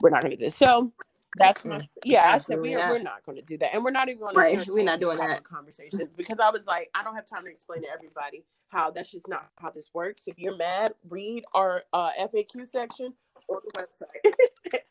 We're 0.00 0.10
not 0.10 0.22
going 0.22 0.32
to 0.32 0.36
do 0.36 0.44
this. 0.46 0.56
So 0.56 0.92
that's 1.36 1.64
my 1.64 1.86
yeah. 2.04 2.32
I 2.32 2.38
said 2.38 2.60
we're 2.60 2.78
not. 2.78 2.90
we're 2.90 3.02
not 3.02 3.24
going 3.24 3.36
to 3.36 3.42
do 3.42 3.58
that, 3.58 3.74
and 3.74 3.84
we're 3.84 3.90
not 3.90 4.08
even 4.08 4.20
going 4.20 4.36
Right, 4.36 4.64
to. 4.64 4.72
we're 4.72 4.84
not 4.84 5.00
doing 5.00 5.18
that. 5.18 5.44
conversations 5.44 6.14
because 6.14 6.38
I 6.40 6.50
was 6.50 6.66
like, 6.66 6.90
I 6.94 7.04
don't 7.04 7.14
have 7.14 7.26
time 7.26 7.44
to 7.44 7.50
explain 7.50 7.82
to 7.82 7.88
everybody 7.90 8.44
how 8.68 8.90
that's 8.90 9.10
just 9.10 9.28
not 9.28 9.50
how 9.58 9.70
this 9.70 9.90
works. 9.94 10.24
If 10.26 10.38
you're 10.38 10.56
mad, 10.56 10.94
read 11.08 11.44
our 11.54 11.82
uh, 11.92 12.10
FAQ 12.20 12.66
section 12.66 13.14
or 13.48 13.62
the 13.64 13.86
website. 13.86 14.82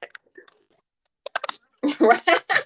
right. 2.00 2.22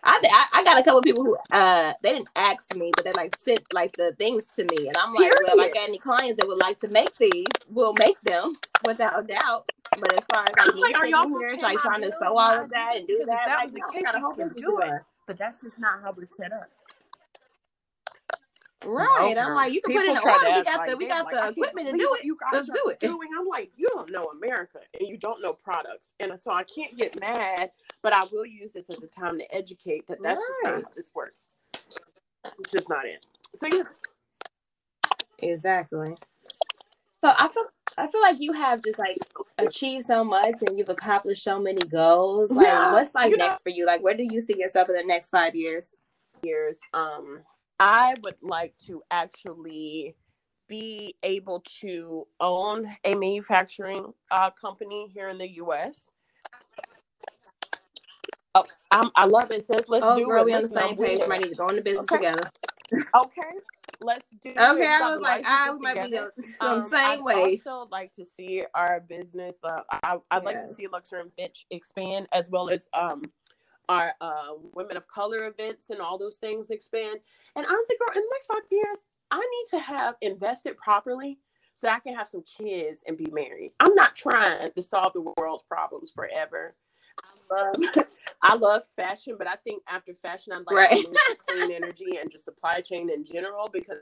I, 0.04 0.20
I 0.24 0.60
I 0.60 0.64
got 0.64 0.78
a 0.78 0.82
couple 0.82 1.02
people 1.02 1.24
who 1.24 1.36
uh 1.50 1.92
they 2.02 2.12
didn't 2.12 2.28
ask 2.36 2.74
me, 2.74 2.92
but 2.96 3.04
they 3.04 3.12
like 3.12 3.36
sent 3.36 3.62
like 3.72 3.94
the 3.96 4.14
things 4.18 4.46
to 4.56 4.64
me, 4.64 4.88
and 4.88 4.96
I'm 4.96 5.14
like, 5.14 5.30
well, 5.42 5.54
if 5.54 5.60
I 5.60 5.68
Period. 5.68 5.74
got 5.74 5.88
any 5.88 5.98
clients 5.98 6.38
that 6.38 6.48
would 6.48 6.58
like 6.58 6.78
to 6.80 6.88
make 6.88 7.16
these, 7.18 7.44
we'll 7.68 7.92
make 7.94 8.20
them 8.22 8.56
without 8.86 9.20
a 9.20 9.26
doubt. 9.26 9.68
But 9.98 10.12
as 10.16 10.24
far 10.30 10.44
as 10.44 10.54
like, 10.56 10.66
was 10.66 10.80
like, 10.80 10.94
are 10.96 11.06
y'all 11.06 11.28
here, 11.28 11.58
like 11.60 11.78
trying 11.78 12.02
to 12.02 12.08
bills 12.08 12.20
sew 12.20 12.38
all 12.38 12.58
of 12.62 12.70
that 12.70 12.96
and 12.96 13.06
do 13.06 13.18
this? 13.18 13.26
Because 13.26 13.28
if 13.28 13.44
that, 13.44 13.46
that 13.46 13.56
like 13.56 13.64
was 13.64 13.74
the 13.74 13.80
no, 13.80 13.86
case, 13.92 14.04
got 14.04 14.14
a 14.14 14.18
we 14.18 14.22
whole 14.22 14.34
do 14.36 14.60
to 14.60 14.78
it. 14.86 15.02
but 15.26 15.36
that's 15.38 15.60
just 15.60 15.78
not 15.78 16.00
how 16.02 16.14
we're 16.16 16.28
set 16.36 16.52
up. 16.52 16.70
Right. 18.84 19.34
No, 19.36 19.42
I'm 19.42 19.54
like, 19.54 19.72
you 19.74 19.82
can 19.82 19.94
put 19.94 20.06
people 20.06 20.16
in 20.16 20.22
the 20.22 20.30
order. 20.30 20.58
We 20.58 20.64
got 20.64 20.78
like 20.78 20.90
the 20.90 20.96
we 20.96 21.06
got 21.06 21.24
like, 21.26 21.34
the 21.34 21.48
equipment 21.50 21.88
to 21.88 21.92
do 21.98 22.14
it. 22.18 22.24
You 22.24 22.36
guys 22.40 22.66
Let's 22.66 22.66
do 22.68 22.88
it. 22.90 22.98
Doing. 23.00 23.28
I'm 23.38 23.46
like, 23.46 23.70
you 23.76 23.88
don't 23.92 24.10
know 24.10 24.24
America 24.26 24.78
and 24.98 25.06
you 25.08 25.18
don't 25.18 25.42
know 25.42 25.52
products, 25.52 26.14
and 26.18 26.32
so 26.40 26.50
I 26.50 26.64
can't 26.64 26.96
get 26.96 27.20
mad. 27.20 27.72
But 28.02 28.14
I 28.14 28.24
will 28.32 28.46
use 28.46 28.72
this 28.72 28.88
as 28.88 29.02
a 29.02 29.06
time 29.06 29.38
to 29.38 29.54
educate 29.54 30.06
that 30.08 30.18
that's 30.22 30.40
just 30.40 30.50
Right. 30.64 30.74
not 30.76 30.84
how 30.84 30.90
this 30.96 31.10
works. 31.14 31.48
It's 32.58 32.70
just 32.72 32.88
not 32.88 33.04
it. 33.04 33.24
So 33.56 33.66
yeah, 33.66 33.82
Exactly. 35.40 36.16
So 37.22 37.32
I 37.38 37.48
feel 37.48 37.64
I 37.98 38.06
feel 38.06 38.20
like 38.22 38.40
you 38.40 38.52
have 38.54 38.82
just 38.82 38.98
like 38.98 39.18
achieved 39.58 40.06
so 40.06 40.24
much 40.24 40.54
and 40.66 40.78
you've 40.78 40.88
accomplished 40.88 41.44
so 41.44 41.58
many 41.60 41.82
goals. 41.82 42.50
Like 42.50 42.66
Yeah, 42.66 42.92
what's 42.92 43.14
like 43.14 43.30
you 43.30 43.36
know- 43.36 43.48
next 43.48 43.62
for 43.62 43.68
you? 43.68 43.84
Like 43.84 44.02
where 44.02 44.14
do 44.16 44.24
you 44.24 44.40
see 44.40 44.58
yourself 44.58 44.88
in 44.88 44.94
the 44.94 45.04
next 45.04 45.28
five 45.30 45.54
years? 45.54 45.94
years, 46.42 46.78
um, 46.94 47.40
I 47.80 48.16
would 48.24 48.36
like 48.42 48.74
to 48.88 49.02
actually 49.12 50.16
be 50.68 51.16
able 51.24 51.62
to 51.82 52.26
own 52.40 52.88
a 53.04 53.16
manufacturing 53.16 54.14
uh, 54.32 54.50
company 54.52 55.08
here 55.14 55.28
in 55.30 55.38
the 55.38 55.50
U.S. 55.56 56.10
Oh, 58.54 58.66
I'm, 58.90 59.10
I 59.16 59.26
love 59.26 59.50
it. 59.52 59.60
It 59.60 59.66
Says 59.66 59.84
let's 59.88 60.06
oh 60.06 60.16
do 60.16 60.26
girl, 60.26 60.42
it. 60.42 60.46
we 60.46 60.54
on 60.54 60.62
the 60.62 60.68
same 60.68 60.96
page. 60.96 61.22
Might 61.28 61.40
need 61.42 61.50
to 61.50 61.56
go 61.56 61.68
into 61.70 61.82
business 61.82 62.10
Okay. 62.12 62.12
together. 62.12 62.50
Okay, 63.16 63.42
let's 64.00 64.30
do 64.42 64.50
it. 64.50 64.58
Okay, 64.58 64.86
I 64.86 65.00
was 65.12 65.20
like, 65.20 65.42
I 65.46 65.70
might 65.80 66.00
be 66.00 66.16
together. 66.16 66.32
on 66.60 66.68
on 66.70 66.76
the 66.78 66.82
Um, 66.84 66.90
same 66.90 67.18
I'd 67.20 67.24
way. 67.24 67.62
also 67.62 67.88
like 67.90 68.14
to 68.14 68.24
see 68.24 68.64
our 68.74 69.00
business. 69.00 69.56
Uh, 69.64 69.82
I, 69.90 70.18
I'd 70.30 70.44
like 70.44 70.60
to 70.62 70.68
see 70.68 70.86
Luxor 70.88 71.18
and 71.18 71.32
Fitch 71.38 71.66
expand, 71.70 72.28
as 72.32 72.48
well 72.50 72.70
as 72.70 72.88
um, 72.94 73.22
our 73.90 74.14
uh, 74.20 74.52
women 74.72 74.96
of 74.96 75.06
color 75.08 75.48
events 75.48 75.86
and 75.90 76.00
all 76.00 76.16
those 76.16 76.36
things 76.36 76.70
expand. 76.70 77.18
And 77.56 77.66
honestly, 77.66 77.96
girl, 77.98 78.14
in 78.16 78.22
the 78.22 78.28
next 78.32 78.46
five 78.46 78.62
years, 78.70 78.98
I 79.32 79.38
need 79.40 79.78
to 79.78 79.80
have 79.80 80.14
invested 80.22 80.76
properly 80.76 81.38
so 81.74 81.88
I 81.88 81.98
can 81.98 82.14
have 82.14 82.28
some 82.28 82.44
kids 82.44 83.00
and 83.08 83.16
be 83.16 83.26
married. 83.32 83.72
I'm 83.80 83.94
not 83.96 84.14
trying 84.14 84.70
to 84.70 84.82
solve 84.82 85.12
the 85.12 85.32
world's 85.36 85.64
problems 85.64 86.12
forever. 86.14 86.76
I 87.50 87.54
love, 87.54 88.06
I 88.42 88.54
love 88.54 88.82
fashion, 88.94 89.34
but 89.36 89.48
I 89.48 89.56
think 89.56 89.82
after 89.88 90.12
fashion, 90.22 90.52
I'd 90.52 90.66
like 90.66 90.76
Right. 90.76 91.02
to 91.02 91.08
move 91.08 91.16
to 91.28 91.36
clean 91.48 91.72
energy 91.72 92.18
and 92.20 92.30
just 92.30 92.44
supply 92.44 92.80
chain 92.80 93.10
in 93.10 93.24
general 93.24 93.68
because 93.72 93.98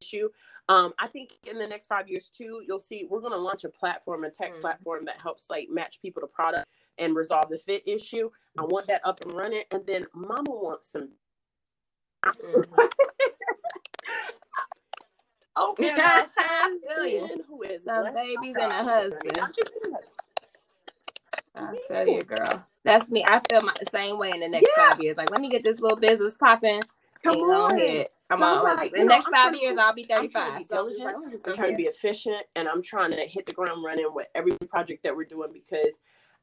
issue. 0.00 0.30
Um, 0.70 0.94
I 0.98 1.06
think 1.06 1.32
in 1.46 1.58
the 1.58 1.66
next 1.66 1.86
five 1.86 2.08
years 2.08 2.30
too, 2.30 2.62
you'll 2.66 2.80
see 2.80 3.06
we're 3.10 3.20
going 3.20 3.32
to 3.32 3.38
launch 3.38 3.64
a 3.64 3.68
platform, 3.68 4.24
a 4.24 4.30
tech 4.30 4.52
Mhm. 4.54 4.60
platform 4.62 5.04
that 5.04 5.20
helps 5.20 5.50
like 5.50 5.68
match 5.68 6.00
people 6.00 6.22
to 6.22 6.26
product 6.26 6.66
and 7.00 7.16
resolve 7.16 7.50
the 7.50 7.58
fit 7.58 7.84
issue. 7.86 8.30
I 8.58 8.64
want 8.64 8.88
that 8.88 9.02
up 9.06 9.22
and 9.22 9.34
running, 9.34 9.64
and 9.72 9.86
then 9.86 10.06
Mama 10.14 10.50
wants 10.52 10.92
some. 10.92 11.10
Mhm. 12.26 12.66
Okay, 15.58 15.92
I 15.96 16.78
feel 16.88 17.06
you. 17.06 17.44
who 17.48 17.62
is 17.62 17.84
Some 17.84 18.04
babies 18.14 18.56
and 18.58 18.72
a 18.72 18.84
husband. 18.84 19.38
I'm 19.40 19.52
just 19.54 19.70
saying. 19.82 19.94
I 21.56 21.76
feel 21.88 22.06
you, 22.08 22.24
girl. 22.24 22.66
That's 22.84 23.10
me. 23.10 23.24
I 23.26 23.40
feel 23.50 23.62
my 23.62 23.74
the 23.80 23.86
same 23.90 24.18
way 24.18 24.32
in 24.32 24.40
the 24.40 24.48
next 24.48 24.72
Yeah. 24.76 24.90
five 24.90 25.00
years. 25.02 25.16
Like, 25.18 25.30
let 25.30 25.40
me 25.40 25.50
get 25.50 25.64
this 25.64 25.80
little 25.80 25.98
business 25.98 26.36
popping. 26.36 26.82
Come 27.24 27.36
and 27.36 27.42
on. 27.42 27.76
ahead. 27.78 28.08
I'm 28.30 28.38
So, 28.40 28.44
on. 28.44 28.76
like, 28.76 28.92
the 28.92 29.04
next 29.04 29.28
five 29.28 29.54
years, 29.56 29.78
I'll 29.78 29.94
be 29.94 30.04
I'm 30.14 30.28
trying 30.30 30.64
35. 30.64 30.66
So 30.66 30.84
like, 31.04 31.16
let 31.16 31.24
me 31.26 31.32
just 31.32 31.46
I'm 31.46 31.54
trying 31.54 31.70
to 31.72 31.76
be 31.76 31.84
efficient 31.84 32.46
and 32.56 32.68
I'm 32.68 32.82
trying 32.82 33.12
to 33.12 33.26
hit 33.26 33.46
the 33.46 33.52
ground 33.52 33.84
running 33.84 34.08
with 34.14 34.28
every 34.34 34.52
project 34.68 35.02
that 35.04 35.16
we're 35.16 35.24
doing 35.24 35.52
because 35.52 35.94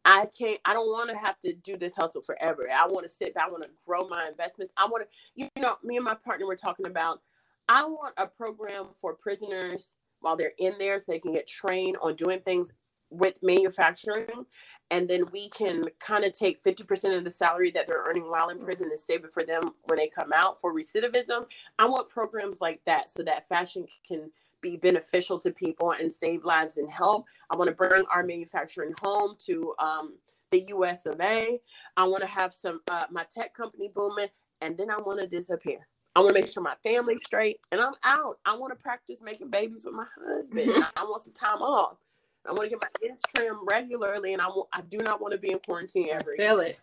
I 0.05 0.27
can't 0.37 0.59
I 0.65 0.73
don't 0.73 0.87
want 0.87 1.09
to 1.11 1.17
have 1.17 1.39
to 1.41 1.53
do 1.53 1.77
this 1.77 1.95
hustle 1.95 2.21
forever. 2.21 2.67
I 2.73 2.87
want 2.87 3.05
to 3.07 3.13
sit 3.13 3.33
back, 3.35 3.45
I 3.47 3.51
want 3.51 3.63
to 3.63 3.69
grow 3.85 4.07
my 4.07 4.27
investments. 4.27 4.73
I 4.77 4.85
want 4.87 5.03
to 5.05 5.09
you 5.35 5.49
know, 5.57 5.75
me 5.83 5.97
and 5.97 6.05
my 6.05 6.15
partner 6.15 6.45
were 6.47 6.55
talking 6.55 6.87
about 6.87 7.21
I 7.69 7.85
want 7.85 8.13
a 8.17 8.27
program 8.27 8.87
for 9.01 9.13
prisoners 9.13 9.95
while 10.21 10.37
they're 10.37 10.53
in 10.59 10.75
there 10.79 10.99
so 10.99 11.11
they 11.11 11.19
can 11.19 11.33
get 11.33 11.47
trained 11.47 11.97
on 12.01 12.15
doing 12.15 12.39
things 12.41 12.73
with 13.09 13.35
manufacturing 13.41 14.45
and 14.91 15.09
then 15.09 15.23
we 15.33 15.49
can 15.49 15.85
kind 15.99 16.25
of 16.25 16.33
take 16.33 16.63
50% 16.63 17.17
of 17.17 17.23
the 17.23 17.31
salary 17.31 17.71
that 17.71 17.87
they're 17.87 18.03
earning 18.07 18.29
while 18.29 18.49
in 18.49 18.59
prison 18.59 18.89
and 18.89 18.99
save 18.99 19.23
it 19.25 19.33
for 19.33 19.43
them 19.45 19.61
when 19.85 19.97
they 19.97 20.09
come 20.09 20.33
out 20.33 20.59
for 20.61 20.73
recidivism 20.73 21.45
I 21.79 21.85
want 21.87 22.09
programs 22.09 22.61
like 22.61 22.81
that 22.85 23.09
so 23.11 23.23
that 23.23 23.47
fashion 23.49 23.85
can 24.07 24.31
be 24.62 24.78
beneficial 24.78 25.39
to 25.39 25.51
people 25.51 25.91
and 25.91 26.12
save 26.12 26.43
lives 26.45 26.78
and 26.78 26.89
help. 26.89 27.26
I 27.49 27.55
want 27.55 27.70
to 27.70 27.76
bring 27.76 28.03
our 28.12 28.24
manufacturing 28.24 28.93
home 29.01 29.36
to 29.45 29.74
um, 29.80 30.18
the 30.51 30.66
US 30.70 31.05
of 31.05 31.20
A. 31.22 31.60
I 31.95 32.03
want 32.05 32.22
to 32.22 32.28
have 32.28 32.53
some 32.53 32.82
uh, 32.89 33.05
my 33.12 33.26
tech 33.34 33.53
company 33.53 33.91
booming, 33.93 34.30
and 34.62 34.78
then 34.78 34.89
I 34.89 34.97
want 34.97 35.20
to 35.20 35.28
disappear. 35.28 35.88
I 36.16 36.20
want 36.22 36.36
to 36.36 36.41
make 36.41 36.51
sure 36.51 36.64
my 36.64 36.76
family's 36.84 37.20
straight, 37.26 37.60
and 37.72 37.80
I'm 37.80 37.93
out. 38.03 38.39
I 38.45 38.55
want 38.58 38.72
to 38.74 38.82
practice 38.82 39.20
making 39.22 39.49
babies 39.51 39.86
with 39.86 39.93
my 39.93 40.05
husband. 40.28 40.72
I 40.97 41.03
want 41.03 41.22
some 41.22 41.34
time 41.34 41.62
off. 41.62 41.99
I 42.47 42.53
want 42.53 42.64
to 42.64 42.70
get 42.70 42.80
my 42.82 43.08
ends 43.08 43.22
trimmed 43.36 43.60
regularly, 43.70 44.34
and 44.34 44.41
I 44.41 44.47
I 44.74 44.82
do 44.82 44.97
not 44.99 45.22
want 45.22 45.34
to 45.34 45.38
be 45.38 45.51
in 45.51 45.60
quarantine 45.60 46.10
ever. 46.12 46.34
again. 46.34 46.47
Feel 46.47 46.60
it. 46.62 46.82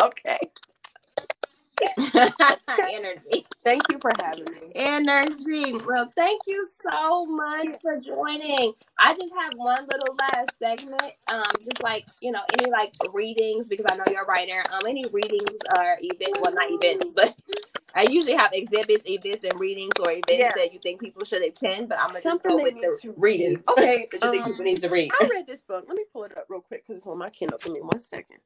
Okay. 0.00 0.38
Energy. 2.92 3.46
Thank 3.64 3.82
you 3.90 3.98
for 4.00 4.12
having 4.18 4.44
me. 4.44 4.72
Energy. 4.74 5.74
Well, 5.86 6.12
thank 6.16 6.42
you 6.46 6.66
so 6.90 7.26
much 7.26 7.68
for 7.82 7.98
joining. 8.00 8.72
I 8.98 9.14
just 9.14 9.32
have 9.40 9.52
one 9.56 9.86
little 9.90 10.16
last 10.18 10.50
segment. 10.58 11.12
Um, 11.32 11.50
just 11.66 11.82
like, 11.82 12.06
you 12.20 12.32
know, 12.32 12.40
any 12.58 12.70
like 12.70 12.92
readings, 13.12 13.68
because 13.68 13.86
I 13.88 13.96
know 13.96 14.04
you're 14.10 14.22
a 14.24 14.26
writer. 14.26 14.62
Um, 14.72 14.86
any 14.86 15.06
readings 15.12 15.50
or 15.78 15.96
events, 16.00 16.38
well 16.40 16.52
not 16.54 16.70
events, 16.70 17.12
but 17.14 17.34
I 17.94 18.02
usually 18.04 18.34
have 18.36 18.52
exhibits, 18.54 19.04
events, 19.06 19.44
and 19.44 19.58
readings 19.60 19.92
or 20.00 20.10
events 20.10 20.30
Yeah. 20.30 20.52
that 20.56 20.72
you 20.72 20.80
think 20.82 21.00
people 21.00 21.24
should 21.24 21.42
attend, 21.42 21.88
but 21.88 21.98
I'm 21.98 22.08
gonna 22.08 22.22
just 22.22 22.24
Something 22.24 22.50
go 22.58 22.62
with 22.62 22.74
the 22.76 22.98
to 23.02 23.14
readings. 23.16 23.64
read. 23.66 23.78
Okay, 23.78 24.08
that 24.12 24.22
you 24.24 24.30
think 24.30 24.44
um, 24.44 24.50
people 24.52 24.64
need 24.64 24.80
to 24.82 24.88
read. 24.88 25.12
I 25.20 25.28
read 25.30 25.46
this 25.46 25.60
book. 25.60 25.84
Let 25.88 25.96
me 25.96 26.04
pull 26.12 26.24
it 26.24 26.36
up 26.36 26.46
real 26.48 26.60
quick 26.62 26.84
because 26.86 26.98
it's 26.98 27.06
on 27.06 27.18
my 27.18 27.30
Kindle. 27.30 27.58
Give 27.62 27.72
me 27.72 27.80
one 27.82 28.00
second. 28.00 28.38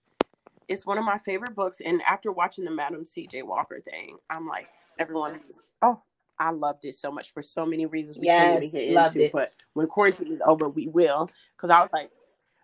It's 0.68 0.84
one 0.84 0.98
of 0.98 1.04
my 1.04 1.18
favorite 1.18 1.54
books, 1.54 1.80
and 1.84 2.02
after 2.02 2.32
watching 2.32 2.64
the 2.64 2.70
Madam 2.70 3.04
C.J. 3.04 3.42
Walker 3.42 3.80
thing, 3.80 4.16
I'm 4.30 4.46
like, 4.46 4.66
everyone, 4.98 5.40
oh, 5.82 6.02
I 6.38 6.50
loved 6.50 6.84
it 6.84 6.96
so 6.96 7.10
much 7.12 7.32
for 7.32 7.42
so 7.42 7.64
many 7.64 7.86
reasons 7.86 8.18
we 8.18 8.26
can't 8.26 8.38
Yes, 8.40 8.62
even 8.64 8.70
get 8.86 8.94
loved 8.94 9.16
into. 9.16 9.26
it. 9.26 9.32
But 9.32 9.54
when 9.74 9.86
quarantine 9.86 10.32
is 10.32 10.42
over, 10.44 10.68
we 10.68 10.88
will. 10.88 11.30
Because 11.56 11.70
I 11.70 11.80
was 11.80 11.90
like, 11.92 12.10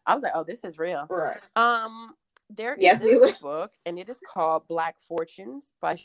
I 0.05 0.15
was 0.15 0.23
like, 0.23 0.33
oh, 0.35 0.43
this 0.45 0.65
is 0.65 0.79
real. 0.79 1.07
Right. 1.09 1.47
Um, 1.55 2.15
there 2.51 2.75
is 2.75 2.83
Yes, 2.83 3.03
this 3.03 3.21
will. 3.21 3.33
book, 3.41 3.73
and 3.87 3.99
it 3.99 4.09
is 4.09 4.19
called 4.33 4.67
Black 4.67 4.97
Fortunes 5.09 5.71
by 5.81 5.99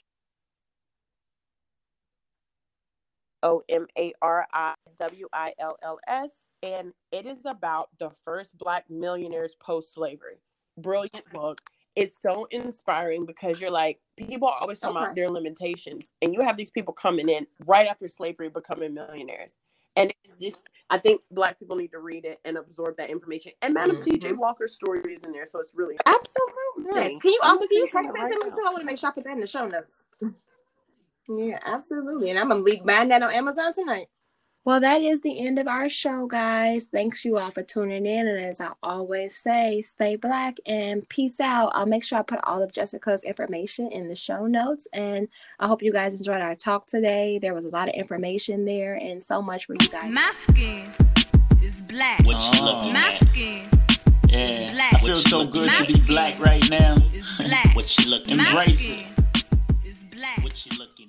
O 3.42 3.64
M 3.70 3.88
A 3.98 4.14
R 4.22 4.48
I 4.54 4.76
W 5.00 5.28
I 5.34 5.54
L 5.60 5.78
L 5.82 6.00
S, 6.08 6.32
and 6.62 6.94
it 7.12 7.26
is 7.26 7.46
about 7.46 7.90
the 8.00 8.12
first 8.24 8.56
Black 8.58 8.86
millionaires 8.90 9.56
post 9.60 9.94
slavery. 9.94 10.38
Brilliant 10.78 11.26
book. 11.34 11.60
It's 11.98 12.22
so 12.22 12.48
inspiring 12.52 13.26
because 13.26 13.62
you're 13.62 13.72
like, 13.72 14.00
people 14.18 14.48
are 14.50 14.60
always 14.62 14.80
talking 14.82 14.98
Okay. 14.98 15.06
about 15.06 15.16
their 15.18 15.30
limitations, 15.32 16.14
and 16.22 16.34
you 16.34 16.42
have 16.44 16.58
these 16.58 16.72
people 16.72 16.94
coming 16.94 17.30
in 17.30 17.48
right 17.68 17.88
after 17.88 18.08
slavery 18.08 18.50
becoming 18.50 18.96
millionaires. 18.96 19.58
and 19.98 20.14
it's 20.26 20.42
just 20.42 20.64
I 20.92 21.00
think 21.00 21.22
black 21.32 21.60
people 21.60 21.76
need 21.78 21.92
to 21.94 22.00
read 22.00 22.26
it 22.26 22.40
and 22.46 22.58
absorb 22.58 22.98
that 22.98 23.10
information. 23.12 23.54
And 23.64 23.74
Madam 23.74 23.98
C.J. 23.98 24.30
Mhm. 24.30 24.38
Walker's 24.38 24.76
story 24.76 25.02
is 25.16 25.24
in 25.24 25.34
there, 25.34 25.48
so 25.48 25.60
it's 25.60 25.74
really 25.76 25.98
Absolutely. 26.06 26.94
Thanks. 26.94 27.24
Can 27.24 27.34
you 27.34 27.40
I'm 27.44 27.52
also 27.52 27.68
can 27.68 27.78
you 27.78 27.88
text 27.92 28.14
that 28.14 28.30
to 28.30 28.36
me 28.46 28.52
too? 28.52 28.64
I 28.66 28.72
want 28.72 28.80
to 28.82 28.86
make 28.86 29.00
sure 29.00 29.10
I 29.10 29.14
put 29.14 29.26
that 29.26 29.34
in 29.34 29.42
the 29.42 29.48
show 29.48 29.68
notes. 29.68 30.08
Yeah, 31.30 31.60
absolutely. 31.66 32.32
And 32.32 32.40
I'm 32.40 32.50
gonna 32.50 32.64
be 32.64 32.82
buying 32.86 33.10
that 33.10 33.24
on 33.24 33.34
Amazon 33.34 33.74
tonight. 33.74 34.08
Well, 34.68 34.82
that 34.82 35.02
is 35.02 35.22
the 35.22 35.40
end 35.48 35.60
of 35.60 35.68
our 35.70 35.88
show, 35.88 36.28
guys. 36.28 36.88
Thanks 36.92 37.24
you 37.24 37.38
all 37.38 37.52
for 37.52 37.64
tuning 37.64 38.06
in. 38.06 38.28
And 38.28 38.38
as 38.38 38.60
I 38.60 38.72
always 38.84 39.34
say, 39.34 39.82
stay 39.82 40.18
black 40.18 40.58
and 40.66 41.08
peace 41.08 41.40
out. 41.40 41.72
I'll 41.74 41.86
make 41.86 42.04
sure 42.04 42.20
I 42.20 42.22
put 42.22 42.42
all 42.44 42.62
of 42.62 42.74
Jessica's 42.74 43.24
information 43.24 43.90
in 43.94 44.10
the 44.10 44.16
show 44.16 44.46
notes. 44.46 44.86
And 44.92 45.30
I 45.58 45.68
hope 45.68 45.82
you 45.82 45.94
guys 45.94 46.16
enjoyed 46.20 46.42
our 46.42 46.54
talk 46.54 46.86
today. 46.86 47.40
There 47.40 47.54
was 47.54 47.64
a 47.64 47.70
lot 47.70 47.88
of 47.88 47.96
information 47.96 48.66
there 48.66 48.96
and 48.96 49.24
so 49.24 49.42
much 49.42 49.68
for 49.68 49.76
you 49.80 49.88
guys. 49.90 50.12
My 50.12 50.32
skin 50.34 50.90
is 51.64 51.80
black. 51.84 52.26
What 52.26 52.36
you 52.54 52.66
looking 52.66 52.92
My 52.92 53.14
at? 53.14 53.22
skin 53.22 53.66
Yeah, 54.28 54.74
black. 54.74 54.96
I 54.96 55.00
feel 55.00 55.14
What 55.16 55.18
so 55.30 55.48
good 55.48 55.72
to 55.76 55.86
be 55.86 55.98
black 56.02 56.42
right 56.42 56.70
now. 56.70 56.98
is 57.14 57.38
black. 57.38 57.74
What 57.74 57.98
you 58.04 58.10
looking 58.12 58.36
My 58.36 58.44
at? 58.44 58.50
Embrace 58.50 58.80
skin 58.80 59.06
it. 59.34 59.46
is 59.86 60.00
black. 60.14 60.44
What 60.44 60.66
you 60.66 60.78
looking 60.78 61.08